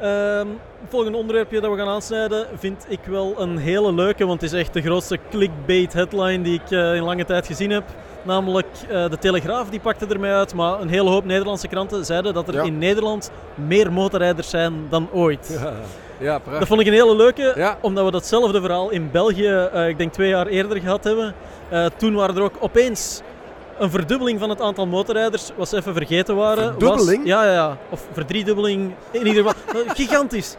[0.00, 0.46] Ehm,
[0.80, 4.52] het volgende onderwerpje dat we gaan aansnijden vind ik wel een hele leuke, want het
[4.52, 7.84] is echt de grootste clickbait headline die ik eh, in lange tijd gezien heb.
[8.22, 12.34] Namelijk eh, de Telegraaf die pakte ermee uit, maar een hele hoop Nederlandse kranten zeiden
[12.34, 12.62] dat er Ja.
[12.62, 15.58] in Nederland meer motorrijders zijn dan ooit.
[16.18, 16.40] Ja.
[16.58, 17.78] Dat vond ik een hele leuke, Ja.
[17.80, 21.34] omdat we datzelfde verhaal in België, eh, ik denk twee jaar eerder gehad hebben.
[21.96, 23.22] Toen waren er ook opeens
[23.78, 26.70] een verdubbeling van het aantal motorrijders, wat ze even vergeten waren.
[26.70, 27.18] Verdubbeling?
[27.18, 27.78] Was, ja, ja, ja.
[27.90, 29.52] Of verdriedubbeling, in ieder geval.
[29.82, 30.56] eh, gigantisch.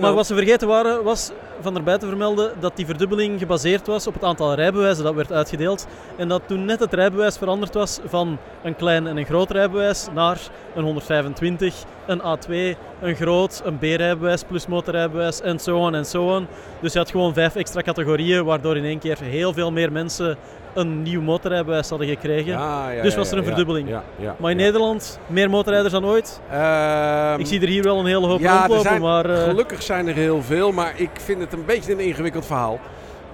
[0.00, 4.06] Maar wat ze vergeten waren, was van erbij te vermelden dat die verdubbeling gebaseerd was
[4.06, 5.86] op het aantal rijbewijzen dat werd uitgedeeld.
[6.16, 10.08] En dat toen net het rijbewijs veranderd was van een klein en een groot rijbewijs
[10.14, 10.38] naar
[10.74, 11.74] een 125
[12.06, 16.46] een A2, een groot, een B-rijbewijs plus motorrijbewijs en zo on en zo on.
[16.80, 20.36] Dus je had gewoon vijf extra categorieën, waardoor in één keer heel veel meer mensen
[20.74, 22.52] een nieuw motorrijbewijs hadden gekregen.
[22.52, 23.88] Ja, ja, Dus was er een verdubbeling.
[24.36, 24.56] Maar in.
[24.56, 26.40] Nederland meer motorrijders dan ooit.
[26.50, 29.30] Ehm, ik zie er hier wel een hele hoop ja, rondlopen, zijn, maar...
[29.30, 32.78] eh, gelukkig zijn er heel veel, maar ik vind het een beetje een ingewikkeld verhaal.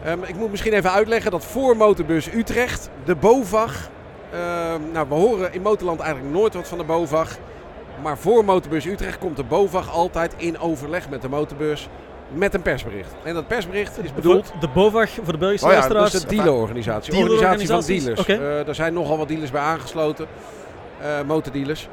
[0.04, 3.90] Ehm, ik moet misschien even uitleggen dat voor Motorbus Utrecht de BOVAG...
[4.32, 7.36] ehm, nou, we horen in Motorland eigenlijk nooit wat van de BOVAG.
[8.02, 11.88] Maar voor Motorbus Utrecht komt de BOVAG altijd in overleg met de motorbus
[12.32, 13.12] met een persbericht.
[13.22, 14.52] En dat persbericht is bedoeld...
[14.60, 16.12] De BOVAG, voor de Belgische Oh ja, luisteraars.
[16.12, 17.12] Dat is de dealerorganisatie.
[17.12, 17.70] Dealerorganisaties?
[17.70, 18.44] Organisatie van dealers.
[18.50, 18.60] Oké.
[18.62, 20.26] Eh, er zijn nogal wat dealers bij aangesloten.
[21.00, 21.88] eh, motordealers.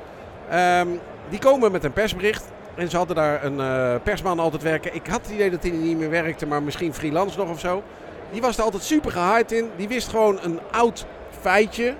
[0.49, 0.87] Ehm,
[1.29, 2.43] die komen met een persbericht.
[2.75, 4.95] En ze hadden daar een eh, persman altijd werken.
[4.95, 7.83] Ik had het idee dat hij niet meer werkte, maar misschien freelance nog of zo.
[8.31, 9.69] Die was er altijd super gehyped in.
[9.75, 11.05] Die wist gewoon een oud
[11.41, 11.93] feitje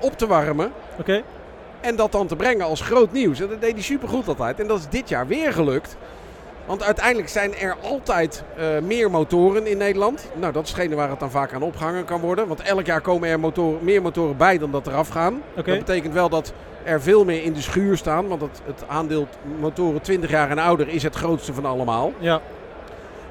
[0.00, 0.72] op te warmen.
[0.98, 1.22] Oké.
[1.80, 3.40] En dat dan te brengen als groot nieuws.
[3.40, 4.60] En dat deed hij supergoed altijd.
[4.60, 5.96] En dat is dit jaar weer gelukt.
[6.72, 10.28] Want uiteindelijk zijn er altijd eh, meer motoren in Nederland.
[10.34, 12.46] Nou, dat is hetgene waar het dan vaak aan opgehangen kan worden.
[12.48, 15.42] Want elk jaar komen er motoren, meer motoren bij dan dat eraf gaan.
[15.54, 16.52] Dat betekent wel dat
[16.84, 18.28] er veel meer in de schuur staan.
[18.28, 19.26] Want het, het aandeel
[19.60, 22.12] motoren 20 jaar en ouder is het grootste van allemaal.
[22.18, 22.40] Ja.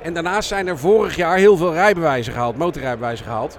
[0.01, 3.57] En daarnaast zijn er vorig jaar heel veel rijbewijzen gehaald, motorrijbewijzen gehaald.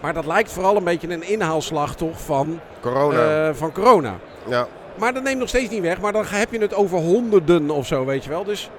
[0.00, 3.48] Maar dat lijkt vooral een beetje een inhaalslag toch van, Corona.
[3.48, 4.14] eh, van corona.
[4.48, 4.66] ja.
[4.98, 6.00] Maar dat neemt nog steeds niet weg.
[6.00, 8.44] Maar dan heb je het over honderden of zo, weet je wel.
[8.44, 8.70] Dus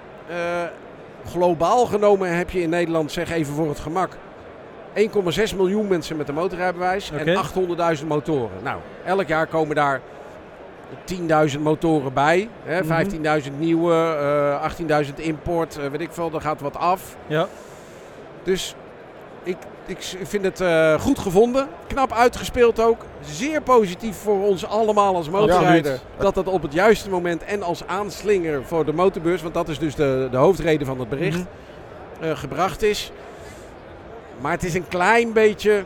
[1.30, 4.10] globaal genomen heb je in Nederland, zeg even voor het gemak,
[4.94, 7.26] 1,6 miljoen mensen met een motorrijbewijs en
[8.00, 8.58] 800.000 motoren.
[8.64, 10.02] Nou, elk jaar komen daar
[11.06, 12.50] 10.000 motoren bij.
[12.64, 12.88] Hè, Mhm.
[12.88, 17.16] 15.000 nieuwe, eh 18.000 import, eh, weet ik veel, er gaat wat af.
[17.28, 17.48] Ja.
[18.44, 18.76] Dus
[19.44, 21.68] ik, ik vind het eh, goed gevonden.
[21.88, 23.02] Knap uitgespeeld ook.
[23.32, 26.00] Zeer positief voor ons allemaal als motorrijder.
[26.18, 29.80] Dat dat op het juiste moment en als aanslinger voor de motorbeurs, want dat is
[29.80, 32.24] dus de, de hoofdreden van het bericht, Mhm.
[32.30, 33.12] eh, gebracht is.
[34.42, 35.84] Maar het is een klein beetje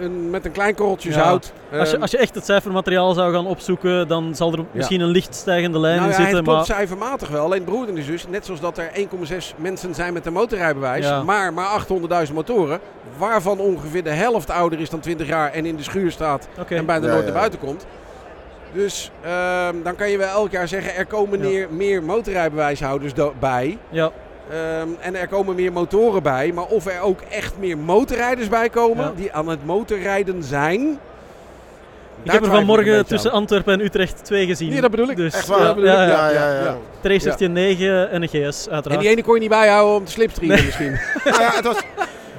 [0.00, 1.14] een, met een klein korreltje Ja.
[1.14, 1.52] zout.
[1.72, 5.00] Als je, Ehm, als je echt het cijfermateriaal zou gaan opzoeken, dan zal er misschien
[5.00, 6.36] een licht stijgende lijn nou in ja, zitten.
[6.36, 7.44] het klopt Maar cijfermatig wel.
[7.44, 11.22] Alleen broer is dus, net zoals dat er 1,6 mensen zijn met een motorrijbewijs, Ja.
[11.22, 12.80] maar maar 800.000 motoren,
[13.18, 16.86] waarvan ongeveer de helft ouder is dan 20 jaar en in de schuur staat en
[16.86, 17.30] bijna Ja, nooit ja.
[17.30, 17.86] naar buiten komt.
[18.72, 21.44] Dus ehm, dan kan je wel elk jaar zeggen, er komen Ja.
[21.48, 23.78] meer, meer motorrijbewijshouders bij.
[23.88, 24.10] Ja,
[24.50, 26.52] Ehm, en er komen meer motoren bij.
[26.54, 29.12] Maar of er ook echt meer motorrijders bij komen Ja.
[29.16, 30.98] die aan het motorrijden zijn.
[32.22, 33.36] ik heb er vanmorgen tussen aan.
[33.36, 34.68] Antwerpen en Utrecht twee gezien.
[34.70, 35.16] Nee, dat bedoel ik.
[35.16, 35.64] Dus, Echt ja, waar?
[35.66, 36.10] dat bedoel ja, ik.
[36.10, 36.28] ja.
[36.30, 36.76] Ja, ja, ja.
[37.00, 37.52] Tracertje Ja.
[37.52, 39.00] 9 en een GS, En uiteraard.
[39.00, 40.92] die ene kon je niet bijhouden om te slipstreamen misschien.
[41.24, 41.76] Ja, het was,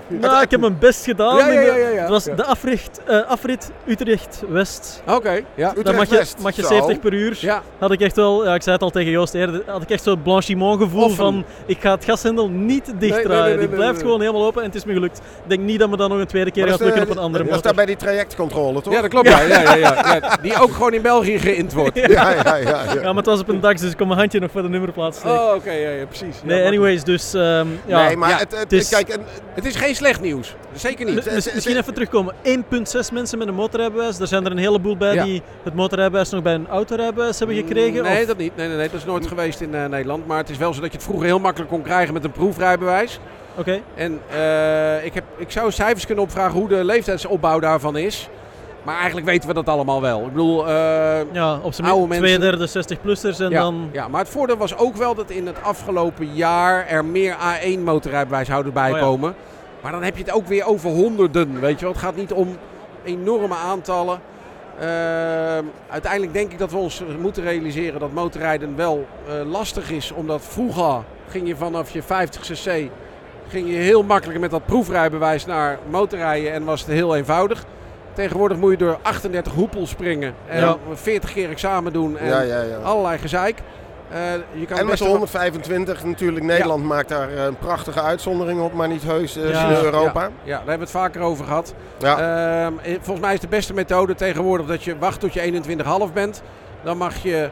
[0.09, 1.37] Nou, ik heb mijn best gedaan.
[1.37, 2.01] Ja, ja, ja, ja, ja.
[2.01, 2.35] Het was Ja.
[2.35, 5.01] de afrit, eh, afrit Utrecht-West.
[5.07, 5.73] Oké, ja.
[5.83, 6.67] Dan mag je, mag je Zo.
[6.67, 7.37] 70 per uur.
[7.41, 9.89] Ja, Had ik echt wel, ja, ik zei het al tegen Joost eerder, had ik
[9.89, 11.15] echt zo'n blanchiment gevoel Offen.
[11.17, 13.43] van ik ga het gashendel niet nee, dichtdraaien.
[13.43, 14.01] nee, nee, Die blijft nee.
[14.01, 15.17] gewoon helemaal open en het is me gelukt.
[15.17, 17.21] Ik denk niet dat me dat nog een tweede keer gaat lukken op eh, een
[17.21, 17.63] andere Dat is motor.
[17.75, 18.93] daar bij die trajectcontrole, toch?
[18.93, 19.27] ja dat klopt.
[19.29, 19.41] Ja.
[19.41, 20.37] Ja, ja, ja, ja.
[20.41, 21.97] Die ook gewoon in België geïnt wordt.
[21.99, 22.83] ja, ja, ja, ja.
[22.93, 24.69] Ja, maar het was op een dag, dus ik kon mijn handje nog voor de
[24.69, 25.31] nummerplaat steken.
[25.43, 26.35] Oh, oké, ja, ja, precies.
[26.41, 28.05] Ja, nee, anyways, dus ehm, ja.
[28.05, 29.21] nee, maar Ja, het, het, het is- kijk, en,
[29.53, 30.55] Het is geen slecht nieuws.
[30.73, 31.15] Zeker niet.
[31.15, 32.33] Mis- mis- misschien even terugkomen.
[32.43, 34.19] 1,6 mensen met een motorrijbewijs.
[34.19, 35.23] Er zijn er een heleboel bij Ja.
[35.23, 38.03] die het motorrijbewijs nog bij een autorijbewijs hebben gekregen.
[38.03, 38.55] Nee, of- dat niet.
[38.55, 40.27] Nee, nee, nee, dat is nooit geweest in eh, Nederland.
[40.27, 42.31] Maar het is wel zo dat je het vroeger heel makkelijk kon krijgen met een
[42.31, 43.19] proefrijbewijs.
[43.55, 48.29] Oké, En eh, ik, heb, ik zou cijfers kunnen opvragen hoe de leeftijdsopbouw daarvan is.
[48.83, 50.19] Maar eigenlijk weten we dat allemaal wel.
[50.25, 50.73] Ik bedoel, eh,
[51.31, 53.89] ja, op zijn Oude mensen- twee derde 60-plussers en ja, dan...
[53.91, 57.79] ja, maar het voordeel was ook wel dat in het afgelopen jaar er meer A1
[57.83, 59.33] motorrijbewijshouders bij Oh ja.
[59.81, 61.93] Maar dan heb je het ook weer over honderden, weet je wel.
[61.93, 62.57] Het gaat niet om
[63.03, 64.19] enorme aantallen.
[64.79, 70.11] Ehm, uiteindelijk denk ik dat we ons moeten realiseren dat motorrijden wel eh, lastig is.
[70.11, 72.89] Omdat vroeger ging je vanaf je 50 cc
[73.49, 77.65] ging je heel makkelijk met dat proefrijbewijs naar motorrijden en was het heel eenvoudig.
[78.13, 80.77] Tegenwoordig moet je door 38 hoepels springen en Ja.
[80.93, 82.77] 40 keer examen doen en ja, ja, ja.
[82.77, 83.61] allerlei gezeik.
[84.11, 84.19] Eh,
[84.53, 88.61] je kan En met de wel- 125 natuurlijk, Nederland maakt daar eh, een prachtige uitzondering
[88.61, 89.67] op, maar niet heus eh, Ja.
[89.69, 90.21] in Europa.
[90.21, 91.73] Ja, ja, daar hebben we het vaker over gehad.
[92.01, 96.13] Ehm, eh, volgens mij is de beste methode tegenwoordig dat je wacht tot je 21,5
[96.13, 96.41] bent.
[96.83, 97.49] Dan mag je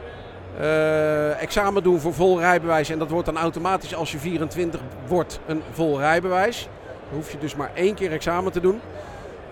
[1.40, 2.90] examen doen voor vol rijbewijs.
[2.90, 6.68] En dat wordt dan automatisch als je 24 wordt een vol rijbewijs.
[7.08, 8.80] Dan hoef je dus maar één keer examen te doen.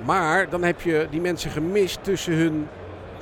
[0.05, 2.69] Maar dan heb je die mensen gemist tussen hun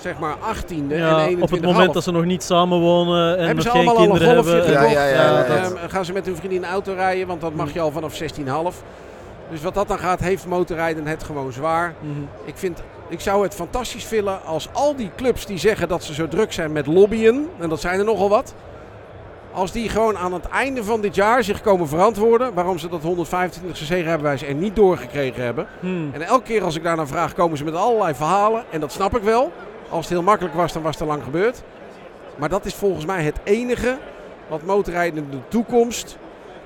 [0.04, 1.42] zeg maar 18e en Ja, 21,5.
[1.42, 4.02] op het moment dat ze nog niet samenwonen en Hebben nog ze geen allemaal al
[4.02, 4.74] een kinderen golfje hebben.
[4.76, 4.92] gekocht?
[4.92, 7.72] Ja, ja, ja, ja, Ehm, gaan ze met hun vriendin auto rijden, want dat mag
[7.72, 8.82] je al vanaf 16,5.
[9.50, 11.94] Dus wat dat dan gaat, heeft motorrijden het gewoon zwaar.
[12.00, 12.20] Mhm.
[12.44, 16.14] Ik vind ik zou het fantastisch vinden als al die clubs die zeggen dat ze
[16.14, 18.54] zo druk zijn met lobbyen, en dat zijn er nogal wat,
[19.52, 23.02] als die gewoon aan het einde van dit jaar zich komen verantwoorden waarom ze dat
[23.02, 25.66] 125 cc rijbewijs er niet doorgekregen hebben.
[25.80, 26.10] Hmm.
[26.12, 28.64] En elke keer als ik daar naar vraag, komen ze met allerlei verhalen.
[28.70, 29.52] En dat snap ik wel.
[29.88, 31.62] Als het heel makkelijk was, dan was het al lang gebeurd.
[32.36, 33.96] Maar dat is volgens mij het enige
[34.48, 36.16] wat motorrijden in de toekomst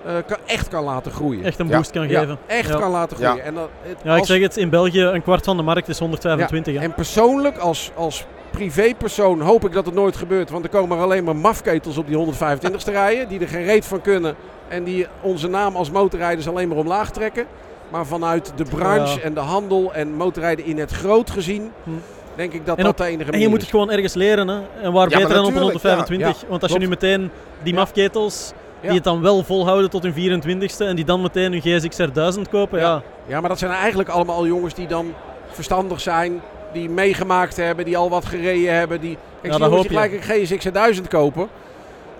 [0.04, 1.44] eh, kan, echt kan laten groeien.
[1.44, 1.76] Echt een Ja.
[1.76, 2.38] boost kan Ja, geven.
[2.46, 2.76] echt Ja.
[2.78, 3.26] kan laten Ja.
[3.28, 3.44] groeien.
[3.44, 5.88] En, dat, het- Ja, ik als- zeg het, in België een kwart van de markt
[5.88, 6.74] is 125.
[6.74, 6.80] hè.
[6.80, 10.50] en persoonlijk, als, als privépersoon, hoop ik dat het nooit gebeurt.
[10.50, 13.28] Want er komen er alleen maar mafketels op die 125 te rijden.
[13.28, 14.34] Die er geen reet van kunnen.
[14.68, 17.46] En die onze naam als motorrijders alleen maar omlaag trekken.
[17.88, 19.22] Maar vanuit de branche Ja.
[19.24, 21.70] en de handel en motorrijden in het groot gezien.
[21.84, 21.90] Hm.
[22.38, 24.48] Denk ik dat En dat ook- de enige En je moet het gewoon ergens leren.
[24.48, 24.58] Hè?
[24.82, 26.40] En waar Ja, beter dan op een natuurlijk, 125.
[26.40, 26.48] ja.
[26.48, 27.30] Want als je nu meteen
[27.62, 27.78] die Ja.
[27.78, 28.94] mafketels, die Ja.
[28.94, 30.84] het dan wel volhouden tot hun 24ste.
[30.84, 32.78] En die dan meteen hun GSX-R 1000 kopen.
[32.78, 32.84] Ja.
[32.86, 33.02] Ja.
[33.26, 35.14] Ja, maar dat zijn eigenlijk allemaal jongens die dan
[35.50, 36.40] verstandig zijn.
[36.72, 39.00] Die meegemaakt hebben, die al wat gereden hebben.
[39.00, 39.88] Die, hoop die je.
[39.88, 41.48] gelijk een GSX 1000 kopen.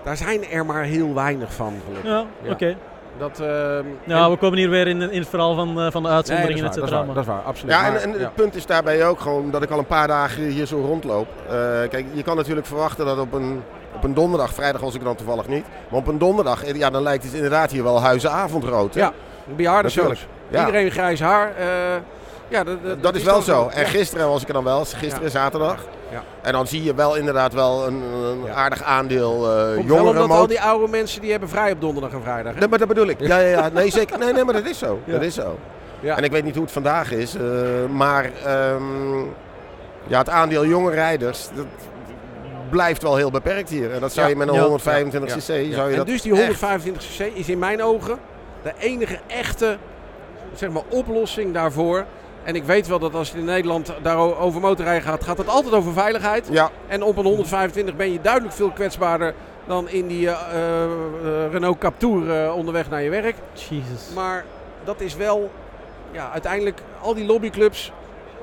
[0.04, 2.10] Daar zijn er maar heel weinig van, gelukkig.
[2.10, 2.50] Ja, Ja.
[2.52, 2.76] oké.
[3.18, 6.02] Dat, ehm, Ja, en- we komen hier weer in, in het verhaal van, eh, van
[6.02, 7.14] de Nee, uitzonderingen, dat et is waar, cetera.
[7.14, 7.72] dat is waar, dat is waar, absoluut.
[7.74, 8.18] Ja, en, Maar, en ja.
[8.18, 11.26] het punt is daarbij ook gewoon dat ik al een paar dagen hier zo rondloop.
[11.48, 11.54] Eh,
[11.88, 13.62] kijk, je kan natuurlijk verwachten dat op een,
[13.94, 16.90] op een donderdag, vrijdag was ik dan toevallig niet, maar op een donderdag, eh, ja,
[16.90, 18.94] dan lijkt het inderdaad hier wel huizenavondrood.
[18.94, 19.00] hè?
[19.00, 19.12] Ja.
[19.82, 20.20] Natuurlijk.
[20.48, 20.66] Ja.
[20.66, 21.52] Iedereen grijs haar.
[21.56, 21.66] eh,
[22.48, 23.68] ja, dat, dat, Dat is wel zo.
[23.74, 25.28] En gisteren was ik er dan wel, gisteren Ja.
[25.28, 25.76] zaterdag.
[26.10, 26.22] Ja.
[26.42, 28.52] En dan zie je wel inderdaad wel een, een Ja.
[28.52, 31.80] aardig aandeel eh Komt wel jongere omdat al die oude mensen die hebben vrij op
[31.80, 32.52] donderdag en vrijdag.
[32.54, 32.58] Hè?
[32.58, 33.20] Nee, maar dat bedoel ik.
[33.20, 33.68] Ja, ja, ja.
[33.72, 34.18] Nee, zeker.
[34.18, 34.98] Nee, nee, maar dat is zo.
[35.04, 35.58] Dat is zo.
[36.00, 36.16] Ja.
[36.16, 37.42] En ik weet niet hoe het vandaag is, eh,
[37.90, 39.18] maar ehm,
[40.06, 41.66] ja, het aandeel jonge rijders dat
[42.70, 43.92] blijft wel heel beperkt hier.
[43.92, 44.32] En dat zou Ja.
[44.32, 44.60] je met een Ja.
[44.60, 45.36] 125 Ja.
[45.40, 45.74] cc, Ja.
[45.74, 48.18] zou je en dat dus die echt- 125 cc is in mijn ogen
[48.62, 49.76] de enige echte
[50.54, 52.04] zeg maar, oplossing daarvoor.
[52.44, 55.74] En ik weet wel dat als je in Nederland daarover motorrijden gaat, gaat het altijd
[55.74, 56.48] over veiligheid.
[56.50, 59.34] Ja, En op een 125 ben je duidelijk veel kwetsbaarder
[59.66, 63.36] dan in die eh, eh, Renault Captur eh, onderweg naar je werk.
[63.52, 64.08] Jezus.
[64.14, 64.44] Maar
[64.84, 65.50] dat is wel,
[66.10, 67.92] ja, uiteindelijk al die lobbyclubs.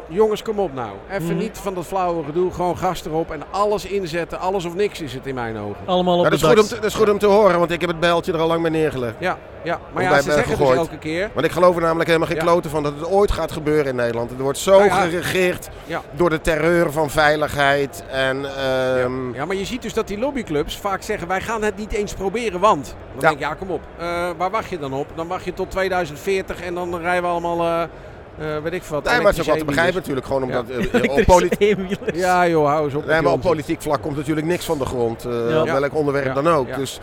[0.07, 0.89] Jongens, kom op nou.
[1.11, 1.37] Even Mhm.
[1.37, 2.51] niet van dat flauwe gedoe.
[2.53, 4.39] Gewoon gas erop en alles inzetten.
[4.39, 5.81] Alles of niks is het in mijn ogen.
[5.85, 7.59] Allemaal op Ja, dat, de is goed om te, dat is goed om te horen,
[7.59, 9.13] want ik heb het bijltje er al lang bij neergelegd.
[9.19, 9.79] Ja, ja.
[9.93, 11.29] maar ja, ze zeggen dus elke keer.
[11.33, 12.43] Want ik geloof er namelijk helemaal geen Ja.
[12.43, 14.31] kloten van dat het ooit gaat gebeuren in Nederland.
[14.31, 14.95] Er wordt zo Nou ja.
[15.01, 16.01] geregeerd Ja.
[16.11, 18.03] door de terreur van veiligheid.
[18.11, 21.77] En, ehm, Ja, maar je ziet dus dat die lobbyclubs vaak zeggen: wij gaan het
[21.77, 22.85] niet eens proberen, want.
[22.85, 23.19] Dan Ja.
[23.19, 23.81] denk ik, ja, kom op.
[23.97, 25.07] Eh, waar wacht je dan op?
[25.15, 27.83] Dan wacht je tot 2040 en dan rijden we allemaal, eh,
[28.39, 29.03] eh, weet ik wat.
[29.03, 30.25] Nee, maar het is ook wel te begrijpen natuurlijk.
[30.25, 30.59] Gewoon Ja.
[30.59, 32.17] omdat op, Elektrische politiek, eenwielers.
[32.17, 33.05] Ja, joh, hou eens op.
[33.05, 35.25] nee, maar op politiek vlak komt natuurlijk niks van de grond.
[35.25, 35.61] eh, Ja.
[35.61, 36.33] Op welk onderwerp Ja.
[36.33, 36.67] dan ook.
[36.67, 36.77] Ja.
[36.77, 36.99] Dus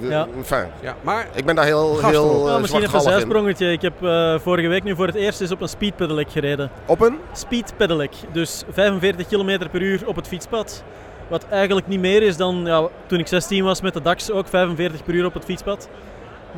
[0.00, 0.26] Ja.
[0.36, 3.72] enfin, Ja, maar ik ben daar heel, Gast heel eh, Ja, misschien even een zijsprongetje.
[3.72, 6.70] Ik heb eh, vorige week nu voor het eerst eens op een speed pedelec gereden.
[6.86, 7.18] Op een?
[7.32, 10.82] Speed pedelec, dus 45 km per uur op het fietspad.
[11.28, 14.48] Wat eigenlijk niet meer is dan ja, toen ik 16 was met de DAX ook
[14.48, 15.88] 45 per uur op het fietspad.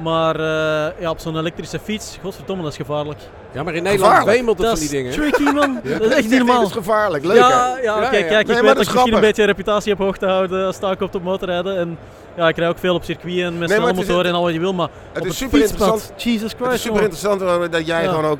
[0.02, 3.18] Maar eh, ja, op zo'n elektrische fiets, godverdomme, dat is gevaarlijk.
[3.52, 5.12] Ja, maar in Nederland wemelt het Dat van is die dingen.
[5.12, 6.62] tricky man, dat is echt niet normaal.
[6.62, 7.24] is gevaarlijk.
[7.24, 7.82] Leuk ja, hè?
[7.82, 8.08] ja, oké, Ja, ja.
[8.08, 10.26] kijk, ik Nee, weet dat dat is ik misschien een beetje reputatie heb hoog te
[10.26, 11.78] houden als sta ik op de motorrijden.
[11.78, 11.98] En
[12.36, 14.52] ja, ik rij ook veel op circuit en met snelle is- motoren en al wat
[14.52, 16.22] je wil, maar Het op is het super fietspad, interessant.
[16.22, 18.08] Jesus Het is Christ, super interessant hoor, dat jij Ja.
[18.08, 18.38] gewoon ook...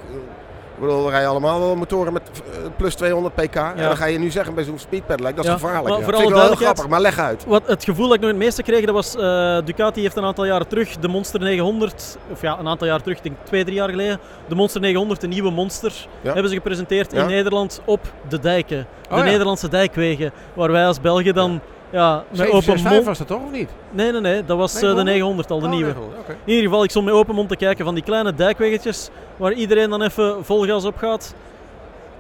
[0.79, 3.55] Ik bedoel, we rijden allemaal wel motoren met eh, plus 200 pk.
[3.57, 5.89] En dan ga je nu zeggen bij zo'n speedpedelec, dat is Ja, gevaarlijk.
[5.89, 6.05] maar Ja.
[6.05, 7.45] voor Vind ik wel grappig, maar leg uit.
[7.47, 10.25] Wat het gevoel dat ik nog het meeste kreeg, dat was eh, Ducati heeft een
[10.25, 13.65] aantal jaren terug de Monster 900, of ja, een aantal jaar terug, ik denk twee,
[13.65, 14.19] drie jaar geleden,
[14.49, 18.87] de Monster 900, de nieuwe Monster, hebben ze gepresenteerd in Nederland op de dijken.
[19.09, 19.23] De Oh.
[19.23, 21.61] Nederlandse dijkwegen, waar wij als België dan
[21.91, 22.25] ja.
[22.31, 23.05] met open 765 mond...
[23.05, 23.71] was dat toch of niet?
[23.91, 25.49] Nee, nee, nee, dat was eh, de 900?
[25.49, 25.87] 900 al, de Oh, nieuwe.
[25.87, 26.33] 900, oké.
[26.33, 29.53] In ieder geval, ik stond met open mond te kijken van die kleine dijkweggetjes, waar
[29.53, 31.35] iedereen dan even vol gas op gaat.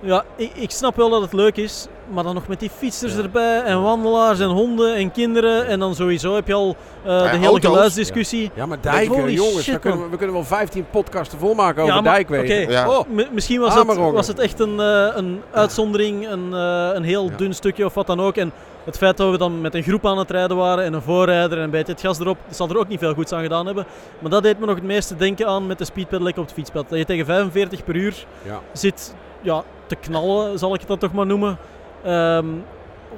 [0.01, 3.15] Ja, ik, ik snap wel dat het leuk is, maar dan nog met die fietsers
[3.15, 3.23] Ja.
[3.23, 5.67] erbij en wandelaars en honden en kinderen.
[5.67, 7.71] En dan sowieso heb je al eh, Ja, de hele auto's.
[7.71, 8.51] geluidsdiscussie.
[8.55, 12.71] Ja, maar dijken, jongens, shit, kunnen we, we kunnen wel 15 podcasten volmaken over dijkwegen.
[12.71, 12.89] Ja.
[12.91, 17.31] Oh, misschien was het, was het echt een, eh, een uitzondering, een, eh, een heel
[17.37, 18.37] dun stukje of wat dan ook.
[18.37, 18.53] En
[18.85, 21.59] het feit dat we dan met een groep aan het rijden waren en een voorrijder
[21.59, 23.67] en een beetje het gas erop, dat zal er ook niet veel goeds aan gedaan
[23.67, 23.87] hebben.
[24.19, 26.89] Maar dat deed me nog het meeste denken aan met de speedpedelec op het fietspad.
[26.89, 28.25] Dat je tegen 45 per uur
[28.73, 31.59] zit ja, te knallen, zal ik het dat toch maar noemen.
[32.05, 32.46] Ehm,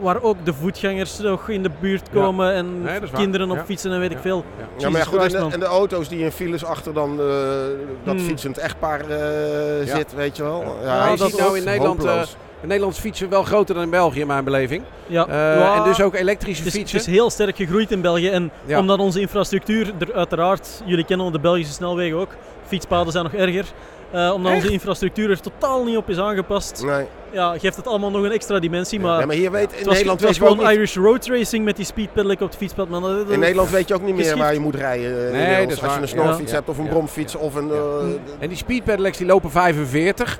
[0.00, 2.20] waar ook de voetgangers nog in de buurt Ja.
[2.20, 3.64] komen en Nee, kinderen op Ja.
[3.64, 4.22] fietsen en weet ik Ja.
[4.22, 4.44] veel.
[4.58, 4.64] Ja.
[4.76, 7.26] Ja, maar goed, en de, en de auto's die in files achter dan eh,
[8.04, 8.24] dat Hmm.
[8.24, 9.96] fietsend echtpaar eh, Ja.
[9.96, 10.62] zit, weet je wel.
[10.62, 10.84] Ja.
[10.86, 12.04] Ja, Ja, je dat ziet nou in Nederland.
[12.62, 14.82] In Nederland is fietsen wel groter dan in België, in mijn beleving.
[15.06, 16.98] Ja, Eh, En dus ook elektrische is, fietsen.
[16.98, 18.28] het is heel sterk gegroeid in België.
[18.28, 18.78] En Ja.
[18.78, 22.30] omdat onze infrastructuur er uiteraard, jullie kennen de Belgische snelwegen ook,
[22.66, 23.64] fietspaden zijn nog erger.
[24.10, 24.60] eh, omdat Echt?
[24.62, 26.82] onze infrastructuur er totaal niet op is aangepast.
[26.84, 27.06] Nee.
[27.32, 29.00] Ja, geeft het allemaal nog een extra dimensie.
[29.00, 30.70] Maar, Ja, maar hier weet, in het was, Nederland het was weet je ook gewoon
[30.70, 32.90] niet, Irish Road Racing met die speedpedelec op het fietspad.
[32.90, 34.42] Dat- dat- in Nederland weet je ook niet meer geschikt.
[34.42, 35.26] waar je moet rijden.
[35.26, 36.56] eh, Nee, is Als je een snorfiets Ja.
[36.56, 36.90] hebt of een Ja.
[36.90, 37.70] bromfiets of een...
[37.70, 37.78] eh,
[38.38, 40.38] En die speedpedelecs die lopen 45.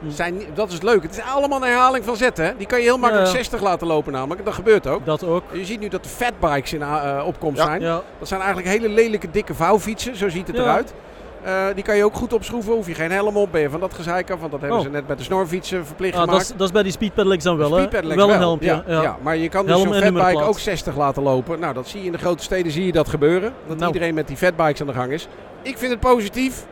[0.00, 0.10] Hm.
[0.10, 1.06] Zijn, dat is het leuke.
[1.06, 2.44] Het is allemaal een herhaling van zetten.
[2.44, 2.52] Hè?
[2.56, 3.38] Die kan je heel makkelijk Ja, ja.
[3.38, 4.44] 60 laten lopen namelijk.
[4.44, 5.06] Dat gebeurt ook.
[5.06, 5.42] Dat ook.
[5.52, 7.64] Je ziet nu dat de fatbikes in eh, opkomst Ja.
[7.66, 7.80] zijn.
[7.80, 8.02] Ja.
[8.18, 10.16] Dat zijn eigenlijk hele lelijke dikke vouwfietsen.
[10.16, 10.62] Zo ziet het Ja.
[10.62, 10.92] eruit.
[11.42, 12.72] Eh, die kan je ook goed opschroeven.
[12.72, 13.52] Hoef je geen helm op.
[13.52, 14.38] Ben je van dat gezeik af.
[14.40, 14.84] Want dat hebben Oh.
[14.84, 16.50] ze net met de snorfietsen verplicht Ah, dat, gemaakt.
[16.50, 17.88] is, dat is bij die speedpedelecs dan wel, hè?
[18.14, 18.66] Wel een helmpje.
[18.68, 19.16] Ja, Ja, ja.
[19.22, 21.60] maar je kan dus Helm zo'n fatbike ook 60 laten lopen.
[21.60, 23.52] Nou, dat zie je in de grote steden zie je dat gebeuren.
[23.66, 23.92] Dat Nou.
[23.92, 25.28] iedereen met die fatbikes aan de gang is.
[25.62, 26.66] Ik vind het positief.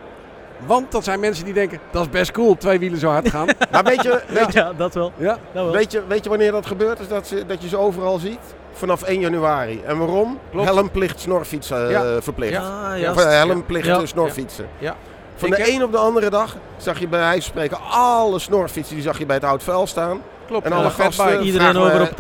[0.67, 3.47] Want dat zijn mensen die denken, dat is best cool, twee wielen zo hard gaan.
[3.71, 5.13] maar weet je, weet, je, Ja, dat wel.
[5.17, 5.39] ja.
[5.53, 5.73] Dat wel.
[5.73, 7.01] weet, je, weet je wanneer dat gebeurt?
[7.01, 8.39] Is dat, ze, dat je ze overal ziet?
[8.77, 9.81] Vanaf 1 januari.
[9.87, 10.39] En waarom?
[10.51, 10.67] Klopt.
[10.69, 12.23] Helmplicht, snorfietsen eh, Ja.
[12.23, 12.53] verplicht.
[12.53, 13.29] Ja, Ja, ja.
[13.29, 14.67] helmplicht, eh, snorfietsen.
[14.79, 14.95] Ja.
[15.37, 18.39] Van Ik de een op de andere dag zag je bij wijze van spreken alle
[18.39, 20.21] snorfietsen die zag je bij het oud vuil staan.
[20.47, 20.67] Klopt.
[20.67, 21.03] En alle fatbike.
[21.23, 22.17] gasten Iedereen over eh, op het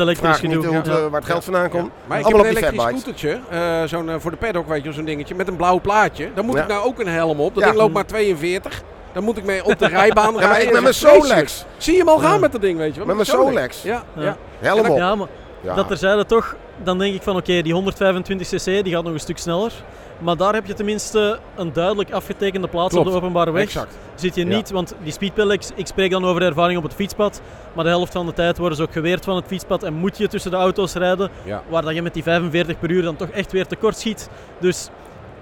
[0.86, 0.92] Ja.
[0.92, 1.90] eh, waar het geld vandaan komt.
[2.06, 5.04] Maar ik heb een elektrisch scootertje, eh, zo'n, eh, voor de paddock weet je, zo'n
[5.04, 6.30] dingetje, met een blauw plaatje.
[6.34, 7.54] Dan moet ik nou ook een helm op.
[7.54, 8.82] Dat ding loopt maar 42.
[9.12, 10.66] Dan moet ik mee op de rijbaan Ja, maar rijden.
[10.66, 10.94] ik met mijn.
[10.94, 11.64] Solex.
[11.76, 13.06] Zie je hem al gaan met dat ding, weet je wel?
[13.06, 13.82] Met mijn Solex.
[13.82, 14.02] Ja.
[14.14, 14.36] ja.
[14.58, 15.28] Helm op.
[15.74, 19.38] Dat terzijde toch, dan denk ik van oké, die 125cc die gaat nog een stuk
[19.38, 19.72] sneller.
[20.18, 23.06] Maar daar heb je tenminste een duidelijk afgetekende plaats Klopt.
[23.06, 23.62] op de openbare weg.
[23.62, 23.98] Exact.
[24.14, 24.56] Zit je Ja.
[24.56, 27.40] niet, want die speedpedelecs, ik spreek dan over de ervaring op het fietspad,
[27.72, 30.18] maar de helft van de tijd worden ze ook geweerd van het fietspad en moet
[30.18, 31.62] je tussen de auto's rijden, Ja.
[31.68, 34.28] waar dat je met die 45 per uur dan toch echt weer tekort schiet.
[34.58, 34.88] Dus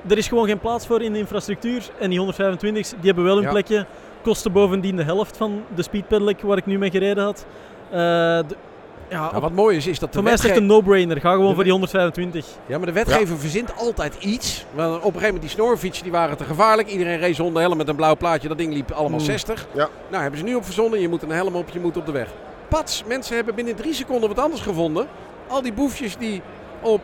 [0.08, 3.34] er is gewoon geen plaats voor in de infrastructuur en die 125's, die hebben wel
[3.34, 3.50] hun Ja.
[3.50, 3.86] plekje,
[4.22, 7.46] kosten bovendien de helft van de speedpedelec waar ik nu mee gereden had.
[7.90, 8.38] Eh,
[9.08, 11.20] ja, Nou, wat mooi is, is dat de voor mij is het echt een no-brainer,
[11.20, 12.46] ga gewoon de voor die 125.
[12.66, 14.64] Ja, maar de wetgever verzint altijd iets.
[14.74, 16.88] Want op een gegeven moment die snorfietsen die waren te gevaarlijk.
[16.88, 18.48] Iedereen race zonder helm met een blauw plaatje.
[18.48, 19.24] Dat ding liep allemaal Mm.
[19.24, 19.66] 60.
[19.72, 19.88] Ja.
[20.08, 21.00] Nou, hebben ze nu op verzonnen.
[21.00, 22.28] Je moet een helm op, je moet op de weg.
[22.68, 25.06] Pats, mensen hebben binnen drie seconden wat anders gevonden.
[25.48, 26.42] Al die boefjes die
[26.80, 27.02] op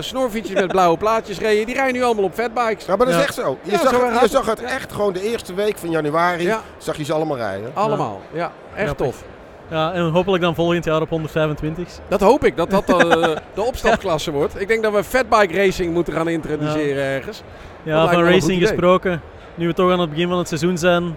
[0.00, 2.84] snorfietsjes met blauwe plaatjes reden, die rijden nu allemaal op fatbikes.
[2.84, 3.26] Ja, maar dat is Ja.
[3.26, 3.58] echt zo.
[3.62, 4.62] Je, Ja, zag, zo het, je zag het.
[4.62, 6.42] echt gewoon de eerste week van januari.
[6.44, 7.70] Ja, Zag je ze allemaal rijden.
[7.74, 8.20] allemaal.
[8.32, 9.22] Ja, echt tof.
[9.70, 11.88] Ja, en hopelijk dan volgend jaar op 125.
[12.08, 12.96] Dat hoop ik, dat dat eh,
[13.54, 14.60] de opstapklasse wordt.
[14.60, 17.42] Ik denk dat we fatbike racing moeten gaan introduceren ergens.
[17.82, 19.20] Ja, van racing gesproken.
[19.54, 21.16] Nu we toch aan het begin van het seizoen zijn.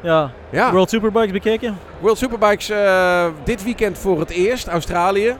[0.00, 0.72] Ja, Ja.
[0.72, 1.78] World Superbikes bekeken.
[2.00, 5.36] World Superbikes eh, dit weekend voor het eerst, Australië.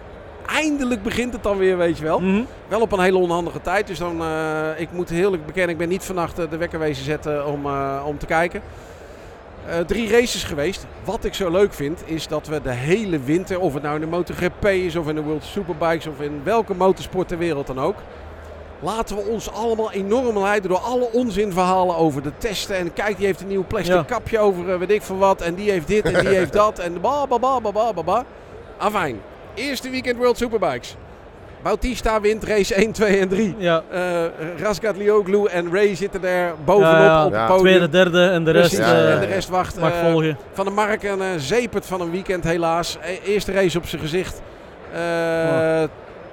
[0.47, 2.21] Eindelijk begint het dan weer, weet je wel.
[2.21, 2.43] Mhm.
[2.69, 3.87] Wel op een hele onhandige tijd.
[3.87, 7.05] Dus dan, eh, ik moet heel eerlijk bekennen, ik ben niet vannacht de wekker wezen
[7.05, 8.61] zetten om, eh, om te kijken.
[9.69, 10.87] Eh, drie races geweest.
[11.05, 14.01] Wat ik zo leuk vind, is dat we de hele winter, of het nou in
[14.01, 17.81] de MotoGP is, of in de World Superbikes, of in welke motorsport ter wereld dan
[17.81, 17.97] ook.
[18.81, 22.77] Laten we ons allemaal enorm leiden door alle onzinverhalen over de testen.
[22.77, 24.03] En kijk, die heeft een nieuw plastic Ja.
[24.03, 25.41] kapje over, eh, weet ik veel wat.
[25.41, 26.79] En die heeft dit en die heeft dat.
[26.79, 28.25] En ba ba ba ba ba ba.
[28.77, 29.21] Afijn.
[29.55, 30.97] Eerste weekend World Superbikes.
[31.63, 33.55] Bautista wint race 1, 2 en 3.
[33.59, 34.23] Ja, Eh
[34.59, 37.25] Rasgat Lioglu en Ray zitten er bovenop Ja, ja.
[37.27, 37.59] op het podium.
[37.65, 39.81] tweede, derde en de rest eh, ja, en de rest wacht.
[39.81, 40.39] mag eh, volgen.
[40.53, 42.99] van de Mark een eh, zepert van een weekend helaas.
[43.03, 44.43] E- eerste race op zijn gezicht.
[44.93, 45.83] Eh,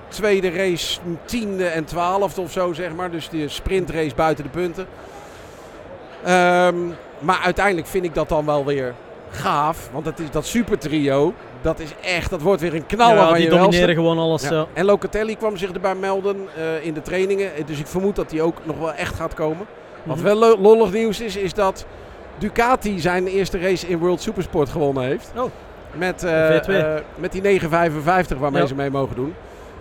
[0.07, 3.11] Tweede race tiende en twaalfde of zo zeg maar.
[3.11, 4.86] Dus die sprintrace buiten de punten.
[6.23, 6.76] Ehm,
[7.19, 8.93] maar uiteindelijk vind ik dat dan wel weer
[9.30, 9.89] gaaf.
[9.93, 11.34] Want het is dat super trio.
[11.66, 14.41] Dat is echt, dat wordt weer een knaller ja, van die je domineren gewoon alles.
[14.43, 14.51] Ja.
[14.53, 14.66] Ja.
[14.74, 17.51] En Locatelli kwam zich erbij melden eh, in de trainingen.
[17.66, 19.66] Dus ik vermoed dat hij ook nog wel echt gaat komen.
[20.03, 20.26] Wat Mhm.
[20.26, 21.86] wel lo- lollig nieuws is, is dat
[22.38, 25.32] Ducati zijn eerste race in World Supersport gewonnen heeft.
[25.38, 25.43] Oh.
[25.91, 26.74] Met, eh, V2.
[26.78, 28.68] eh, met die 955 waarmee Ja.
[28.68, 29.34] ze mee mogen doen.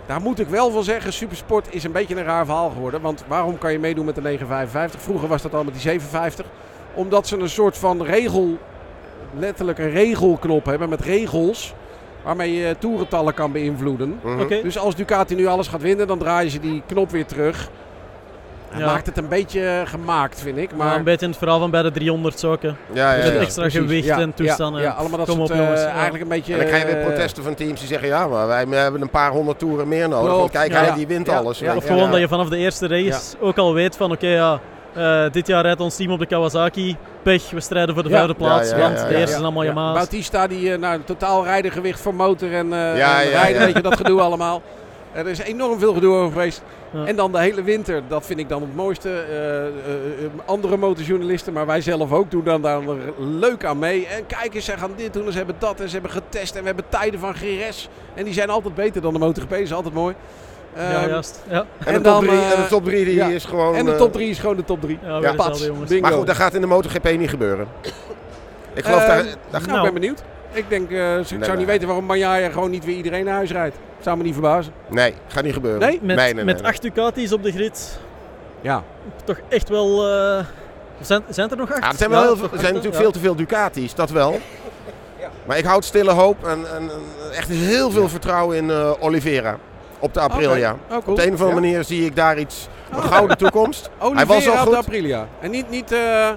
[0.05, 3.01] Daar moet ik wel van zeggen, Supersport is een beetje een raar verhaal geworden.
[3.01, 5.01] Want waarom kan je meedoen met de 955?
[5.01, 6.45] Vroeger was dat al met die 750.
[6.93, 8.57] Omdat ze een soort van regel,
[9.39, 11.73] letterlijk een regelknop hebben met regels.
[12.23, 14.19] Waarmee je toerentallen kan beïnvloeden.
[14.23, 14.39] Mhm.
[14.39, 14.61] Oké.
[14.61, 17.69] Dus als Ducati nu alles gaat winnen, dan draaien ze die knop weer terug.
[18.71, 18.85] En Ja.
[18.85, 20.75] Maakt het een beetje gemaakt, vind ik.
[20.75, 22.61] Maar een beetje in het verhaal van bij de 300 ook.
[22.61, 22.67] hè.
[22.67, 22.75] Ja,
[23.13, 23.39] ja, Met ja.
[23.39, 23.79] extra precies.
[23.79, 24.81] gewicht Ja, en toestanden.
[24.81, 25.81] Ja, ja, allemaal dat Kom soort op, eh, jongens.
[25.81, 25.87] Ja.
[25.89, 26.51] eigenlijk een beetje...
[26.53, 29.01] En dan krijg je weer eh, protesten van teams die zeggen, ja, maar wij hebben
[29.01, 30.25] een paar honderd toeren meer nodig.
[30.33, 30.39] Klopt.
[30.39, 30.77] Want kijk, Ja.
[30.87, 31.37] hij die wint Ja.
[31.37, 31.61] alles.
[31.61, 32.09] Of gewoon Ja.
[32.11, 34.59] dat je vanaf de eerste race ook al weet van oké ja,
[34.95, 36.97] eh, dit jaar rijdt ons team op de Kawasaki.
[37.21, 38.15] Pech, we strijden voor de Ja.
[38.15, 38.69] vijfde plaats.
[38.69, 39.27] Ja, ja, want ja, de eerste ja.
[39.31, 39.95] zijn allemaal ja, Yamaha's.
[39.97, 43.65] Bautista, die eh, nou, totaal rijdengewicht voor motor en, eh, Ja, en ja, rijden, ja.
[43.65, 44.61] weet je, dat gedoe allemaal.
[45.13, 46.61] Er is enorm veel gedoe over geweest.
[46.93, 47.05] Ja.
[47.05, 49.23] En dan de hele winter, dat vind ik dan het mooiste.
[50.45, 52.81] Andere motorjournalisten, maar wij zelf ook, doen dan daar
[53.19, 54.07] leuk aan mee.
[54.07, 56.53] En kijk eens, ze gaan dit doen en ze hebben dat en ze hebben getest.
[56.55, 57.89] En we hebben tijden van GRS.
[58.13, 60.15] En die zijn altijd beter dan de MotoGP, is altijd mooi.
[60.75, 61.43] Ja, Ehm, juist.
[61.49, 63.27] Ja, En, En de top dan, drie, eh, en de top drie die ja.
[63.27, 63.75] is gewoon...
[63.75, 64.99] en de eh, top 3 is gewoon de top 3.
[65.21, 65.67] ja, pats.
[65.67, 65.99] Bingo.
[66.01, 67.67] Maar goed, dat gaat in de MotoGP niet gebeuren.
[68.73, 69.25] Ik geloof Ehm, daar...
[69.49, 70.23] daar Nou, ik ben benieuwd.
[70.51, 71.57] Ik denk, eh, ik zou nee.
[71.57, 73.75] niet weten waarom Bagnaia gewoon niet weer iedereen naar huis rijdt.
[73.99, 74.73] Zou me niet verbazen.
[74.89, 75.79] Nee, gaat niet gebeuren.
[75.79, 75.99] Nee?
[76.01, 76.65] Met, nee, met nee.
[76.65, 77.99] acht Ducatis op de grid,
[78.61, 78.83] Ja.
[79.23, 80.09] toch echt wel...
[80.09, 80.45] eh,
[81.01, 81.83] zijn, zijn er nog acht?
[81.83, 83.01] Ja, er zijn, wel Ja, heel er zijn natuurlijk ja.
[83.01, 84.39] veel te veel Ducatis, dat wel.
[85.45, 86.91] Maar ik houd stille hoop en, en, en
[87.33, 89.57] echt heel veel vertrouwen in eh, Oliveira
[90.05, 90.71] op de Aprilia.
[90.71, 91.01] Oh, cool.
[91.05, 91.53] Op de een of andere Ja.
[91.67, 93.89] manier zie ik daar iets, een gouden toekomst.
[93.99, 94.85] Oliveira Hij was al op de goed.
[94.85, 95.27] Aprilia.
[95.39, 96.35] En niet, niet eh, eh,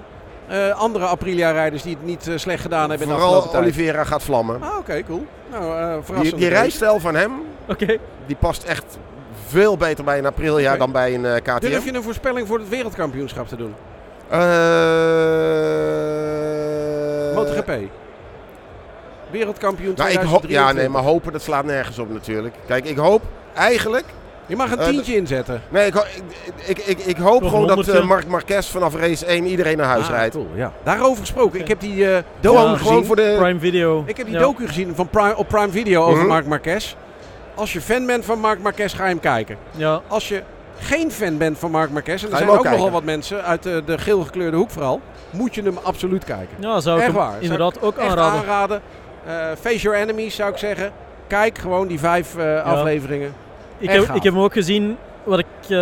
[0.79, 3.63] andere Aprilia-rijders die het niet eh, slecht gedaan hebben in de Vooral afgelopen tijd.
[3.63, 4.61] Oliveira gaat vlammen.
[4.61, 5.25] Ah, oké, cool.
[5.51, 6.37] Nou, eh Die, verrassend.
[6.37, 7.31] die rijstijl van hem,
[7.67, 7.97] Oké.
[8.25, 8.97] die past echt
[9.47, 11.59] veel beter bij een Aprilia dan bij een KTM.
[11.69, 13.73] Durf je een voorspelling voor het wereldkampioenschap te doen?
[14.29, 14.39] Eh,
[17.35, 17.71] MotoGP.
[19.31, 20.49] Wereldkampioen Nou, ik hoop, 2023.
[20.49, 22.55] ja, nee, maar hopen dat slaat nergens op natuurlijk.
[22.67, 23.21] Kijk, ik hoop
[23.59, 24.05] eigenlijk
[24.45, 25.61] Je mag een Eh, tientje inzetten.
[25.69, 25.95] Nee, ik,
[26.65, 28.01] ik, ik, ik, hoop Nog gewoon dat honderdje.
[28.01, 30.35] eh, Marc Marquez vanaf race 1 iedereen naar huis Ah, rijdt.
[30.35, 30.71] cool, ja.
[30.83, 31.59] Daarover gesproken.
[31.59, 32.87] Ik heb die eh docu Gewoon, gezien.
[32.87, 33.35] gewoon voor de...
[33.39, 34.03] Prime Video.
[34.05, 34.41] Ik heb die Ja.
[34.41, 36.27] docu gezien van Prime, op Prime Video over Mhm.
[36.27, 36.95] Marc Marquez.
[37.55, 39.57] Als je fan bent van Marc Marquez, ga je hem kijken.
[39.71, 40.41] Ja, Als je
[40.79, 43.81] geen fan bent van Marc Marquez, en er zijn ook nogal wat mensen uit de,
[43.85, 46.57] de geel gekleurde hoek vooral, moet je hem absoluut kijken.
[46.59, 47.31] ja zou ik Echt hem waar.
[47.31, 48.39] Zou inderdaad ook Echt aanraden.
[48.39, 48.81] aanraden.
[49.25, 50.91] Eh, face your enemies zou ik zeggen.
[51.27, 53.33] Kijk gewoon die vijf eh, afleveringen.
[53.79, 54.15] Ik heb, gaaf.
[54.15, 54.97] ik heb hem ook gezien.
[55.23, 55.77] Wat ik eh,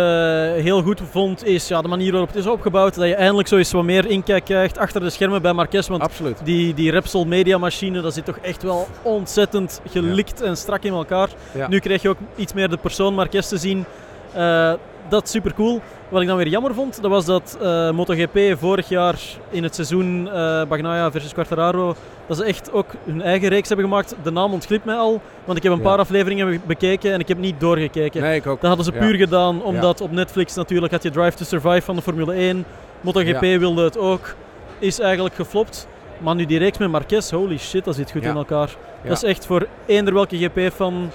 [0.62, 2.94] heel goed vond is ja, de manier waarop het is opgebouwd.
[2.94, 5.88] Dat je eindelijk zo eens wat meer inkijk krijgt achter de schermen bij Marquez.
[5.88, 6.40] Want Absoluut.
[6.44, 10.92] die, die Repsol Media machine, dat zit toch echt wel ontzettend gelikt en strak in
[10.92, 11.28] elkaar.
[11.54, 11.68] Ja.
[11.68, 13.84] Nu krijg je ook iets meer de persoon Marquez te zien.
[14.32, 14.72] Eh,
[15.08, 15.80] dat is super cool.
[16.08, 19.18] Wat ik dan weer jammer vond, dat was dat eh, MotoGP vorig jaar
[19.50, 21.94] in het seizoen eh Bagnaia versus Quartararo,
[22.26, 24.14] dat ze echt ook hun eigen reeks hebben gemaakt.
[24.22, 25.84] De naam ontglipt mij al, want ik heb een Ja.
[25.84, 28.22] paar afleveringen be- bekeken en ik heb niet doorgekeken.
[28.22, 28.60] Nee, ik ook.
[28.60, 28.98] Dat hadden ze Ja.
[29.06, 32.64] puur gedaan, omdat op Netflix natuurlijk had je Drive to Survive van de Formule 1.
[33.00, 34.34] MotoGP wilde het ook.
[34.78, 35.86] Is eigenlijk geflopt.
[36.18, 38.76] Maar nu die reeks met Marquez, holy shit, dat zit goed in elkaar.
[39.02, 41.10] Dat is echt voor eender welke GP van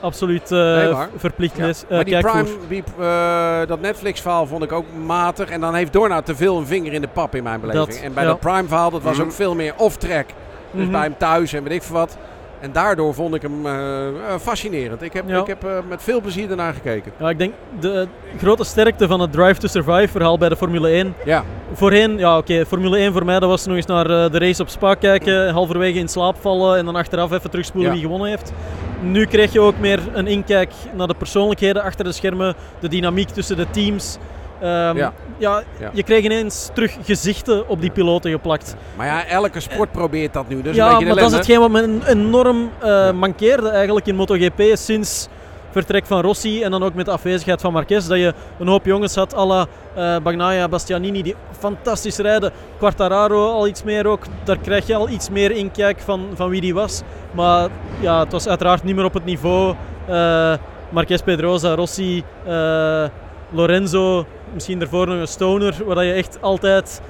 [0.00, 1.66] absoluut eh, Nee, maar- verplicht Ja.
[1.66, 2.18] les, eh, maar die.
[2.20, 5.50] Prime, die, eh, dat Netflix-verhaal vond ik ook matig.
[5.50, 7.86] En dan heeft Dorna te veel een vinger in de pap in mijn beleving.
[7.86, 8.28] Dat, en bij ja.
[8.28, 9.22] dat Prime-verhaal, dat was Mhm.
[9.26, 10.26] ook veel meer off-track.
[10.72, 10.92] Dus Mhm.
[10.92, 12.16] bij hem thuis en weet ik veel wat.
[12.60, 15.02] En daardoor vond ik hem eh, eh, fascinerend.
[15.02, 15.40] Ik heb, Ja.
[15.40, 17.12] ik heb eh, met veel plezier ernaar gekeken.
[17.18, 18.06] Ja, ik denk de
[18.38, 21.14] grote sterkte van het Drive to Survive verhaal bij de Formule 1.
[21.24, 24.62] Ja, Voorheen, ja oké, Formule 1 voor mij, dat was nog eens naar de race
[24.62, 27.96] op Spa kijken, halverwege in slaap vallen en dan achteraf even terugspoelen Ja.
[27.96, 28.52] wie gewonnen heeft.
[29.00, 33.28] Nu krijg je ook meer een inkijk naar de persoonlijkheden achter de schermen, de dynamiek
[33.28, 34.18] tussen de teams.
[34.60, 34.96] Ehm,
[35.38, 35.62] Ja.
[35.92, 38.76] je krijgt ineens terug gezichten op die piloten geplakt.
[38.96, 40.62] maar ja, elke sport probeert dat nu.
[40.62, 45.28] Dus ja, maar dat is hetgeen wat me enorm eh, mankeerde eigenlijk in MotoGP sinds
[45.70, 48.06] vertrek van Rossi en dan ook met de afwezigheid van Marquez.
[48.06, 52.52] Dat je een hoop jongens had, à la eh, Bagnaia, Bastianini, die fantastisch rijden.
[52.78, 54.24] Quartararo al iets meer ook.
[54.44, 57.02] Daar krijg je al iets meer inkijk van, van wie die was.
[57.30, 57.68] Maar
[58.00, 59.74] ja, het was uiteraard niet meer op het niveau
[60.06, 60.54] eh
[60.90, 63.04] Marquez, Pedrosa, Rossi, eh,
[63.50, 67.00] Lorenzo, misschien daarvoor nog een Stoner, waar dat je echt altijd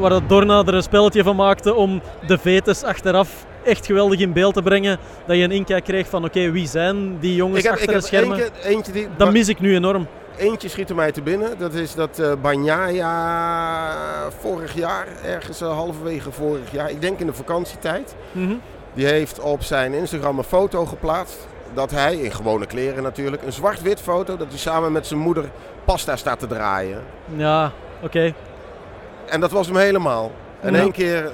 [0.00, 4.32] waar dat Dorna er een spelletje van maakte om de vetes achteraf echt geweldig in
[4.32, 4.98] beeld te brengen.
[5.26, 8.38] Dat je een inkijk kreeg van oké, wie zijn die jongens heb, achter de schermen.
[8.38, 10.06] eentje, eentje, die, Dat mis ik nu enorm.
[10.36, 11.58] eentje schiet er mij te binnen.
[11.58, 17.26] Dat is dat eh Bagnaia vorig jaar, ergens eh, halverwege vorig jaar, ik denk in
[17.26, 18.14] de vakantietijd.
[18.32, 18.54] Mhm.
[18.94, 21.46] Die heeft op zijn Instagram een foto geplaatst.
[21.74, 25.44] Dat hij, in gewone kleren natuurlijk, een zwart-wit foto, dat hij samen met zijn moeder
[25.84, 27.02] pasta staat te draaien.
[27.36, 27.72] Ja,
[28.02, 28.34] oké.
[29.26, 30.30] En dat was hem helemaal.
[30.60, 30.80] En Ja.
[30.80, 31.30] één keer,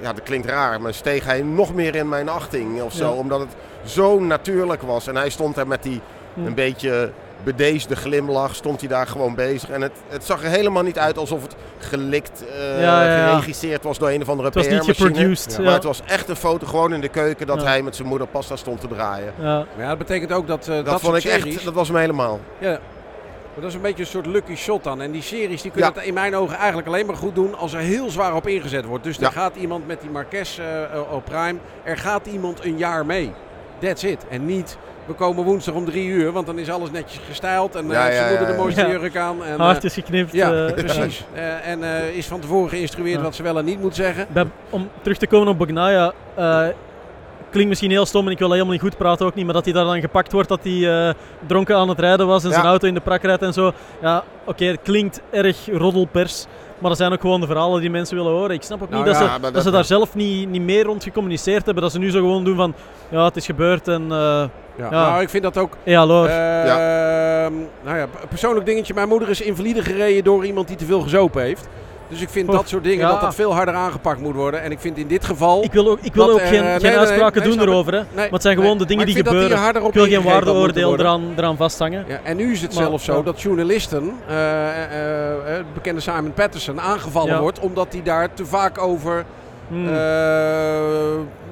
[0.00, 3.04] ja dat klinkt raar, maar steeg hij nog meer in mijn achting of zo.
[3.08, 3.16] Ja.
[3.16, 3.50] Omdat het
[3.84, 5.06] zo natuurlijk was.
[5.06, 6.00] En hij stond daar met die
[6.44, 7.10] een beetje
[7.44, 9.70] bedeesde glimlach, stond hij daar gewoon bezig.
[9.70, 13.28] En het, het zag er helemaal niet uit alsof het gelikt, eh, Ja, ja, ja.
[13.30, 15.58] geregisseerd was door een of andere Het was niet geproduced.
[15.58, 17.66] Maar het was echt een foto gewoon in de keuken dat Ja.
[17.66, 19.32] hij met zijn moeder pasta stond te draaien.
[19.38, 19.44] ja.
[19.54, 21.54] Maar ja, dat betekent ook dat, eh, dat, Dat, vond ik series...
[21.54, 22.40] echt, dat was hem helemaal.
[22.58, 25.00] Ja, maar dat is een beetje een soort lucky shot dan.
[25.02, 25.96] En die series die kunnen Ja.
[25.98, 28.84] het in mijn ogen eigenlijk alleen maar goed doen als er heel zwaar op ingezet
[28.84, 29.04] wordt.
[29.04, 29.26] Dus Ja.
[29.26, 33.06] er gaat iemand met die Marquez eh, eh, op Prime, er gaat iemand een jaar
[33.06, 33.32] mee.
[33.80, 34.24] That's it.
[34.30, 34.76] En niet,
[35.06, 38.06] we komen woensdag om drie uur, want dan is alles netjes gestyled en eh Ja,
[38.08, 38.88] ja, moeder ja, de mooiste Ja.
[38.88, 39.44] jurk aan.
[39.44, 40.32] En, Haart eh, is geknipt.
[40.32, 41.24] ja, eh, precies.
[41.32, 44.26] Eh, en eh, is van tevoren geïnstrueerd wat ze wel en niet moet zeggen.
[44.32, 46.12] Bij- om terug te komen op Bagnaia.
[46.34, 46.66] eh
[47.50, 49.64] klinkt misschien heel stom en ik wil helemaal niet goed praten ook niet, maar dat
[49.64, 51.14] hij daar dan gepakt wordt dat hij eh,
[51.46, 52.54] dronken aan het rijden was en Ja.
[52.54, 53.72] zijn auto in de prak rijdt en zo.
[54.02, 56.46] Ja, oké, het klinkt erg roddelpers,
[56.82, 58.50] maar dat zijn ook gewoon de verhalen die mensen willen horen.
[58.50, 60.62] Ik snap ook Nou niet dat, ja, ze, dat, dat- ze daar zelf niet, niet
[60.62, 62.74] meer rond gecommuniceerd hebben, dat ze nu zo gewoon doen van,
[63.08, 64.44] ja, het is gebeurd en eh
[64.76, 64.84] Ja.
[64.84, 64.90] Ja.
[64.90, 66.26] Nou, ik vind dat ook ja, loor.
[66.26, 67.52] Ehm,
[67.84, 68.94] nou ja, persoonlijk dingetje.
[68.94, 71.68] Mijn moeder is invalide gereden door iemand die te veel gezopen heeft.
[72.12, 73.12] Dus ik vind dat soort dingen, ja.
[73.12, 74.62] dat dat veel harder aangepakt moet worden.
[74.62, 75.64] En ik vind in dit geval...
[75.64, 77.92] Ik wil ook, ik wil ook er, geen, nee, geen nee, uitspraken nee, doen erover.
[77.92, 78.00] Hè.
[78.14, 79.74] Maar het zijn gewoon de dingen die gebeuren.
[79.86, 82.04] Ik wil geen waardeoordeel eraan, eraan vasthangen.
[82.08, 84.12] Ja, en nu is het Maar, zelfs zo dat journalisten,
[85.44, 87.40] het bekende Simon Patterson, aangevallen Ja.
[87.40, 89.24] wordt omdat hij daar te vaak over
[89.68, 89.84] Hmm.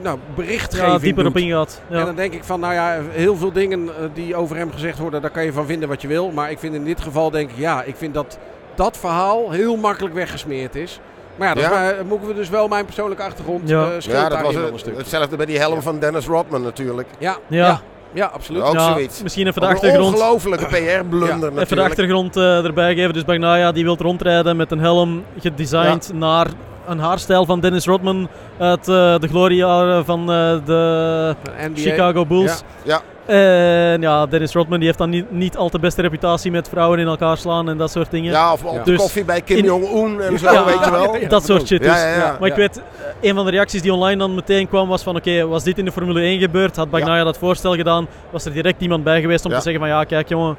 [0.02, 1.32] nou, berichtgeving ja, dieper doet.
[1.32, 1.80] op ingaat.
[1.88, 5.20] En dan denk ik van, nou ja, heel veel dingen die over hem gezegd worden,
[5.20, 6.30] daar kan je van vinden wat je wil.
[6.30, 8.38] Maar ik vind in dit geval, denk ik, ja, ik vind dat
[8.84, 11.00] dat verhaal heel makkelijk weggesmeerd is.
[11.36, 11.70] Maar ja, dat Ja.
[11.70, 13.82] is maar- moeten we dus wel mijn persoonlijke achtergrond Ja.
[13.82, 14.96] eh scheelt Ja, dat was een stuk.
[14.96, 17.08] hetzelfde bij die helm van Dennis Rodman natuurlijk.
[17.18, 17.66] Ja, Ja.
[17.66, 17.80] ja.
[18.12, 18.62] ja, absoluut.
[18.62, 19.22] Ook Ja, zoiets.
[19.22, 20.14] Misschien even de achtergrond.
[20.14, 21.60] ongelofelijke PR-blunder natuurlijk.
[21.60, 23.12] Even de achtergrond eh, erbij geven.
[23.12, 26.46] Dus Bagnaia die wil rondrijden met een helm gedesigned naar
[26.86, 28.28] een haarstijl van Dennis Rodman
[28.58, 30.26] uit eh, de gloriejaren van eh,
[30.64, 31.80] de NBA.
[31.80, 32.62] Chicago Bulls.
[32.82, 33.00] Ja.
[33.30, 36.98] En ja, Dennis Rodman die heeft dan niet, niet al te beste reputatie met vrouwen
[36.98, 38.30] in elkaar slaan en dat soort dingen.
[38.32, 38.82] Ja, of op Ja.
[38.82, 41.16] de Dus koffie bij Kim Jong-un en zo, Ja, weet je wel.
[41.28, 41.82] dat soort shit.
[41.82, 41.88] Dus.
[41.92, 42.36] ja, ja.
[42.40, 42.80] Maar ik weet,
[43.20, 45.84] een van de reacties die online dan meteen kwam was van oké, was dit in
[45.84, 46.76] de Formule 1 gebeurd?
[46.76, 48.06] Had Bagnaia dat voorstel gedaan?
[48.30, 49.56] Was er direct iemand bij geweest om Ja.
[49.56, 50.56] te zeggen van ja, kijk jongen,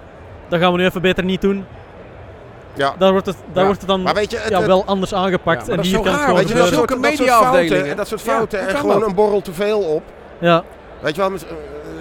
[0.47, 1.65] dat gaan we nu even beter niet doen.
[2.73, 2.93] Ja.
[2.97, 3.63] Daar wordt het, daar Ja.
[3.65, 5.65] wordt het dan Maar weet je, het, ja, wel anders aangepakt.
[5.65, 7.95] Ja, en dat is hier kan het weet je, dat soort, dat soort fouten, en
[7.97, 9.09] dat soort fouten en gewoon dat?
[9.09, 10.03] een borrel te veel op.
[10.39, 10.63] Ja,
[11.01, 11.37] Weet je wel, eh,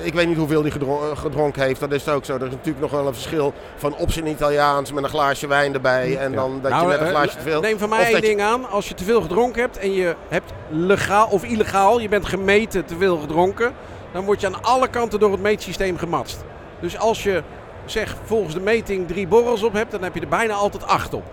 [0.03, 2.35] ik weet niet hoeveel hij gedro- eh, gedronken heeft, dat is het ook zo.
[2.35, 5.75] Er is natuurlijk nog wel een verschil van op zijn Italiaans met een glaasje wijn
[5.75, 7.61] erbij en dan dat Nou, je net een eh, glaasje te veel...
[7.61, 8.69] Neem van mij één je- ding aan.
[8.71, 12.85] Als je te veel gedronken hebt en je hebt legaal of illegaal, je bent gemeten
[12.85, 13.73] te veel gedronken,
[14.13, 16.45] dan word je aan alle kanten door het meetsysteem gematst.
[16.81, 17.43] Dus als je
[17.85, 21.15] zeg volgens de meting drie borrels op hebt, dan heb je er bijna altijd acht
[21.15, 21.25] op.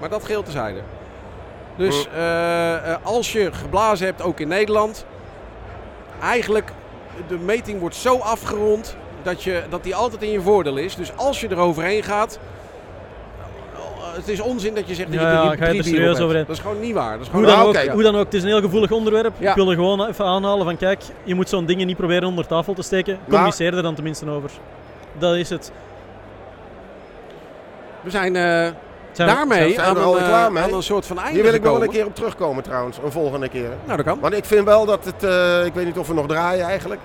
[0.00, 0.80] Maar dat geldt tezijde.
[1.76, 5.04] Dus eh, eh, als je geblazen hebt, ook in Nederland,
[6.22, 6.70] eigenlijk
[7.28, 10.94] de meting wordt zo afgerond dat, je, dat die altijd in je voordeel is.
[10.96, 12.38] Dus als je er overheen gaat,
[14.14, 16.20] het is onzin dat je zegt dat Ja, je ja, er serieus hebt.
[16.20, 16.44] overheen?
[16.46, 17.12] Dat is gewoon niet waar.
[17.18, 18.90] Dat is hoe gewoon dan, Ah, ook, hoe dan ook, het is een heel gevoelig
[18.90, 19.32] onderwerp.
[19.38, 19.48] Ja.
[19.50, 22.46] Ik wil er gewoon even aanhalen van kijk, je moet zo'n dingen niet proberen onder
[22.46, 23.18] tafel te steken.
[23.28, 24.50] Communiceer er dan tenminste over.
[25.18, 25.72] Dat is het.
[28.00, 28.68] We zijn eh,
[29.16, 30.62] Zijn we- daarmee zijn we aan, er een, eh, klaar mee?
[30.62, 32.98] aan een soort van einde Hier wil ik nog wel een keer op terugkomen trouwens,
[33.04, 33.68] een volgende keer.
[33.84, 34.20] Nou, dat kan.
[34.20, 37.00] Want ik vind wel dat het, eh, ik weet niet of we nog draaien eigenlijk.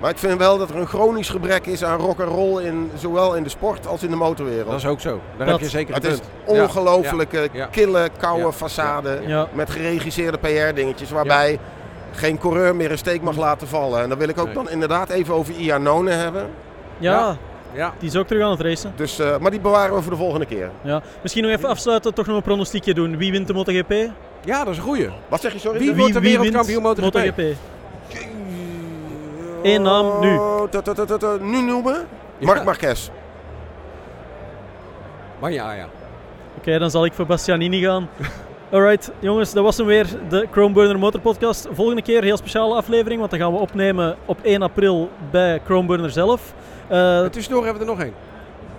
[0.00, 2.90] Maar ik vind wel dat er een chronisch gebrek is aan rock and roll in
[2.94, 4.70] zowel in de sport als in de motorwereld.
[4.70, 5.20] Dat is ook zo.
[5.36, 6.56] Daar Dat- heb je zeker een Het is punt.
[6.56, 6.62] Ja.
[6.62, 7.66] ongelooflijke, ja.
[7.66, 8.68] kille, koude Ja.
[8.68, 9.46] façade Ja.
[9.52, 11.58] met geregisseerde PR-dingetjes waarbij
[12.12, 14.02] geen coureur meer een steek mag laten vallen.
[14.02, 14.54] En dan wil ik ook Nee.
[14.54, 16.46] dan inderdaad even over Iannone hebben.
[16.98, 17.36] Ja, Ja.
[17.74, 17.94] Ja.
[17.98, 18.92] die is ook terug aan het racen.
[18.96, 20.70] Dus, eh, maar die bewaren we voor de volgende keer.
[20.82, 21.02] Ja.
[21.22, 23.16] Misschien nog even afsluiten, toch nog een pronostiekje doen.
[23.16, 23.92] Wie wint de MotoGP?
[24.44, 25.08] ja, dat is een goeie.
[25.28, 25.78] Wat zeg je, sorry?
[25.78, 27.40] Wie wordt de wereldkampioen wint MotoGP?
[29.62, 30.38] Eén naam, nu.
[31.40, 32.06] Nu noemen?
[32.40, 33.10] Marc Marquez.
[35.38, 35.88] Maar ja, ja.
[36.58, 38.08] Oké, dan zal ik voor Bastianini gaan.
[38.72, 41.68] Alright, jongens, dat was hem weer, de Chrome Burner Motor Podcast.
[41.72, 45.60] Volgende keer een heel speciale aflevering, want dan gaan we opnemen op 1 april bij
[45.64, 46.54] Chrome Burner zelf.
[46.88, 48.14] Eh, En tussendoor hebben we er nog één.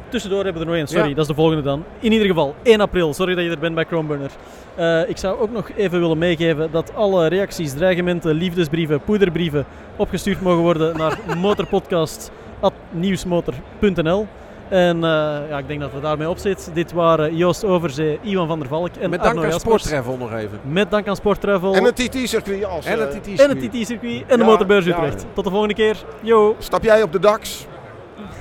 [0.10, 1.16] tussendoor hebben we er nog één, sorry, Ja.
[1.16, 1.84] dat is de volgende dan.
[2.00, 4.32] In ieder geval, 1 april, sorry dat je er bent bij Chrome Burner.
[4.76, 10.42] Eh, ik zou ook nog even willen meegeven dat alle reacties, dreigementen, liefdesbrieven, poederbrieven opgestuurd
[10.42, 14.28] mogen worden naar motorpodcast.nieuwsmotor.nl.
[14.70, 15.10] En eh,
[15.50, 16.74] ja, ik denk dat we daarmee op zitten.
[16.74, 19.82] Dit waren Joost Overzee, Iwan van der Valk en Met Arno dank aan Jaspers.
[19.84, 20.60] Sporttravel nog even.
[20.64, 22.86] Met dank aan Sport Travel En een TT-circuit als...
[22.86, 23.40] En het TT.
[23.40, 24.96] en het TT-circuit en de Ja, Motorbeurs ja.
[24.98, 25.26] Utrecht.
[25.34, 25.98] Tot de volgende keer.
[26.22, 26.56] Yo.
[26.60, 27.66] Stap jij op de DAX?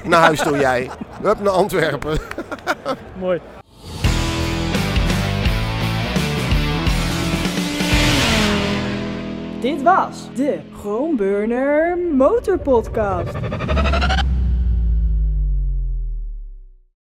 [0.06, 0.90] Naar huis toe jij.
[1.22, 2.18] Hup naar Antwerpen.
[3.18, 3.40] Mooi.
[9.60, 13.34] Dit was de Groenburner Motor Podcast.